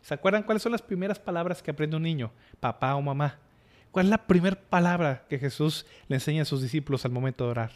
¿Se 0.04 0.14
acuerdan 0.14 0.44
cuáles 0.44 0.62
son 0.62 0.72
las 0.72 0.84
primeras 0.84 1.18
palabras 1.18 1.64
que 1.64 1.72
aprende 1.72 1.98
un 1.98 2.04
niño? 2.04 2.32
Papá 2.60 2.94
o 2.94 3.02
mamá. 3.02 3.40
¿Cuál 3.90 4.06
es 4.06 4.12
la 4.12 4.28
primera 4.28 4.56
palabra 4.56 5.26
que 5.28 5.40
Jesús 5.40 5.88
le 6.08 6.18
enseña 6.18 6.44
a 6.44 6.46
sus 6.46 6.62
discípulos 6.62 7.06
al 7.06 7.12
momento 7.12 7.46
de 7.46 7.50
orar? 7.50 7.72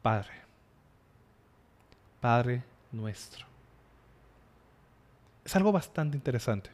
Padre. 0.00 0.32
Padre 2.22 2.62
nuestro. 2.90 3.44
Es 5.44 5.54
algo 5.56 5.72
bastante 5.72 6.16
interesante. 6.16 6.70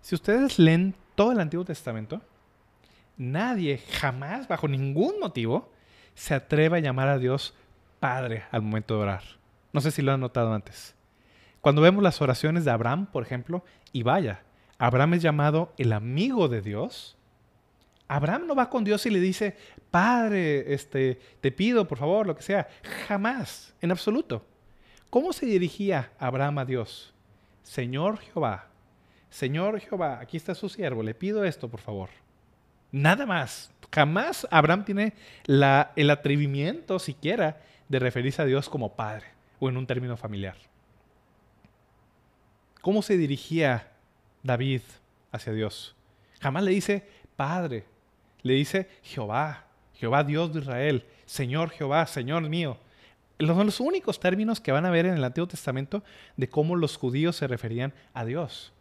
Si 0.00 0.14
ustedes 0.14 0.60
leen 0.60 0.94
todo 1.16 1.32
el 1.32 1.40
Antiguo 1.40 1.64
Testamento, 1.64 2.22
nadie 3.16 3.78
jamás, 3.78 4.46
bajo 4.46 4.68
ningún 4.68 5.18
motivo, 5.18 5.72
se 6.14 6.34
atreve 6.34 6.78
a 6.78 6.80
llamar 6.80 7.08
a 7.08 7.18
Dios 7.18 7.54
Padre 8.00 8.44
al 8.50 8.62
momento 8.62 8.96
de 8.96 9.02
orar. 9.02 9.22
No 9.72 9.80
sé 9.80 9.90
si 9.90 10.02
lo 10.02 10.12
han 10.12 10.20
notado 10.20 10.52
antes. 10.52 10.94
Cuando 11.60 11.82
vemos 11.82 12.02
las 12.02 12.20
oraciones 12.20 12.64
de 12.64 12.70
Abraham, 12.70 13.06
por 13.06 13.22
ejemplo, 13.22 13.64
y 13.92 14.02
vaya, 14.02 14.42
Abraham 14.78 15.14
es 15.14 15.22
llamado 15.22 15.72
el 15.78 15.92
amigo 15.92 16.48
de 16.48 16.60
Dios. 16.60 17.16
Abraham 18.08 18.46
no 18.46 18.54
va 18.54 18.68
con 18.68 18.84
Dios 18.84 19.06
y 19.06 19.10
le 19.10 19.20
dice, 19.20 19.56
Padre, 19.90 20.74
este, 20.74 21.20
te 21.40 21.52
pido, 21.52 21.86
por 21.86 21.98
favor, 21.98 22.26
lo 22.26 22.34
que 22.34 22.42
sea. 22.42 22.68
Jamás, 23.06 23.74
en 23.80 23.92
absoluto. 23.92 24.44
¿Cómo 25.08 25.32
se 25.32 25.46
dirigía 25.46 26.10
Abraham 26.18 26.58
a 26.58 26.64
Dios? 26.64 27.14
Señor 27.62 28.18
Jehová, 28.18 28.72
Señor 29.32 29.80
Jehová, 29.80 30.18
aquí 30.20 30.36
está 30.36 30.54
su 30.54 30.68
siervo, 30.68 31.02
le 31.02 31.14
pido 31.14 31.42
esto, 31.44 31.70
por 31.70 31.80
favor. 31.80 32.10
Nada 32.92 33.26
más. 33.26 33.70
Jamás 33.90 34.46
Abraham 34.50 34.84
tiene 34.84 35.14
la, 35.44 35.92
el 35.96 36.10
atrevimiento 36.10 36.98
siquiera 36.98 37.60
de 37.88 37.98
referirse 37.98 38.40
a 38.40 38.46
Dios 38.46 38.68
como 38.68 38.94
Padre 38.94 39.26
o 39.58 39.68
en 39.68 39.76
un 39.76 39.86
término 39.86 40.16
familiar. 40.16 40.56
¿Cómo 42.80 43.02
se 43.02 43.16
dirigía 43.16 43.92
David 44.42 44.82
hacia 45.30 45.52
Dios? 45.52 45.94
Jamás 46.40 46.64
le 46.64 46.70
dice 46.70 47.06
Padre, 47.36 47.84
le 48.42 48.54
dice 48.54 48.88
Jehová, 49.02 49.66
Jehová 49.94 50.24
Dios 50.24 50.52
de 50.52 50.60
Israel, 50.60 51.04
Señor 51.26 51.70
Jehová, 51.70 52.06
Señor 52.06 52.42
mío. 52.48 52.78
Son 53.38 53.66
los 53.66 53.80
únicos 53.80 54.18
términos 54.18 54.60
que 54.60 54.72
van 54.72 54.86
a 54.86 54.90
ver 54.90 55.06
en 55.06 55.14
el 55.14 55.24
Antiguo 55.24 55.46
Testamento 55.46 56.02
de 56.36 56.48
cómo 56.48 56.76
los 56.76 56.96
judíos 56.96 57.36
se 57.36 57.46
referían 57.46 57.92
a 58.14 58.24
Dios. 58.24 58.72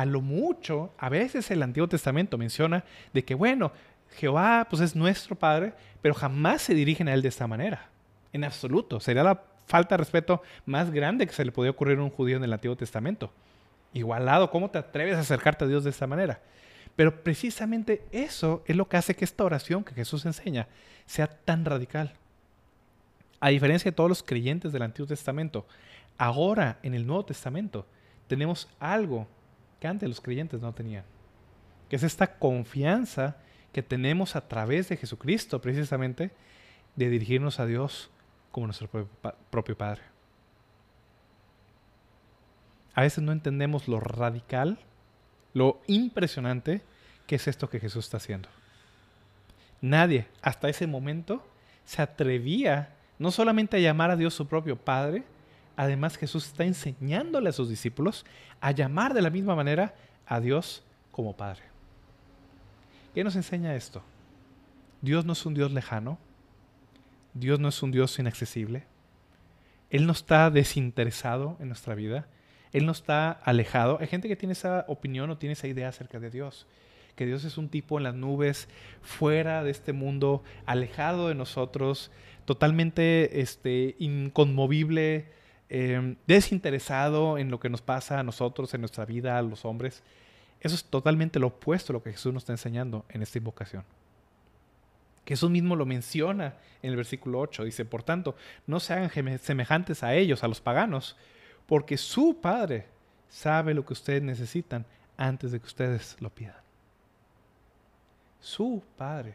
A 0.00 0.06
lo 0.06 0.22
mucho, 0.22 0.94
a 0.96 1.10
veces 1.10 1.50
el 1.50 1.62
Antiguo 1.62 1.86
Testamento 1.86 2.38
menciona 2.38 2.84
de 3.12 3.22
que, 3.22 3.34
bueno, 3.34 3.70
Jehová 4.16 4.66
pues 4.70 4.80
es 4.80 4.96
nuestro 4.96 5.36
Padre, 5.36 5.74
pero 6.00 6.14
jamás 6.14 6.62
se 6.62 6.72
dirigen 6.72 7.06
a 7.06 7.12
Él 7.12 7.20
de 7.20 7.28
esta 7.28 7.46
manera. 7.46 7.90
En 8.32 8.42
absoluto. 8.42 8.98
Sería 8.98 9.22
la 9.22 9.42
falta 9.66 9.96
de 9.96 9.98
respeto 9.98 10.42
más 10.64 10.90
grande 10.90 11.26
que 11.26 11.34
se 11.34 11.44
le 11.44 11.52
podía 11.52 11.72
ocurrir 11.72 11.98
a 11.98 12.02
un 12.02 12.08
judío 12.08 12.38
en 12.38 12.44
el 12.44 12.52
Antiguo 12.54 12.76
Testamento. 12.76 13.30
Igualado, 13.92 14.50
¿cómo 14.50 14.70
te 14.70 14.78
atreves 14.78 15.16
a 15.16 15.20
acercarte 15.20 15.66
a 15.66 15.68
Dios 15.68 15.84
de 15.84 15.90
esta 15.90 16.06
manera? 16.06 16.40
Pero 16.96 17.22
precisamente 17.22 18.02
eso 18.10 18.64
es 18.64 18.76
lo 18.76 18.88
que 18.88 18.96
hace 18.96 19.14
que 19.14 19.26
esta 19.26 19.44
oración 19.44 19.84
que 19.84 19.92
Jesús 19.92 20.24
enseña 20.24 20.66
sea 21.04 21.26
tan 21.26 21.62
radical. 21.66 22.14
A 23.38 23.50
diferencia 23.50 23.90
de 23.90 23.94
todos 23.94 24.08
los 24.08 24.22
creyentes 24.22 24.72
del 24.72 24.80
Antiguo 24.80 25.08
Testamento, 25.08 25.66
ahora 26.16 26.78
en 26.82 26.94
el 26.94 27.06
Nuevo 27.06 27.26
Testamento 27.26 27.84
tenemos 28.28 28.66
algo 28.78 29.28
que 29.80 29.88
antes 29.88 30.08
los 30.08 30.20
creyentes 30.20 30.60
no 30.60 30.72
tenían, 30.72 31.04
que 31.88 31.96
es 31.96 32.02
esta 32.02 32.38
confianza 32.38 33.38
que 33.72 33.82
tenemos 33.82 34.36
a 34.36 34.46
través 34.46 34.88
de 34.88 34.96
Jesucristo 34.96 35.60
precisamente 35.60 36.30
de 36.96 37.08
dirigirnos 37.08 37.60
a 37.60 37.66
Dios 37.66 38.10
como 38.52 38.66
nuestro 38.66 38.88
propio 39.50 39.76
Padre. 39.76 40.02
A 42.94 43.02
veces 43.02 43.22
no 43.22 43.32
entendemos 43.32 43.88
lo 43.88 44.00
radical, 44.00 44.78
lo 45.54 45.80
impresionante 45.86 46.82
que 47.26 47.36
es 47.36 47.46
esto 47.48 47.70
que 47.70 47.80
Jesús 47.80 48.04
está 48.04 48.16
haciendo. 48.16 48.48
Nadie 49.80 50.26
hasta 50.42 50.68
ese 50.68 50.86
momento 50.86 51.46
se 51.84 52.02
atrevía 52.02 52.94
no 53.18 53.30
solamente 53.30 53.76
a 53.76 53.80
llamar 53.80 54.10
a 54.10 54.16
Dios 54.16 54.34
su 54.34 54.46
propio 54.46 54.76
Padre, 54.76 55.24
además 55.80 56.18
Jesús 56.18 56.46
está 56.46 56.64
enseñándole 56.64 57.48
a 57.48 57.52
sus 57.52 57.70
discípulos 57.70 58.26
a 58.60 58.70
llamar 58.72 59.14
de 59.14 59.22
la 59.22 59.30
misma 59.30 59.56
manera 59.56 59.94
a 60.26 60.38
Dios 60.38 60.84
como 61.10 61.34
Padre. 61.34 61.62
¿Qué 63.14 63.24
nos 63.24 63.34
enseña 63.34 63.74
esto? 63.74 64.02
Dios 65.00 65.24
no 65.24 65.32
es 65.32 65.46
un 65.46 65.54
Dios 65.54 65.72
lejano, 65.72 66.18
Dios 67.32 67.58
no 67.60 67.68
es 67.68 67.82
un 67.82 67.92
Dios 67.92 68.18
inaccesible, 68.18 68.84
Él 69.88 70.06
no 70.06 70.12
está 70.12 70.50
desinteresado 70.50 71.56
en 71.60 71.68
nuestra 71.68 71.94
vida, 71.94 72.26
Él 72.72 72.84
no 72.84 72.92
está 72.92 73.30
alejado. 73.30 73.96
Hay 74.02 74.06
gente 74.06 74.28
que 74.28 74.36
tiene 74.36 74.52
esa 74.52 74.84
opinión 74.86 75.30
o 75.30 75.38
tiene 75.38 75.54
esa 75.54 75.66
idea 75.66 75.88
acerca 75.88 76.20
de 76.20 76.28
Dios, 76.28 76.66
que 77.16 77.24
Dios 77.24 77.44
es 77.44 77.56
un 77.56 77.70
tipo 77.70 77.96
en 77.96 78.04
las 78.04 78.14
nubes, 78.14 78.68
fuera 79.00 79.64
de 79.64 79.70
este 79.70 79.94
mundo, 79.94 80.44
alejado 80.66 81.28
de 81.28 81.34
nosotros, 81.34 82.10
totalmente 82.44 83.40
este, 83.40 83.96
inconmovible, 83.98 85.39
em, 85.70 86.16
desinteresado 86.26 87.38
en 87.38 87.50
lo 87.50 87.58
que 87.58 87.70
nos 87.70 87.80
pasa 87.80 88.18
a 88.18 88.22
nosotros, 88.22 88.74
en 88.74 88.82
nuestra 88.82 89.06
vida, 89.06 89.38
a 89.38 89.42
los 89.42 89.64
hombres. 89.64 90.02
Eso 90.60 90.74
es 90.74 90.84
totalmente 90.84 91.38
lo 91.38 91.46
opuesto 91.46 91.92
a 91.92 91.94
lo 91.94 92.02
que 92.02 92.12
Jesús 92.12 92.34
nos 92.34 92.42
está 92.42 92.52
enseñando 92.52 93.06
en 93.08 93.22
esta 93.22 93.38
invocación. 93.38 93.84
Jesús 95.24 95.48
mismo 95.48 95.76
lo 95.76 95.86
menciona 95.86 96.56
en 96.82 96.90
el 96.90 96.96
versículo 96.96 97.40
8. 97.40 97.64
Dice, 97.64 97.84
por 97.84 98.02
tanto, 98.02 98.34
no 98.66 98.80
se 98.80 98.92
hagan 98.92 99.38
semejantes 99.38 100.02
a 100.02 100.14
ellos, 100.14 100.42
a 100.42 100.48
los 100.48 100.60
paganos, 100.60 101.16
porque 101.66 101.96
su 101.96 102.40
Padre 102.40 102.86
sabe 103.28 103.72
lo 103.72 103.86
que 103.86 103.92
ustedes 103.92 104.22
necesitan 104.22 104.84
antes 105.16 105.52
de 105.52 105.60
que 105.60 105.66
ustedes 105.66 106.16
lo 106.20 106.30
pidan. 106.30 106.56
Su 108.40 108.82
Padre 108.96 109.34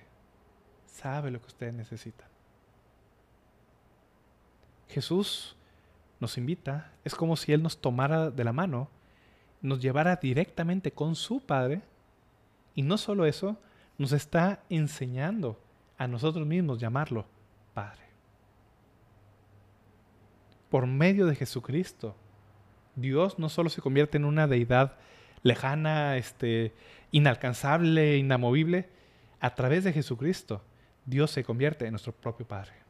sabe 0.86 1.32
lo 1.32 1.40
que 1.40 1.48
ustedes 1.48 1.74
necesitan. 1.74 2.28
Jesús 4.90 5.56
nos 6.20 6.38
invita, 6.38 6.92
es 7.04 7.16
como 7.16 7.36
si 7.36 7.54
Él 7.54 7.62
nos 7.62 7.80
tomara 7.80 8.32
de 8.32 8.44
la 8.44 8.54
mano, 8.54 8.90
nos 9.62 9.82
llevara 9.82 10.16
directamente 10.18 10.92
con 10.92 11.16
su 11.16 11.40
Padre, 11.40 11.82
y 12.74 12.82
no 12.82 12.98
solo 12.98 13.26
eso, 13.26 13.58
nos 13.98 14.12
está 14.12 14.64
enseñando 14.70 15.60
a 15.98 16.08
nosotros 16.08 16.46
mismos 16.46 16.80
llamarlo 16.80 17.26
Padre. 17.74 18.04
Por 20.70 20.88
medio 20.88 21.26
de 21.26 21.36
Jesucristo, 21.36 22.16
Dios 22.96 23.40
no 23.40 23.50
solo 23.50 23.70
se 23.70 23.82
convierte 23.82 24.18
en 24.18 24.26
una 24.26 24.48
deidad 24.48 24.98
lejana, 25.44 26.18
este, 26.18 26.74
inalcanzable, 27.12 28.18
inamovible, 28.18 28.90
a 29.40 29.54
través 29.54 29.84
de 29.84 29.94
Jesucristo, 29.94 30.62
Dios 31.06 31.32
se 31.32 31.44
convierte 31.44 31.86
en 31.86 31.92
nuestro 31.92 32.14
propio 32.14 32.48
Padre. 32.48 32.85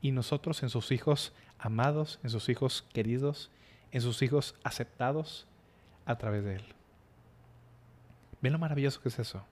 Y 0.00 0.12
nosotros 0.12 0.62
en 0.62 0.70
sus 0.70 0.92
hijos 0.92 1.32
amados, 1.58 2.20
en 2.22 2.30
sus 2.30 2.48
hijos 2.48 2.86
queridos, 2.92 3.50
en 3.90 4.00
sus 4.00 4.22
hijos 4.22 4.54
aceptados 4.62 5.46
a 6.04 6.16
través 6.16 6.44
de 6.44 6.56
Él. 6.56 6.64
¿Ven 8.40 8.52
lo 8.52 8.58
maravilloso 8.58 9.00
que 9.00 9.08
es 9.08 9.18
eso? 9.18 9.42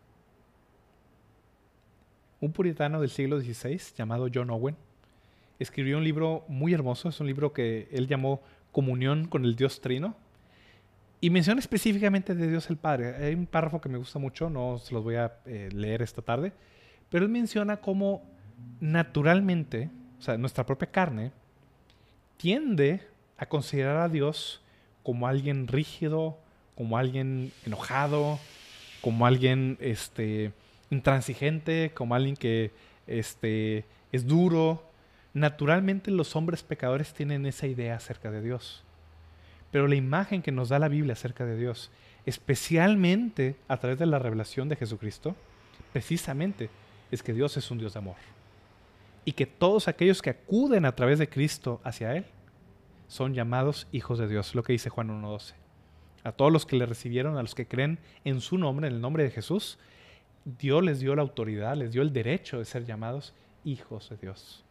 Un 2.41 2.53
puritano 2.53 3.01
del 3.01 3.11
siglo 3.11 3.41
XVI 3.41 3.81
llamado 3.97 4.29
John 4.33 4.51
Owen 4.51 4.77
escribió 5.59 5.97
un 5.97 6.05
libro 6.05 6.45
muy 6.49 6.75
hermoso, 6.75 7.09
es 7.09 7.19
un 7.21 7.27
libro 7.27 7.53
que 7.53 7.89
él 7.91 8.07
llamó 8.07 8.43
Comunión 8.73 9.27
con 9.27 9.45
el 9.45 9.57
Dios 9.57 9.81
Trino, 9.81 10.15
y 11.21 11.31
menciona 11.31 11.61
específicamente 11.61 12.35
de 12.35 12.49
Dios 12.49 12.69
el 12.69 12.77
Padre. 12.77 13.17
Hay 13.17 13.35
un 13.35 13.47
párrafo 13.47 13.81
que 13.81 13.89
me 13.89 13.97
gusta 13.97 14.19
mucho, 14.19 14.51
no 14.51 14.79
se 14.79 14.93
los 14.93 15.03
voy 15.03 15.15
a 15.15 15.39
eh, 15.47 15.71
leer 15.73 16.03
esta 16.03 16.21
tarde, 16.21 16.53
pero 17.09 17.25
él 17.25 17.31
menciona 17.31 17.79
cómo 17.79 18.23
naturalmente, 18.81 19.91
o 20.19 20.23
sea, 20.23 20.37
nuestra 20.37 20.65
propia 20.65 20.91
carne, 20.91 21.33
tiende 22.37 23.07
a 23.39 23.47
considerar 23.47 23.97
a 23.99 24.09
Dios 24.09 24.63
como 25.03 25.27
alguien 25.27 25.69
rígido, 25.69 26.39
como 26.75 26.99
alguien 26.99 27.53
enojado, 27.65 28.39
como 29.01 29.27
alguien 29.27 29.79
este, 29.81 30.53
intransigente, 30.91 31.93
como 31.95 32.15
alguien 32.15 32.37
que 32.37 32.73
este, 33.07 33.85
es 34.13 34.27
duro. 34.27 34.83
Naturalmente 35.33 36.11
los 36.11 36.35
hombres 36.37 36.63
pecadores 36.63 37.13
tienen 37.13 37.47
esa 37.47 37.67
idea 37.67 37.97
acerca 37.97 38.31
de 38.31 38.43
Dios. 38.43 38.85
Pero 39.71 39.89
la 39.89 39.95
imagen 39.95 40.43
que 40.43 40.53
nos 40.53 40.69
da 40.71 40.79
la 40.79 40.89
Biblia 40.89 41.13
acerca 41.13 41.45
de 41.45 41.57
Dios, 41.57 41.91
especialmente 42.25 43.57
a 43.69 43.77
través 43.79 43.99
de 43.99 44.07
la 44.07 44.19
revelación 44.19 44.69
de 44.69 44.77
Jesucristo, 44.77 45.37
precisamente 45.93 46.71
es 47.11 47.23
que 47.23 47.33
Dios 47.33 47.57
es 47.57 47.71
un 47.71 47.79
Dios 47.79 47.93
de 47.93 47.99
amor. 47.99 48.17
Y 49.27 49.33
que 49.33 49.45
todos 49.45 49.89
aquellos 49.89 50.23
que 50.23 50.31
acuden 50.31 50.87
a 50.87 50.97
través 50.97 51.19
de 51.19 51.29
Cristo 51.29 51.83
hacia 51.85 52.17
Él 52.17 52.25
son 53.09 53.35
llamados 53.35 53.87
hijos 53.93 54.19
de 54.19 54.29
Dios, 54.29 54.55
lo 54.55 54.63
que 54.63 54.73
dice 54.73 54.89
Juan 54.89 55.09
1.12. 55.23 55.53
A 56.25 56.33
todos 56.33 56.51
los 56.51 56.65
que 56.65 56.77
le 56.77 56.87
recibieron, 56.87 57.37
a 57.37 57.43
los 57.43 57.55
que 57.55 57.67
creen 57.67 57.99
en 58.25 58.41
su 58.41 58.57
nombre, 58.57 58.89
en 58.89 58.95
el 58.95 59.01
nombre 59.03 59.25
de 59.25 59.31
Jesús, 59.31 59.79
Dios 60.45 60.83
les 60.83 61.01
dio 61.01 61.15
la 61.15 61.23
autoridad, 61.23 61.77
les 61.77 61.93
dio 61.93 62.01
el 62.01 62.13
derecho 62.13 62.59
de 62.59 62.65
ser 62.65 62.87
llamados 62.87 63.35
hijos 63.65 64.09
de 64.09 64.17
Dios. 64.17 64.65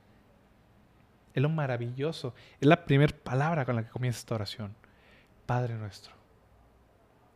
Es 1.36 1.42
lo 1.42 1.50
maravilloso. 1.50 2.34
Es 2.62 2.68
la 2.68 2.86
primera 2.86 3.14
palabra 3.14 3.66
con 3.66 3.76
la 3.76 3.84
que 3.84 3.90
comienza 3.90 4.20
esta 4.20 4.36
oración. 4.36 4.74
Padre 5.46 5.76
nuestro. 5.76 6.14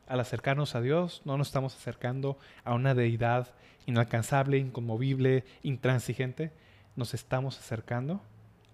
Al 0.07 0.21
acercarnos 0.21 0.73
a 0.73 0.81
Dios, 0.81 1.21
no 1.25 1.37
nos 1.37 1.47
estamos 1.47 1.75
acercando 1.75 2.39
a 2.63 2.73
una 2.73 2.95
deidad 2.95 3.53
inalcanzable, 3.85 4.57
inconmovible, 4.57 5.43
intransigente. 5.63 6.51
Nos 6.99 7.13
estamos 7.13 7.57
acercando 7.57 8.19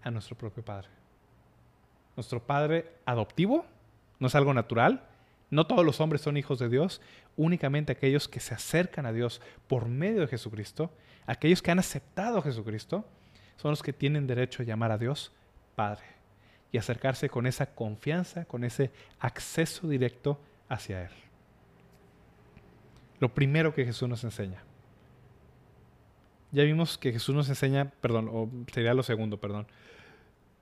a 0.02 0.10
nuestro 0.10 0.36
propio 0.36 0.66
Padre. 0.66 0.88
Nuestro 2.16 2.42
Padre 2.42 2.92
adoptivo 3.06 3.68
no 4.18 4.26
es 4.26 4.34
algo 4.34 4.52
natural, 4.52 5.08
no 5.52 5.68
todos 5.68 5.86
los 5.86 6.02
hombres 6.02 6.22
son 6.22 6.36
hijos 6.36 6.58
de 6.58 6.68
Dios, 6.68 7.04
únicamente 7.38 7.92
aquellos 7.92 8.28
que 8.28 8.40
se 8.40 8.56
acercan 8.56 9.06
a 9.06 9.12
Dios 9.12 9.44
por 9.68 9.88
medio 9.88 10.22
de 10.22 10.28
Jesucristo, 10.28 10.90
aquellos 11.28 11.62
que 11.62 11.70
han 11.70 11.78
aceptado 11.78 12.40
a 12.40 12.42
Jesucristo, 12.42 13.06
son 13.58 13.70
los 13.70 13.84
que 13.84 13.94
tienen 13.94 14.26
derecho 14.26 14.64
a 14.64 14.66
llamar 14.66 14.92
a 14.92 14.98
Dios 14.98 15.32
Padre 15.76 16.06
y 16.72 16.80
acercarse 16.80 17.30
con 17.30 17.46
esa 17.46 17.76
confianza, 17.76 18.46
con 18.46 18.64
ese 18.64 18.90
acceso 19.20 19.88
directo 19.88 20.40
hacia 20.68 21.04
Él. 21.04 21.12
Lo 23.20 23.32
primero 23.36 23.76
que 23.76 23.86
Jesús 23.86 24.10
nos 24.10 24.24
enseña. 24.24 24.65
Ya 26.56 26.64
vimos 26.64 26.98
que 26.98 27.12
Jesús 27.12 27.36
nos 27.36 27.50
enseña, 27.50 27.92
perdón, 28.02 28.30
o 28.32 28.50
sería 28.74 28.94
lo 28.94 29.04
segundo, 29.04 29.40
perdón. 29.40 29.68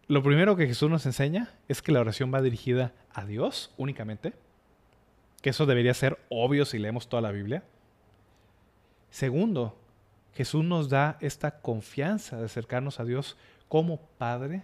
Lo 0.07 0.23
primero 0.23 0.55
que 0.55 0.67
Jesús 0.67 0.89
nos 0.89 1.05
enseña 1.05 1.51
es 1.67 1.81
que 1.81 1.91
la 1.91 2.01
oración 2.01 2.33
va 2.33 2.41
dirigida 2.41 2.93
a 3.13 3.25
Dios 3.25 3.71
únicamente 3.77 4.33
que 5.43 5.49
eso 5.49 5.65
debería 5.65 5.93
ser 5.93 6.17
obvio 6.29 6.63
si 6.63 6.79
leemos 6.79 7.09
toda 7.09 7.21
la 7.21 7.31
Biblia. 7.31 7.63
Segundo, 9.11 9.77
Jesús 10.33 10.63
nos 10.63 10.87
da 10.87 11.17
esta 11.19 11.59
confianza 11.59 12.37
de 12.37 12.45
acercarnos 12.45 13.01
a 13.01 13.03
Dios 13.03 13.35
como 13.67 13.99
Padre, 14.17 14.63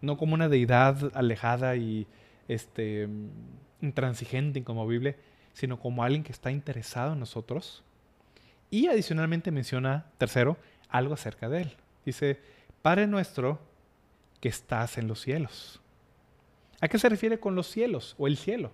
no 0.00 0.16
como 0.16 0.34
una 0.34 0.48
deidad 0.48 1.10
alejada 1.14 1.74
y 1.74 2.06
este, 2.46 3.08
intransigente, 3.82 4.60
inconmovible, 4.60 5.16
sino 5.52 5.80
como 5.80 6.04
alguien 6.04 6.22
que 6.22 6.30
está 6.30 6.52
interesado 6.52 7.14
en 7.14 7.18
nosotros. 7.18 7.82
Y 8.70 8.88
adicionalmente 8.88 9.50
menciona, 9.50 10.06
tercero, 10.18 10.56
algo 10.88 11.14
acerca 11.14 11.48
de 11.48 11.62
Él. 11.62 11.76
Dice, 12.04 12.40
Padre 12.82 13.06
nuestro 13.06 13.60
que 14.40 14.48
estás 14.48 14.98
en 14.98 15.08
los 15.08 15.20
cielos. 15.20 15.80
¿A 16.80 16.88
qué 16.88 16.98
se 16.98 17.08
refiere 17.08 17.40
con 17.40 17.54
los 17.54 17.68
cielos 17.68 18.14
o 18.18 18.26
el 18.26 18.36
cielo? 18.36 18.70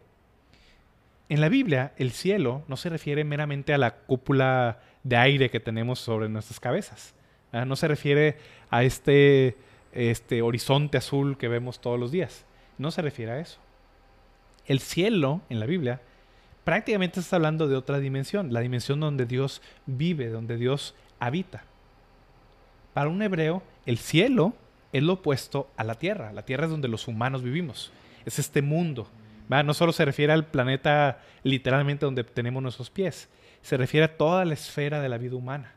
En 1.29 1.41
la 1.41 1.49
Biblia, 1.49 1.93
el 1.97 2.11
cielo 2.11 2.63
no 2.69 2.77
se 2.77 2.91
refiere 2.91 3.25
meramente 3.25 3.73
a 3.73 3.79
la 3.79 3.97
cúpula 3.97 4.81
de 5.03 5.17
aire 5.17 5.51
que 5.51 5.61
tenemos 5.61 5.99
sobre 5.99 6.29
nuestras 6.29 6.61
cabezas. 6.61 7.15
No 7.53 7.77
se 7.77 7.89
refiere 7.89 8.37
a 8.71 8.83
este, 8.83 9.57
este 9.93 10.43
horizonte 10.43 10.99
azul 10.99 11.39
que 11.39 11.49
vemos 11.49 11.81
todos 11.81 11.99
los 11.99 12.11
días. 12.11 12.45
No 12.77 12.91
se 12.91 13.03
refiere 13.03 13.33
a 13.33 13.41
eso. 13.41 13.61
El 14.67 14.81
cielo 14.81 15.41
en 15.49 15.61
la 15.61 15.67
Biblia 15.67 16.01
prácticamente 16.65 17.21
está 17.21 17.37
hablando 17.37 17.69
de 17.69 17.77
otra 17.77 17.99
dimensión, 17.99 18.53
la 18.53 18.61
dimensión 18.61 19.01
donde 19.01 19.27
Dios 19.27 19.63
vive, 19.87 20.29
donde 20.29 20.57
Dios 20.57 20.95
habita. 21.19 21.65
Para 22.95 23.09
un 23.09 23.23
hebreo, 23.23 23.63
el 23.87 23.99
cielo 23.99 24.55
es 24.93 25.03
lo 25.03 25.15
opuesto 25.15 25.71
a 25.77 25.85
la 25.85 25.95
tierra. 25.95 26.33
La 26.33 26.45
tierra 26.45 26.65
es 26.65 26.71
donde 26.71 26.89
los 26.89 27.09
humanos 27.09 27.43
vivimos. 27.43 27.91
Es 28.27 28.39
este 28.39 28.63
mundo 28.63 29.09
no 29.63 29.75
solo 29.75 29.93
se 29.93 30.07
refiere 30.07 30.33
al 30.33 30.47
planeta 30.47 31.21
literalmente 31.43 32.07
donde 32.07 32.25
tenemos 32.25 32.63
nuestros 32.63 32.89
pies, 32.89 33.29
se 33.61 33.77
refiere 33.77 34.07
a 34.07 34.17
toda 34.17 34.47
la 34.47 34.55
esfera 34.55 35.01
de 35.03 35.09
la 35.11 35.19
vida 35.19 35.37
humana, 35.37 35.75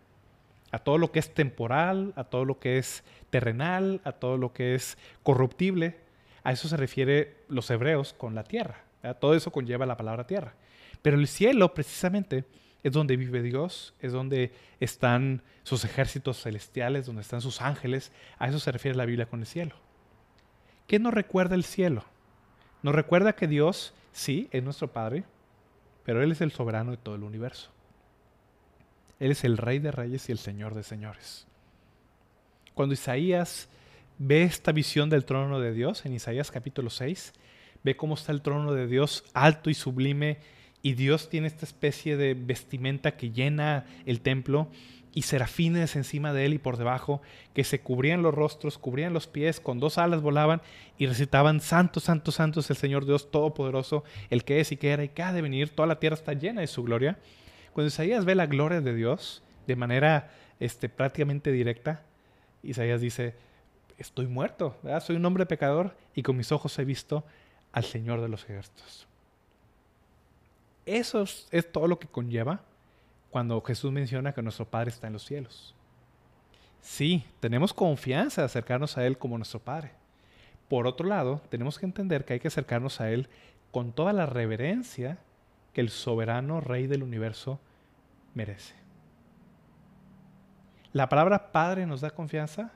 a 0.72 0.80
todo 0.80 0.98
lo 0.98 1.12
que 1.12 1.20
es 1.20 1.34
temporal, 1.34 2.14
a 2.16 2.24
todo 2.24 2.46
lo 2.46 2.60
que 2.60 2.78
es 2.78 3.04
terrenal, 3.30 4.00
a 4.06 4.14
todo 4.14 4.38
lo 4.38 4.54
que 4.54 4.76
es 4.76 4.98
corruptible. 5.24 5.98
A 6.44 6.52
eso 6.52 6.68
se 6.68 6.78
refiere 6.78 7.38
los 7.50 7.70
hebreos 7.70 8.14
con 8.14 8.36
la 8.36 8.44
tierra. 8.44 8.84
Todo 9.20 9.36
eso 9.36 9.52
conlleva 9.52 9.86
la 9.86 9.98
palabra 9.98 10.26
tierra. 10.26 10.54
Pero 11.06 11.20
el 11.20 11.28
cielo 11.28 11.72
precisamente 11.76 12.46
es 12.82 12.92
donde 12.92 13.16
vive 13.16 13.44
Dios, 13.44 13.94
es 14.00 14.12
donde 14.12 14.52
están 14.80 15.44
sus 15.62 15.86
ejércitos 15.86 16.42
celestiales, 16.42 17.06
donde 17.06 17.22
están 17.22 17.42
sus 17.42 17.62
ángeles. 17.62 18.12
A 18.40 18.48
eso 18.48 18.58
se 18.58 18.72
refiere 18.72 18.98
la 18.98 19.06
Biblia 19.06 19.28
con 19.28 19.42
el 19.42 19.46
cielo. 19.46 19.76
¿Qué 20.88 20.98
nos 20.98 21.14
recuerda 21.14 21.54
el 21.54 21.64
cielo? 21.64 22.06
Nos 22.82 22.96
recuerda 22.96 23.36
que 23.36 23.48
Dios, 23.48 23.94
sí, 24.14 24.50
es 24.52 24.64
nuestro 24.64 24.92
Padre, 24.92 25.26
pero 26.06 26.24
Él 26.24 26.32
es 26.32 26.42
el 26.42 26.52
soberano 26.52 26.90
de 26.90 26.98
todo 26.98 27.14
el 27.14 27.24
universo. 27.24 27.70
Él 29.20 29.30
es 29.30 29.44
el 29.44 29.58
Rey 29.58 29.78
de 29.78 29.92
Reyes 29.92 30.28
y 30.30 30.32
el 30.32 30.40
Señor 30.40 30.74
de 30.74 30.82
Señores. 30.82 31.46
Cuando 32.74 32.96
Isaías 32.96 33.70
ve 34.18 34.42
esta 34.42 34.72
visión 34.72 35.12
del 35.12 35.26
trono 35.26 35.60
de 35.60 35.72
Dios, 35.72 36.04
en 36.08 36.14
Isaías 36.14 36.50
capítulo 36.50 36.90
6, 36.90 37.32
ve 37.84 37.96
cómo 37.96 38.16
está 38.16 38.32
el 38.32 38.42
trono 38.42 38.74
de 38.74 38.88
Dios 38.88 39.24
alto 39.36 39.70
y 39.70 39.76
sublime 39.76 40.55
y 40.86 40.94
Dios 40.94 41.30
tiene 41.30 41.48
esta 41.48 41.66
especie 41.66 42.16
de 42.16 42.36
vestimenta 42.36 43.18
que 43.18 43.32
llena 43.32 43.86
el 44.06 44.22
templo 44.22 44.70
y 45.16 45.24
serafines 45.24 45.96
encima 45.96 46.32
de 46.32 46.46
él 46.46 46.54
y 46.54 46.58
por 46.60 46.78
debajo, 46.78 47.24
que 47.56 47.64
se 47.64 47.82
cubrían 47.82 48.22
los 48.22 48.36
rostros, 48.36 48.78
cubrían 48.78 49.12
los 49.12 49.26
pies, 49.26 49.60
con 49.60 49.80
dos 49.80 49.98
alas 49.98 50.22
volaban 50.22 50.62
y 51.00 51.08
recitaban, 51.08 51.60
Santo, 51.60 52.00
Santo, 52.00 52.32
Santo 52.32 52.60
el 52.60 52.76
Señor 52.76 53.08
Dios 53.08 53.32
Todopoderoso, 53.32 54.04
el 54.30 54.44
que 54.44 54.60
es 54.60 54.72
y 54.72 54.78
que 54.78 54.92
era 54.92 55.04
y 55.04 55.10
que 55.10 55.24
ha 55.24 55.34
de 55.34 55.42
venir, 55.42 55.70
toda 55.70 55.88
la 55.88 56.00
tierra 56.00 56.14
está 56.14 56.34
llena 56.34 56.62
de 56.62 56.68
su 56.68 56.84
gloria. 56.84 57.18
Cuando 57.74 57.88
Isaías 57.88 58.24
ve 58.24 58.36
la 58.36 58.46
gloria 58.46 58.80
de 58.80 58.94
Dios 58.94 59.42
de 59.66 59.76
manera 59.76 60.30
este, 60.60 60.88
prácticamente 60.88 61.52
directa, 61.52 62.04
Isaías 62.62 63.02
dice, 63.02 63.34
estoy 63.98 64.28
muerto, 64.28 64.78
soy 65.02 65.16
un 65.16 65.26
hombre 65.26 65.48
pecador 65.48 65.98
y 66.14 66.22
con 66.22 66.38
mis 66.38 66.52
ojos 66.52 66.78
he 66.78 66.86
visto 66.86 67.26
al 67.72 67.86
Señor 67.86 68.22
de 68.22 68.30
los 68.30 68.44
ejércitos. 68.44 69.08
Eso 70.86 71.24
es 71.24 71.72
todo 71.72 71.88
lo 71.88 72.00
que 72.00 72.08
conlleva 72.08 72.62
cuando 73.32 73.60
Jesús 73.62 73.92
menciona 73.92 74.34
que 74.34 74.42
nuestro 74.42 74.66
Padre 74.66 74.92
está 74.92 75.08
en 75.08 75.14
los 75.14 75.26
cielos. 75.26 75.76
Sí, 76.82 77.26
tenemos 77.40 77.74
confianza 77.74 78.42
de 78.42 78.46
acercarnos 78.46 78.98
a 78.98 79.06
Él 79.06 79.18
como 79.18 79.38
nuestro 79.38 79.60
Padre. 79.60 79.92
Por 80.70 80.88
otro 80.88 81.08
lado, 81.08 81.42
tenemos 81.50 81.80
que 81.80 81.86
entender 81.86 82.26
que 82.26 82.34
hay 82.34 82.40
que 82.40 82.48
acercarnos 82.48 83.02
a 83.02 83.10
Él 83.10 83.28
con 83.72 83.92
toda 83.92 84.14
la 84.14 84.26
reverencia 84.26 85.18
que 85.74 85.82
el 85.82 85.90
soberano 85.90 86.62
Rey 86.62 86.88
del 86.88 87.04
universo 87.04 87.60
merece. 88.36 88.76
La 90.94 91.10
palabra 91.10 91.52
Padre 91.52 91.86
nos 91.86 92.02
da 92.02 92.12
confianza. 92.12 92.72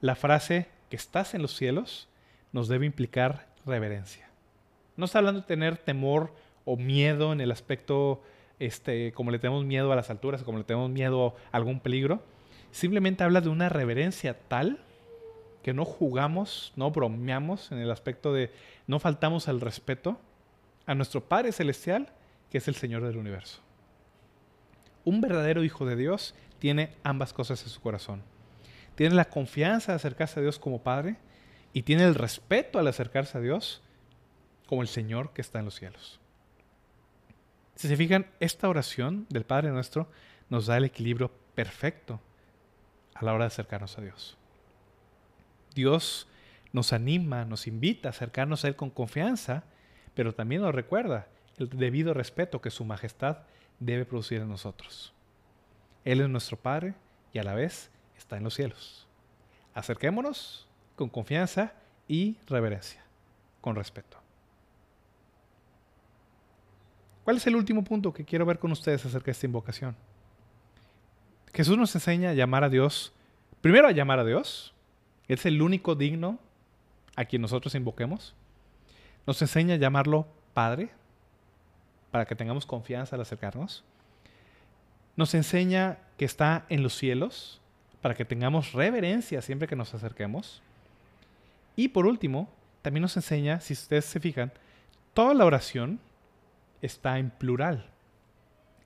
La 0.00 0.16
frase 0.16 0.66
que 0.90 0.96
estás 0.96 1.34
en 1.34 1.42
los 1.42 1.54
cielos 1.54 2.08
nos 2.50 2.66
debe 2.66 2.86
implicar 2.86 3.46
reverencia. 3.64 4.28
No 4.96 5.04
está 5.04 5.18
hablando 5.18 5.42
de 5.42 5.46
tener 5.46 5.76
temor 5.76 6.34
o 6.68 6.76
miedo 6.76 7.32
en 7.32 7.40
el 7.40 7.50
aspecto 7.50 8.20
este, 8.58 9.12
como 9.12 9.30
le 9.30 9.38
tenemos 9.38 9.64
miedo 9.64 9.90
a 9.90 9.96
las 9.96 10.10
alturas, 10.10 10.42
como 10.42 10.58
le 10.58 10.64
tenemos 10.64 10.90
miedo 10.90 11.34
a 11.50 11.56
algún 11.56 11.80
peligro. 11.80 12.22
Simplemente 12.72 13.24
habla 13.24 13.40
de 13.40 13.48
una 13.48 13.70
reverencia 13.70 14.38
tal 14.48 14.78
que 15.62 15.72
no 15.72 15.86
jugamos, 15.86 16.74
no 16.76 16.90
bromeamos 16.90 17.72
en 17.72 17.78
el 17.78 17.90
aspecto 17.90 18.34
de 18.34 18.52
no 18.86 18.98
faltamos 18.98 19.48
al 19.48 19.62
respeto 19.62 20.18
a 20.84 20.94
nuestro 20.94 21.24
Padre 21.24 21.52
Celestial, 21.52 22.12
que 22.50 22.58
es 22.58 22.68
el 22.68 22.74
Señor 22.74 23.02
del 23.02 23.16
universo. 23.16 23.60
Un 25.06 25.22
verdadero 25.22 25.64
hijo 25.64 25.86
de 25.86 25.96
Dios 25.96 26.34
tiene 26.58 26.90
ambas 27.02 27.32
cosas 27.32 27.62
en 27.62 27.70
su 27.70 27.80
corazón. 27.80 28.22
Tiene 28.94 29.14
la 29.14 29.30
confianza 29.30 29.92
de 29.92 29.96
acercarse 29.96 30.40
a 30.40 30.42
Dios 30.42 30.58
como 30.58 30.82
Padre 30.82 31.16
y 31.72 31.84
tiene 31.84 32.04
el 32.04 32.14
respeto 32.14 32.78
al 32.78 32.88
acercarse 32.88 33.38
a 33.38 33.40
Dios 33.40 33.80
como 34.66 34.82
el 34.82 34.88
Señor 34.88 35.32
que 35.32 35.40
está 35.40 35.60
en 35.60 35.64
los 35.64 35.76
cielos. 35.76 36.20
Si 37.78 37.86
se 37.86 37.96
fijan, 37.96 38.26
esta 38.40 38.68
oración 38.68 39.24
del 39.30 39.44
Padre 39.44 39.70
nuestro 39.70 40.08
nos 40.48 40.66
da 40.66 40.76
el 40.76 40.84
equilibrio 40.84 41.30
perfecto 41.54 42.20
a 43.14 43.24
la 43.24 43.32
hora 43.32 43.44
de 43.44 43.48
acercarnos 43.52 43.96
a 43.96 44.00
Dios. 44.00 44.36
Dios 45.76 46.26
nos 46.72 46.92
anima, 46.92 47.44
nos 47.44 47.68
invita 47.68 48.08
a 48.08 48.10
acercarnos 48.10 48.64
a 48.64 48.68
Él 48.68 48.74
con 48.74 48.90
confianza, 48.90 49.62
pero 50.14 50.34
también 50.34 50.62
nos 50.62 50.74
recuerda 50.74 51.28
el 51.56 51.68
debido 51.68 52.14
respeto 52.14 52.60
que 52.60 52.72
Su 52.72 52.84
Majestad 52.84 53.42
debe 53.78 54.04
producir 54.04 54.40
en 54.40 54.48
nosotros. 54.48 55.12
Él 56.04 56.20
es 56.20 56.28
nuestro 56.28 56.56
Padre 56.56 56.94
y 57.32 57.38
a 57.38 57.44
la 57.44 57.54
vez 57.54 57.92
está 58.16 58.38
en 58.38 58.42
los 58.42 58.54
cielos. 58.54 59.06
Acerquémonos 59.72 60.66
con 60.96 61.08
confianza 61.08 61.74
y 62.08 62.38
reverencia, 62.48 63.04
con 63.60 63.76
respeto. 63.76 64.18
¿Cuál 67.28 67.36
es 67.36 67.46
el 67.46 67.56
último 67.56 67.84
punto 67.84 68.10
que 68.10 68.24
quiero 68.24 68.46
ver 68.46 68.58
con 68.58 68.72
ustedes 68.72 69.04
acerca 69.04 69.26
de 69.26 69.32
esta 69.32 69.44
invocación? 69.44 69.94
Jesús 71.52 71.76
nos 71.76 71.94
enseña 71.94 72.30
a 72.30 72.32
llamar 72.32 72.64
a 72.64 72.70
Dios, 72.70 73.12
primero 73.60 73.86
a 73.86 73.92
llamar 73.92 74.18
a 74.18 74.24
Dios, 74.24 74.72
es 75.26 75.44
el 75.44 75.60
único 75.60 75.94
digno 75.94 76.38
a 77.16 77.26
quien 77.26 77.42
nosotros 77.42 77.74
invoquemos. 77.74 78.34
Nos 79.26 79.42
enseña 79.42 79.74
a 79.74 79.76
llamarlo 79.76 80.26
Padre, 80.54 80.88
para 82.10 82.24
que 82.24 82.34
tengamos 82.34 82.64
confianza 82.64 83.14
al 83.14 83.20
acercarnos. 83.20 83.84
Nos 85.14 85.34
enseña 85.34 85.98
que 86.16 86.24
está 86.24 86.64
en 86.70 86.82
los 86.82 86.96
cielos, 86.96 87.60
para 88.00 88.14
que 88.14 88.24
tengamos 88.24 88.72
reverencia 88.72 89.42
siempre 89.42 89.68
que 89.68 89.76
nos 89.76 89.92
acerquemos. 89.92 90.62
Y 91.76 91.88
por 91.88 92.06
último, 92.06 92.48
también 92.80 93.02
nos 93.02 93.18
enseña, 93.18 93.60
si 93.60 93.74
ustedes 93.74 94.06
se 94.06 94.18
fijan, 94.18 94.50
toda 95.12 95.34
la 95.34 95.44
oración 95.44 96.00
está 96.82 97.18
en 97.18 97.30
plural. 97.30 97.90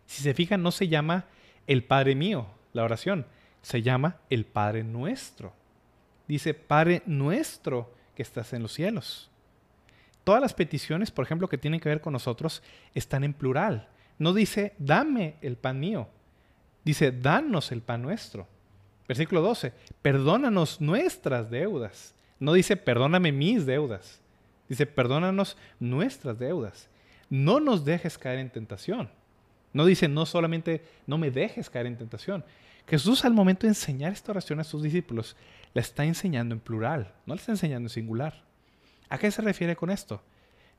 Si 0.07 0.23
se 0.23 0.35
fijan, 0.35 0.63
no 0.63 0.71
se 0.71 0.89
llama 0.89 1.27
el 1.67 1.85
Padre 1.85 2.15
mío, 2.15 2.47
la 2.73 2.85
oración, 2.85 3.27
se 3.63 3.83
llama 3.83 4.19
el 4.31 4.45
Padre 4.45 4.85
nuestro. 4.85 5.55
Dice, 6.29 6.55
Padre 6.55 7.03
nuestro 7.07 7.95
que 8.15 8.23
estás 8.23 8.53
en 8.53 8.63
los 8.63 8.73
cielos. 8.73 9.31
Todas 10.25 10.41
las 10.41 10.55
peticiones, 10.55 11.11
por 11.11 11.25
ejemplo, 11.25 11.49
que 11.49 11.59
tienen 11.59 11.81
que 11.81 11.89
ver 11.89 12.01
con 12.01 12.13
nosotros, 12.13 12.63
están 12.95 13.25
en 13.25 13.35
plural. 13.35 13.89
No 14.19 14.33
dice, 14.33 14.75
dame 14.79 15.37
el 15.41 15.57
pan 15.57 15.81
mío. 15.81 16.09
Dice, 16.85 17.11
danos 17.11 17.73
el 17.73 17.83
pan 17.83 18.03
nuestro. 18.03 18.47
Versículo 19.09 19.41
12, 19.41 19.73
perdónanos 20.01 20.81
nuestras 20.81 21.51
deudas. 21.51 22.15
No 22.39 22.53
dice, 22.53 22.77
perdóname 22.77 23.33
mis 23.33 23.67
deudas. 23.67 24.21
Dice, 24.69 24.87
perdónanos 24.87 25.57
nuestras 25.81 26.39
deudas 26.39 26.89
no 27.33 27.61
nos 27.61 27.87
dejes 27.87 28.19
caer 28.19 28.41
en 28.41 28.51
tentación. 28.51 29.09
No 29.73 29.87
dice, 29.87 30.07
no 30.07 30.27
solamente 30.27 30.85
no 31.07 31.17
me 31.17 31.31
dejes 31.31 31.71
caer 31.71 31.87
en 31.87 31.97
tentación. 31.97 32.45
Jesús 32.87 33.25
al 33.25 33.33
momento 33.33 33.63
de 33.63 33.71
enseñar 33.71 34.13
esta 34.13 34.33
oración 34.33 34.61
a 34.61 34.65
sus 34.65 34.83
discípulos, 34.83 35.35
la 35.73 35.81
está 35.81 36.05
enseñando 36.05 36.55
en 36.55 36.61
plural, 36.61 37.15
no 37.25 37.35
la 37.35 37.41
está 37.41 37.53
enseñando 37.53 37.87
en 37.87 37.95
singular. 37.95 38.45
¿A 39.09 39.17
qué 39.17 39.31
se 39.31 39.41
refiere 39.41 39.77
con 39.77 39.89
esto? 39.89 40.23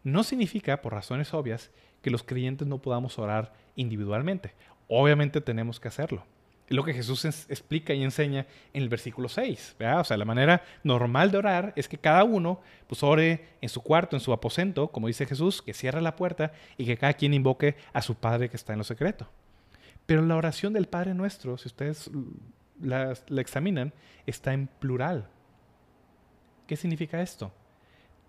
No 0.04 0.24
significa, 0.24 0.80
por 0.84 0.94
razones 0.94 1.34
obvias, 1.34 1.72
que 2.04 2.12
los 2.12 2.22
creyentes 2.22 2.68
no 2.68 2.84
podamos 2.84 3.18
orar 3.18 3.56
individualmente. 3.76 4.54
Obviamente 4.88 5.42
tenemos 5.42 5.80
que 5.80 5.88
hacerlo. 5.88 6.24
Lo 6.70 6.84
que 6.84 6.94
Jesús 6.94 7.26
explica 7.26 7.94
y 7.94 8.04
enseña 8.04 8.48
en 8.74 8.84
el 8.84 8.90
versículo 8.90 9.28
6. 9.28 9.76
O 10.00 10.04
sea, 10.04 10.18
la 10.18 10.26
manera 10.26 10.64
normal 10.84 11.30
de 11.32 11.38
orar 11.38 11.74
es 11.76 11.90
que 11.90 11.98
cada 11.98 12.24
uno 12.24 12.62
pues, 12.88 13.04
ore 13.04 13.58
en 13.62 13.70
su 13.70 13.82
cuarto, 13.82 14.16
en 14.16 14.22
su 14.22 14.32
aposento, 14.32 14.88
como 14.88 15.08
dice 15.08 15.26
Jesús, 15.26 15.62
que 15.62 15.74
cierre 15.74 16.02
la 16.02 16.16
puerta 16.16 16.54
y 16.78 16.86
que 16.86 16.98
cada 16.98 17.14
quien 17.14 17.34
invoque 17.34 17.76
a 17.92 18.02
su 18.02 18.16
Padre 18.16 18.50
que 18.50 18.56
está 18.56 18.74
en 18.74 18.80
lo 18.80 18.86
secreto. 18.86 19.30
Pero 20.06 20.22
la 20.22 20.36
oración 20.36 20.74
del 20.74 20.88
Padre 20.88 21.14
nuestro, 21.14 21.58
si 21.58 21.68
ustedes 21.68 22.10
la, 22.82 23.14
la 23.28 23.42
examinan, 23.42 23.94
está 24.26 24.54
en 24.54 24.68
plural. 24.68 25.30
¿Qué 26.66 26.78
significa 26.78 27.22
esto? 27.22 27.52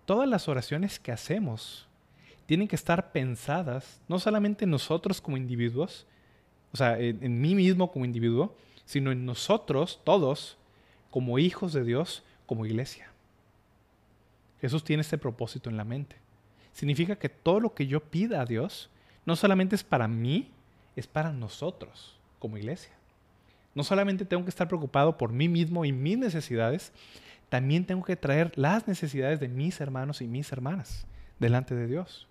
Todas 0.05 0.27
las 0.27 0.47
oraciones 0.49 0.99
que 0.99 1.11
hacemos 1.11 1.87
tienen 2.45 2.67
que 2.67 2.75
estar 2.75 3.11
pensadas 3.11 4.01
no 4.07 4.19
solamente 4.19 4.65
en 4.65 4.71
nosotros 4.71 5.21
como 5.21 5.37
individuos, 5.37 6.05
o 6.75 6.77
sea, 6.77 6.99
en, 6.99 7.39
mí 7.39 7.55
mismo 7.55 7.89
como 7.89 8.03
individuo, 8.03 8.53
sino 8.83 9.13
en 9.13 9.25
nosotros 9.25 10.01
todos 10.03 10.57
como 11.09 11.39
hijos 11.39 11.71
de 11.71 11.85
Dios, 11.85 12.21
como 12.45 12.65
iglesia. 12.65 13.09
Jesús 14.59 14.83
tiene 14.83 14.99
este 14.99 15.17
propósito 15.17 15.69
en 15.69 15.77
la 15.77 15.85
mente. 15.85 16.17
Significa 16.73 17.15
que 17.15 17.29
todo 17.29 17.61
lo 17.61 17.73
que 17.73 17.87
yo 17.87 18.01
pida 18.01 18.41
a 18.41 18.45
Dios 18.45 18.89
no 19.25 19.37
solamente 19.37 19.73
es 19.73 19.85
para 19.85 20.09
mí, 20.09 20.51
es 20.97 21.07
para 21.07 21.31
nosotros 21.31 22.19
como 22.39 22.57
iglesia. 22.57 22.91
No 23.73 23.85
solamente 23.85 24.25
tengo 24.25 24.43
que 24.43 24.49
estar 24.49 24.67
preocupado 24.67 25.17
por 25.17 25.31
mí 25.31 25.47
mismo 25.47 25.85
y 25.85 25.93
mis 25.93 26.17
necesidades, 26.17 26.91
también 27.47 27.85
tengo 27.85 28.03
que 28.03 28.17
traer 28.17 28.51
las 28.57 28.85
necesidades 28.85 29.39
de 29.39 29.47
mis 29.47 29.79
hermanos 29.79 30.19
y 30.19 30.27
mis 30.27 30.51
hermanas 30.51 31.07
delante 31.39 31.73
de 31.73 31.87
Dios. 31.87 32.27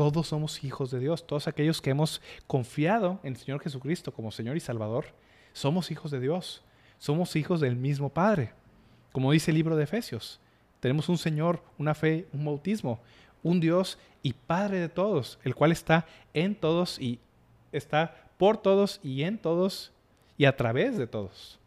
Todos 0.00 0.28
somos 0.28 0.64
hijos 0.64 0.90
de 0.90 0.98
Dios, 0.98 1.26
todos 1.26 1.46
aquellos 1.46 1.82
que 1.82 1.90
hemos 1.90 2.22
confiado 2.46 3.20
en 3.22 3.34
el 3.34 3.38
Señor 3.38 3.60
Jesucristo 3.60 4.14
como 4.14 4.30
Señor 4.30 4.56
y 4.56 4.60
Salvador, 4.60 5.04
somos 5.52 5.90
hijos 5.90 6.10
de 6.10 6.20
Dios, 6.20 6.62
somos 6.98 7.36
hijos 7.36 7.60
del 7.60 7.76
mismo 7.76 8.08
Padre. 8.08 8.54
Como 9.12 9.30
dice 9.30 9.50
el 9.50 9.58
libro 9.58 9.76
de 9.76 9.84
Efesios, 9.84 10.40
tenemos 10.80 11.10
un 11.10 11.18
Señor, 11.18 11.62
una 11.76 11.94
fe, 11.94 12.26
un 12.32 12.46
bautismo, 12.46 12.98
un 13.42 13.60
Dios 13.60 13.98
y 14.22 14.32
Padre 14.32 14.78
de 14.78 14.88
todos, 14.88 15.38
el 15.44 15.54
cual 15.54 15.70
está 15.70 16.06
en 16.32 16.54
todos 16.54 16.98
y 16.98 17.18
está 17.70 18.24
por 18.38 18.56
todos 18.56 19.00
y 19.02 19.24
en 19.24 19.36
todos 19.36 19.92
y 20.38 20.46
a 20.46 20.56
través 20.56 20.96
de 20.96 21.08
todos. 21.08 21.58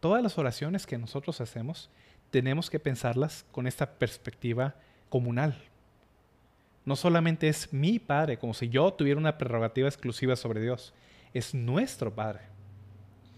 Todas 0.00 0.24
las 0.24 0.38
oraciones 0.38 0.88
que 0.88 0.98
nosotros 0.98 1.40
hacemos 1.40 1.88
tenemos 2.32 2.68
que 2.68 2.80
pensarlas 2.80 3.46
con 3.52 3.68
esta 3.68 3.92
perspectiva 3.92 4.74
comunal, 5.08 5.56
no 6.84 6.96
solamente 6.96 7.48
es 7.48 7.72
mi 7.72 7.98
Padre, 7.98 8.38
como 8.38 8.54
si 8.54 8.68
yo 8.68 8.92
tuviera 8.92 9.18
una 9.18 9.38
prerrogativa 9.38 9.88
exclusiva 9.88 10.36
sobre 10.36 10.60
Dios, 10.60 10.92
es 11.32 11.54
nuestro 11.54 12.14
Padre. 12.14 12.40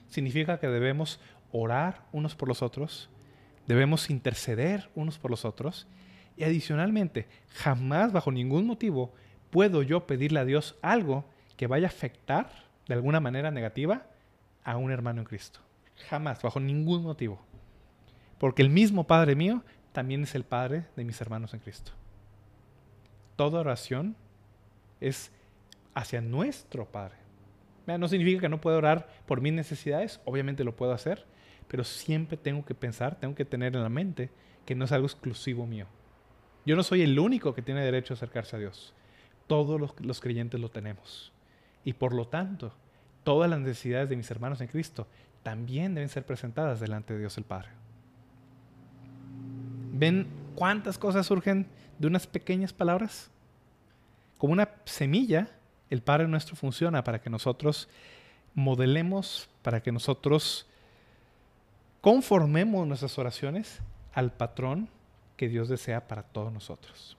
Significa 0.08 0.58
que 0.58 0.68
debemos 0.68 1.20
orar 1.52 2.04
unos 2.12 2.34
por 2.34 2.48
los 2.48 2.62
otros, 2.62 3.08
debemos 3.66 4.10
interceder 4.10 4.90
unos 4.94 5.18
por 5.18 5.30
los 5.30 5.44
otros 5.44 5.86
Y 6.36 6.44
adicionalmente, 6.44 7.26
jamás 7.48 8.12
bajo 8.12 8.30
ningún 8.30 8.66
motivo 8.66 9.14
puedo 9.50 9.82
yo 9.82 10.06
pedirle 10.06 10.40
a 10.40 10.44
Dios 10.44 10.76
algo 10.82 11.24
que 11.56 11.66
vaya 11.66 11.86
a 11.86 11.90
afectar 11.90 12.50
de 12.86 12.94
alguna 12.94 13.20
manera 13.20 13.50
negativa 13.50 14.06
a 14.62 14.76
un 14.76 14.92
hermano 14.92 15.22
en 15.22 15.26
Cristo. 15.26 15.60
Jamás, 16.10 16.42
bajo 16.42 16.60
ningún 16.60 17.02
motivo. 17.02 17.40
Porque 18.38 18.60
el 18.60 18.68
mismo 18.68 19.06
Padre 19.06 19.34
mío 19.34 19.62
también 19.92 20.24
es 20.24 20.34
el 20.34 20.44
Padre 20.44 20.84
de 20.94 21.04
mis 21.04 21.18
hermanos 21.22 21.54
en 21.54 21.60
Cristo. 21.60 21.92
Toda 23.36 23.60
oración 23.60 24.16
es 25.00 25.30
hacia 25.94 26.20
nuestro 26.20 26.86
Padre. 26.86 27.16
No 27.86 28.08
significa 28.08 28.40
que 28.40 28.48
no 28.48 28.60
pueda 28.60 28.78
orar 28.78 29.08
por 29.26 29.40
mis 29.40 29.52
necesidades, 29.52 30.20
obviamente 30.24 30.64
lo 30.64 30.74
puedo 30.74 30.92
hacer, 30.92 31.24
pero 31.68 31.84
siempre 31.84 32.36
tengo 32.36 32.64
que 32.64 32.74
pensar, 32.74 33.16
tengo 33.20 33.34
que 33.34 33.44
tener 33.44 33.76
en 33.76 33.82
la 33.82 33.88
mente 33.88 34.30
que 34.64 34.74
no 34.74 34.84
es 34.84 34.92
algo 34.92 35.06
exclusivo 35.06 35.66
mío. 35.66 35.86
Yo 36.64 36.74
no 36.74 36.82
soy 36.82 37.02
el 37.02 37.16
único 37.18 37.54
que 37.54 37.62
tiene 37.62 37.84
derecho 37.84 38.12
a 38.12 38.16
acercarse 38.16 38.56
a 38.56 38.58
Dios. 38.58 38.92
Todos 39.46 39.80
los, 40.00 40.20
creyentes 40.20 40.60
lo 40.60 40.68
tenemos. 40.68 41.32
Y 41.84 41.92
por 41.92 42.12
lo 42.12 42.26
tanto, 42.26 42.72
todas 43.22 43.48
las 43.48 43.60
necesidades 43.60 44.08
de 44.08 44.16
mis 44.16 44.28
hermanos 44.32 44.60
en 44.60 44.66
Cristo 44.66 45.06
también 45.44 45.94
deben 45.94 46.08
ser 46.08 46.26
presentadas 46.26 46.80
delante 46.80 47.14
de 47.14 47.20
Dios 47.20 47.38
el 47.38 47.44
Padre. 47.44 47.68
¿Ven 49.92 50.26
cuántas 50.56 50.98
cosas 50.98 51.26
surgen 51.26 51.68
de 51.98 52.06
unas 52.06 52.26
pequeñas 52.26 52.72
palabras? 52.72 53.30
Como 54.38 54.52
una 54.52 54.68
semilla, 54.84 55.48
el 55.90 56.02
Padre 56.02 56.28
nuestro 56.28 56.56
funciona 56.56 57.04
para 57.04 57.20
que 57.20 57.30
nosotros 57.30 57.88
modelemos, 58.54 59.48
para 59.62 59.82
que 59.82 59.92
nosotros 59.92 60.66
conformemos 62.00 62.86
nuestras 62.86 63.18
oraciones 63.18 63.80
al 64.12 64.32
patrón 64.32 64.88
que 65.36 65.48
Dios 65.48 65.68
desea 65.68 66.08
para 66.08 66.22
todos 66.22 66.52
nosotros. 66.52 67.16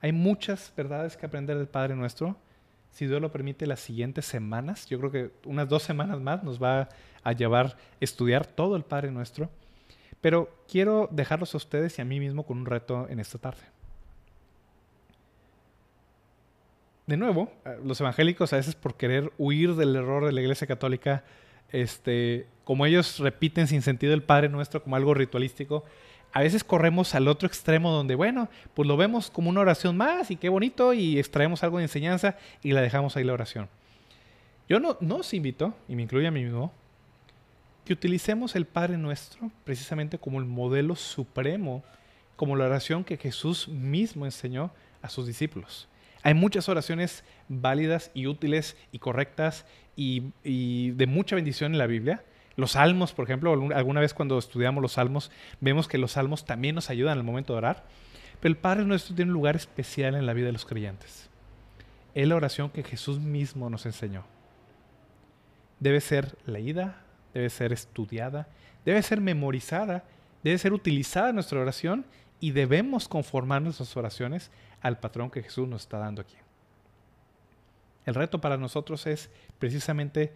Hay 0.00 0.12
muchas 0.12 0.72
verdades 0.76 1.16
que 1.16 1.26
aprender 1.26 1.56
del 1.56 1.68
Padre 1.68 1.94
nuestro. 1.94 2.36
Si 2.90 3.06
Dios 3.06 3.20
lo 3.20 3.32
permite, 3.32 3.66
las 3.66 3.80
siguientes 3.80 4.26
semanas, 4.26 4.86
yo 4.86 4.98
creo 4.98 5.10
que 5.10 5.32
unas 5.44 5.68
dos 5.68 5.82
semanas 5.82 6.20
más 6.20 6.42
nos 6.42 6.62
va 6.62 6.88
a 7.22 7.32
llevar 7.32 7.66
a 7.66 7.76
estudiar 8.00 8.46
todo 8.46 8.76
el 8.76 8.84
Padre 8.84 9.10
nuestro. 9.10 9.48
Pero 10.22 10.48
quiero 10.68 11.08
dejarlos 11.10 11.52
a 11.52 11.58
ustedes 11.58 11.98
y 11.98 12.02
a 12.02 12.06
mí 12.06 12.18
mismo 12.18 12.44
con 12.44 12.56
un 12.56 12.66
reto 12.66 13.06
en 13.10 13.20
esta 13.20 13.36
tarde. 13.36 13.60
De 17.06 17.16
nuevo, 17.16 17.52
eh, 17.66 17.76
los 17.84 18.00
evangélicos 18.00 18.52
a 18.52 18.56
veces 18.56 18.74
por 18.74 18.94
querer 18.94 19.32
huir 19.36 19.74
del 19.74 19.96
error 19.96 20.24
de 20.24 20.32
la 20.32 20.40
Iglesia 20.40 20.66
Católica, 20.66 21.24
este, 21.72 22.46
como 22.64 22.86
ellos 22.86 23.18
repiten 23.18 23.66
sin 23.66 23.82
sentido 23.82 24.14
el 24.14 24.22
Padre 24.22 24.48
Nuestro 24.48 24.82
como 24.82 24.96
algo 24.96 25.12
ritualístico, 25.12 25.84
a 26.32 26.40
veces 26.40 26.64
corremos 26.64 27.14
al 27.14 27.28
otro 27.28 27.46
extremo 27.46 27.90
donde, 27.90 28.14
bueno, 28.14 28.48
pues 28.74 28.86
lo 28.86 28.96
vemos 28.96 29.30
como 29.30 29.50
una 29.50 29.60
oración 29.60 29.96
más 29.96 30.30
y 30.30 30.36
qué 30.36 30.48
bonito 30.48 30.94
y 30.94 31.18
extraemos 31.18 31.62
algo 31.64 31.78
de 31.78 31.84
enseñanza 31.84 32.36
y 32.62 32.72
la 32.72 32.80
dejamos 32.80 33.16
ahí 33.16 33.24
la 33.24 33.34
oración. 33.34 33.68
Yo 34.68 34.78
no, 34.78 34.96
no 35.00 35.16
os 35.16 35.34
invito, 35.34 35.74
y 35.88 35.96
me 35.96 36.02
incluye 36.02 36.28
a 36.28 36.30
mí 36.30 36.44
mismo, 36.44 36.72
que 37.84 37.92
utilicemos 37.92 38.54
el 38.56 38.66
Padre 38.66 38.96
Nuestro 38.96 39.50
precisamente 39.64 40.18
como 40.18 40.38
el 40.38 40.44
modelo 40.44 40.96
supremo, 40.96 41.82
como 42.36 42.56
la 42.56 42.66
oración 42.66 43.04
que 43.04 43.16
Jesús 43.16 43.68
mismo 43.68 44.24
enseñó 44.24 44.72
a 45.00 45.08
sus 45.08 45.26
discípulos. 45.26 45.88
Hay 46.22 46.34
muchas 46.34 46.68
oraciones 46.68 47.24
válidas 47.48 48.10
y 48.14 48.26
útiles 48.26 48.76
y 48.92 48.98
correctas 48.98 49.66
y, 49.96 50.30
de 50.44 51.06
mucha 51.06 51.34
bendición 51.34 51.72
en 51.72 51.78
la 51.78 51.86
Biblia. 51.86 52.24
Los 52.54 52.72
salmos, 52.72 53.12
por 53.12 53.24
ejemplo, 53.24 53.52
alguna 53.74 54.00
vez 54.00 54.14
cuando 54.14 54.38
estudiamos 54.38 54.82
los 54.82 54.92
salmos, 54.92 55.30
vemos 55.60 55.88
que 55.88 55.98
los 55.98 56.12
salmos 56.12 56.44
también 56.44 56.74
nos 56.74 56.90
ayudan 56.90 57.18
al 57.18 57.24
momento 57.24 57.54
de 57.54 57.58
orar. 57.58 57.84
Pero 58.40 58.52
el 58.52 58.58
Padre 58.58 58.84
nuestro 58.84 59.16
tiene 59.16 59.30
un 59.30 59.34
lugar 59.34 59.56
especial 59.56 60.14
en 60.14 60.26
la 60.26 60.32
vida 60.32 60.46
de 60.46 60.52
los 60.52 60.64
creyentes. 60.64 61.28
Es 62.14 62.28
la 62.28 62.36
oración 62.36 62.70
que 62.70 62.82
Jesús 62.82 63.18
mismo 63.18 63.70
nos 63.70 63.86
enseñó. 63.86 64.24
Debe 65.80 66.00
ser 66.00 66.36
leída, 66.46 67.02
debe 67.34 67.50
ser 67.50 67.72
estudiada, 67.72 68.48
debe 68.84 69.02
ser 69.02 69.20
memorizada, 69.20 70.04
debe 70.42 70.58
ser 70.58 70.72
utilizada 70.72 71.30
en 71.30 71.36
nuestra 71.36 71.60
oración 71.60 72.04
y 72.40 72.50
debemos 72.50 73.08
conformar 73.08 73.62
nuestras 73.62 73.96
oraciones 73.96 74.50
al 74.80 74.98
patrón 74.98 75.30
que 75.30 75.42
Jesús 75.42 75.68
nos 75.68 75.82
está 75.82 75.98
dando 75.98 76.22
aquí. 76.22 76.36
El 78.04 78.14
reto 78.14 78.40
para 78.40 78.56
nosotros 78.56 79.06
es 79.06 79.30
precisamente 79.58 80.32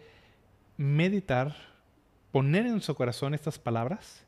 meditar, 0.77 1.55
poner 2.31 2.65
en 2.65 2.73
nuestro 2.73 2.95
corazón 2.95 3.33
estas 3.33 3.59
palabras, 3.59 4.23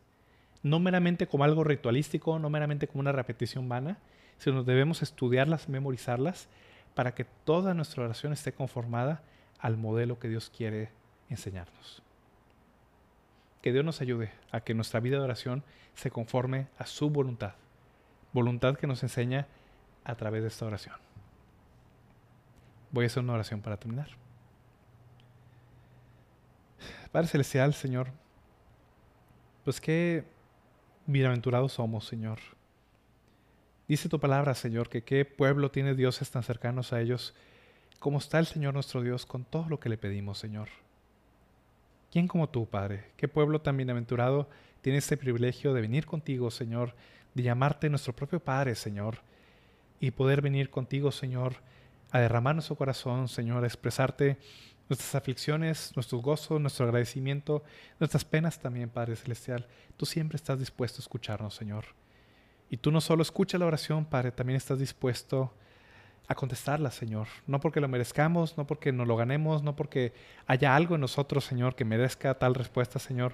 no 0.62 0.80
meramente 0.80 1.28
como 1.28 1.46
algo 1.46 1.64
ritualístico, 1.64 2.38
no 2.38 2.50
meramente 2.50 2.88
como 2.88 3.00
una 3.00 3.14
repetición 3.14 3.70
vana, 3.70 3.98
sino 4.38 4.64
debemos 4.64 5.02
estudiarlas, 5.02 5.70
memorizarlas, 5.70 6.50
para 6.96 7.14
que 7.16 7.24
toda 7.24 7.74
nuestra 7.74 8.04
oración 8.04 8.34
esté 8.34 8.52
conformada 8.52 9.22
al 9.60 9.78
modelo 9.78 10.20
que 10.20 10.28
Dios 10.28 10.52
quiere 10.56 10.90
enseñarnos. 11.30 12.02
Que 13.62 13.72
Dios 13.72 13.84
nos 13.84 14.02
ayude 14.02 14.32
a 14.52 14.62
que 14.62 14.74
nuestra 14.74 15.00
vida 15.00 15.18
de 15.18 15.24
oración 15.24 15.64
se 15.96 16.12
conforme 16.12 16.68
a 16.78 16.86
su 16.86 17.10
voluntad, 17.10 17.56
voluntad 18.32 18.76
que 18.76 18.88
nos 18.88 19.04
enseña 19.04 19.48
a 20.04 20.16
través 20.16 20.42
de 20.42 20.48
esta 20.48 20.66
oración. 20.66 20.96
Voy 22.92 23.04
a 23.04 23.08
hacer 23.08 23.24
una 23.24 23.34
oración 23.34 23.62
para 23.62 23.78
terminar. 23.78 24.10
Padre 27.12 27.28
Celestial, 27.28 27.74
Señor, 27.74 28.12
pues 29.64 29.82
qué 29.82 30.26
bienaventurados 31.06 31.74
somos, 31.74 32.06
Señor. 32.06 32.40
Dice 33.88 34.10
tu 34.10 34.20
palabra, 34.20 34.54
Señor, 34.54 34.90
que 34.90 35.04
qué 35.04 35.26
pueblo 35.26 35.72
tiene 35.72 35.96
dioses 35.96 36.30
tan 36.30 36.44
cercanos 36.44 36.94
a 36.94 37.02
ellos 37.02 37.34
como 38.00 38.20
está 38.20 38.40
el 38.40 38.46
Señor 38.46 38.74
nuestro 38.74 39.02
Dios 39.02 39.26
con 39.26 39.44
todo 39.44 39.68
lo 39.68 39.80
que 39.80 39.90
le 39.90 39.98
pedimos, 39.98 40.38
Señor. 40.38 40.70
¿Quién 42.12 42.28
como 42.28 42.50
tú, 42.50 42.68
Padre? 42.68 43.12
¿Qué 43.18 43.28
pueblo 43.28 43.62
tan 43.62 43.78
bienaventurado 43.78 44.50
tiene 44.82 44.98
este 44.98 45.16
privilegio 45.16 45.74
de 45.74 45.82
venir 45.82 46.08
contigo, 46.08 46.50
Señor, 46.50 46.96
de 47.36 47.44
llamarte 47.44 47.90
nuestro 47.90 48.16
propio 48.16 48.40
Padre, 48.40 48.74
Señor, 48.74 49.20
y 50.00 50.12
poder 50.12 50.42
venir 50.42 50.72
contigo, 50.72 51.12
Señor, 51.12 51.58
a 52.10 52.20
derramar 52.20 52.56
nuestro 52.56 52.76
corazón, 52.76 53.28
Señor, 53.28 53.64
a 53.64 53.68
expresarte 53.68 54.40
nuestras 54.90 55.14
aflicciones, 55.14 55.92
nuestros 55.96 56.24
gozos, 56.24 56.60
nuestro 56.60 56.86
agradecimiento, 56.86 57.64
nuestras 58.00 58.26
penas 58.26 58.60
también, 58.60 58.90
Padre 58.90 59.16
Celestial. 59.16 59.68
Tú 59.96 60.08
siempre 60.08 60.38
estás 60.38 60.58
dispuesto 60.58 61.00
a 61.00 61.04
escucharnos, 61.04 61.54
Señor. 61.54 61.86
Y 62.72 62.78
tú 62.78 62.92
no 62.92 63.02
solo 63.02 63.22
escuchas 63.22 63.60
la 63.60 63.68
oración, 63.68 64.06
Padre, 64.06 64.32
también 64.32 64.58
estás 64.58 64.80
dispuesto 64.80 65.44
a 65.44 65.69
contestarla, 66.36 66.92
Señor. 66.92 67.28
No 67.48 67.60
porque 67.60 67.80
lo 67.80 67.88
merezcamos, 67.88 68.58
no 68.58 68.66
porque 68.66 68.92
nos 68.92 69.08
lo 69.08 69.16
ganemos, 69.16 69.64
no 69.64 69.76
porque 69.76 70.14
haya 70.48 70.76
algo 70.76 70.96
en 70.96 71.02
nosotros, 71.02 71.46
Señor, 71.46 71.76
que 71.76 71.86
merezca 71.86 72.34
tal 72.36 72.56
respuesta, 72.56 73.00
Señor, 73.00 73.34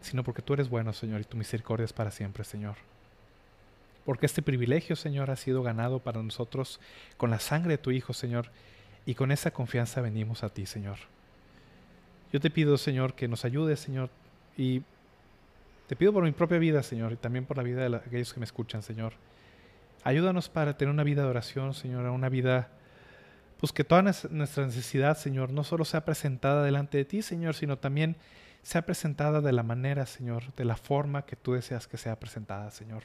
sino 0.00 0.24
porque 0.24 0.42
tú 0.42 0.54
eres 0.54 0.68
bueno, 0.68 0.92
Señor, 0.92 1.20
y 1.20 1.24
tu 1.24 1.36
misericordia 1.36 1.84
es 1.84 1.92
para 1.92 2.10
siempre, 2.10 2.44
Señor 2.44 2.76
porque 4.04 4.26
este 4.26 4.42
privilegio, 4.42 4.96
Señor, 4.96 5.30
ha 5.30 5.36
sido 5.36 5.62
ganado 5.62 5.98
para 5.98 6.22
nosotros 6.22 6.80
con 7.16 7.30
la 7.30 7.38
sangre 7.38 7.72
de 7.72 7.78
tu 7.78 7.90
Hijo, 7.90 8.12
Señor, 8.12 8.50
y 9.06 9.14
con 9.14 9.32
esa 9.32 9.50
confianza 9.50 10.00
venimos 10.00 10.44
a 10.44 10.50
ti, 10.50 10.66
Señor. 10.66 10.98
Yo 12.32 12.40
te 12.40 12.50
pido, 12.50 12.76
Señor, 12.76 13.14
que 13.14 13.28
nos 13.28 13.44
ayudes, 13.44 13.80
Señor, 13.80 14.10
y 14.56 14.82
te 15.86 15.96
pido 15.96 16.12
por 16.12 16.24
mi 16.24 16.32
propia 16.32 16.58
vida, 16.58 16.82
Señor, 16.82 17.12
y 17.12 17.16
también 17.16 17.46
por 17.46 17.56
la 17.56 17.62
vida 17.62 17.88
de 17.88 17.96
aquellos 17.96 18.32
que 18.32 18.40
me 18.40 18.46
escuchan, 18.46 18.82
Señor. 18.82 19.14
Ayúdanos 20.04 20.48
para 20.48 20.76
tener 20.76 20.92
una 20.92 21.02
vida 21.02 21.22
de 21.22 21.28
oración, 21.28 21.74
Señor, 21.74 22.04
una 22.06 22.28
vida, 22.28 22.68
pues 23.58 23.72
que 23.72 23.84
toda 23.84 24.02
nuestra 24.02 24.66
necesidad, 24.66 25.16
Señor, 25.16 25.50
no 25.50 25.64
solo 25.64 25.84
sea 25.84 26.04
presentada 26.04 26.62
delante 26.62 26.98
de 26.98 27.04
ti, 27.04 27.22
Señor, 27.22 27.54
sino 27.54 27.78
también 27.78 28.16
sea 28.62 28.82
presentada 28.82 29.40
de 29.40 29.52
la 29.52 29.62
manera, 29.62 30.06
Señor, 30.06 30.54
de 30.54 30.64
la 30.64 30.76
forma 30.76 31.24
que 31.24 31.36
tú 31.36 31.54
deseas 31.54 31.88
que 31.88 31.96
sea 31.96 32.20
presentada, 32.20 32.70
Señor. 32.70 33.02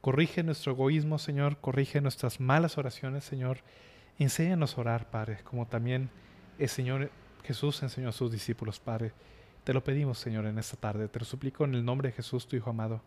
Corrige 0.00 0.42
nuestro 0.42 0.72
egoísmo, 0.72 1.18
Señor. 1.18 1.58
Corrige 1.58 2.00
nuestras 2.00 2.40
malas 2.40 2.78
oraciones, 2.78 3.24
Señor. 3.24 3.58
Enséñanos 4.18 4.76
a 4.76 4.80
orar, 4.80 5.10
Padre, 5.10 5.38
como 5.44 5.66
también 5.66 6.10
el 6.58 6.68
Señor 6.68 7.10
Jesús 7.44 7.82
enseñó 7.82 8.08
a 8.08 8.12
sus 8.12 8.30
discípulos, 8.30 8.80
Padre. 8.80 9.12
Te 9.64 9.72
lo 9.72 9.82
pedimos, 9.82 10.18
Señor, 10.18 10.46
en 10.46 10.58
esta 10.58 10.76
tarde. 10.76 11.08
Te 11.08 11.18
lo 11.18 11.24
suplico 11.24 11.64
en 11.64 11.74
el 11.74 11.84
nombre 11.84 12.08
de 12.08 12.14
Jesús, 12.14 12.46
tu 12.46 12.56
Hijo 12.56 12.70
amado. 12.70 13.02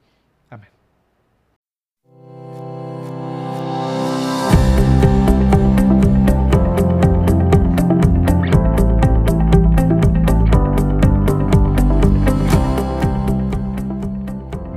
Amén. 0.50 0.81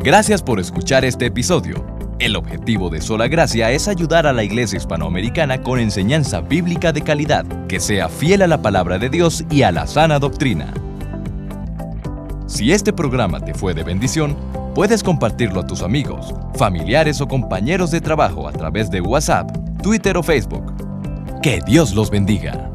Gracias 0.04 0.42
por 0.42 0.60
escuchar 0.60 1.04
este 1.06 1.26
episodio. 1.26 1.82
El 2.18 2.36
objetivo 2.36 2.90
de 2.90 3.00
Sola 3.00 3.26
Gracia 3.26 3.70
es 3.70 3.88
ayudar 3.88 4.26
a 4.26 4.34
la 4.34 4.44
iglesia 4.44 4.76
hispanoamericana 4.76 5.62
con 5.62 5.80
enseñanza 5.80 6.42
bíblica 6.42 6.92
de 6.92 7.00
calidad, 7.00 7.46
que 7.68 7.80
sea 7.80 8.10
fiel 8.10 8.42
a 8.42 8.46
la 8.46 8.60
palabra 8.60 8.98
de 8.98 9.08
Dios 9.08 9.44
y 9.50 9.62
a 9.62 9.72
la 9.72 9.86
sana 9.86 10.18
doctrina. 10.18 10.74
Si 12.46 12.70
este 12.70 12.92
programa 12.92 13.40
te 13.40 13.54
fue 13.54 13.72
de 13.72 13.82
bendición, 13.82 14.36
Puedes 14.74 15.04
compartirlo 15.04 15.60
a 15.60 15.66
tus 15.68 15.82
amigos, 15.82 16.34
familiares 16.56 17.20
o 17.20 17.28
compañeros 17.28 17.92
de 17.92 18.00
trabajo 18.00 18.48
a 18.48 18.52
través 18.52 18.90
de 18.90 19.00
WhatsApp, 19.00 19.48
Twitter 19.84 20.16
o 20.16 20.22
Facebook. 20.24 20.64
Que 21.42 21.60
Dios 21.64 21.94
los 21.94 22.10
bendiga. 22.10 22.73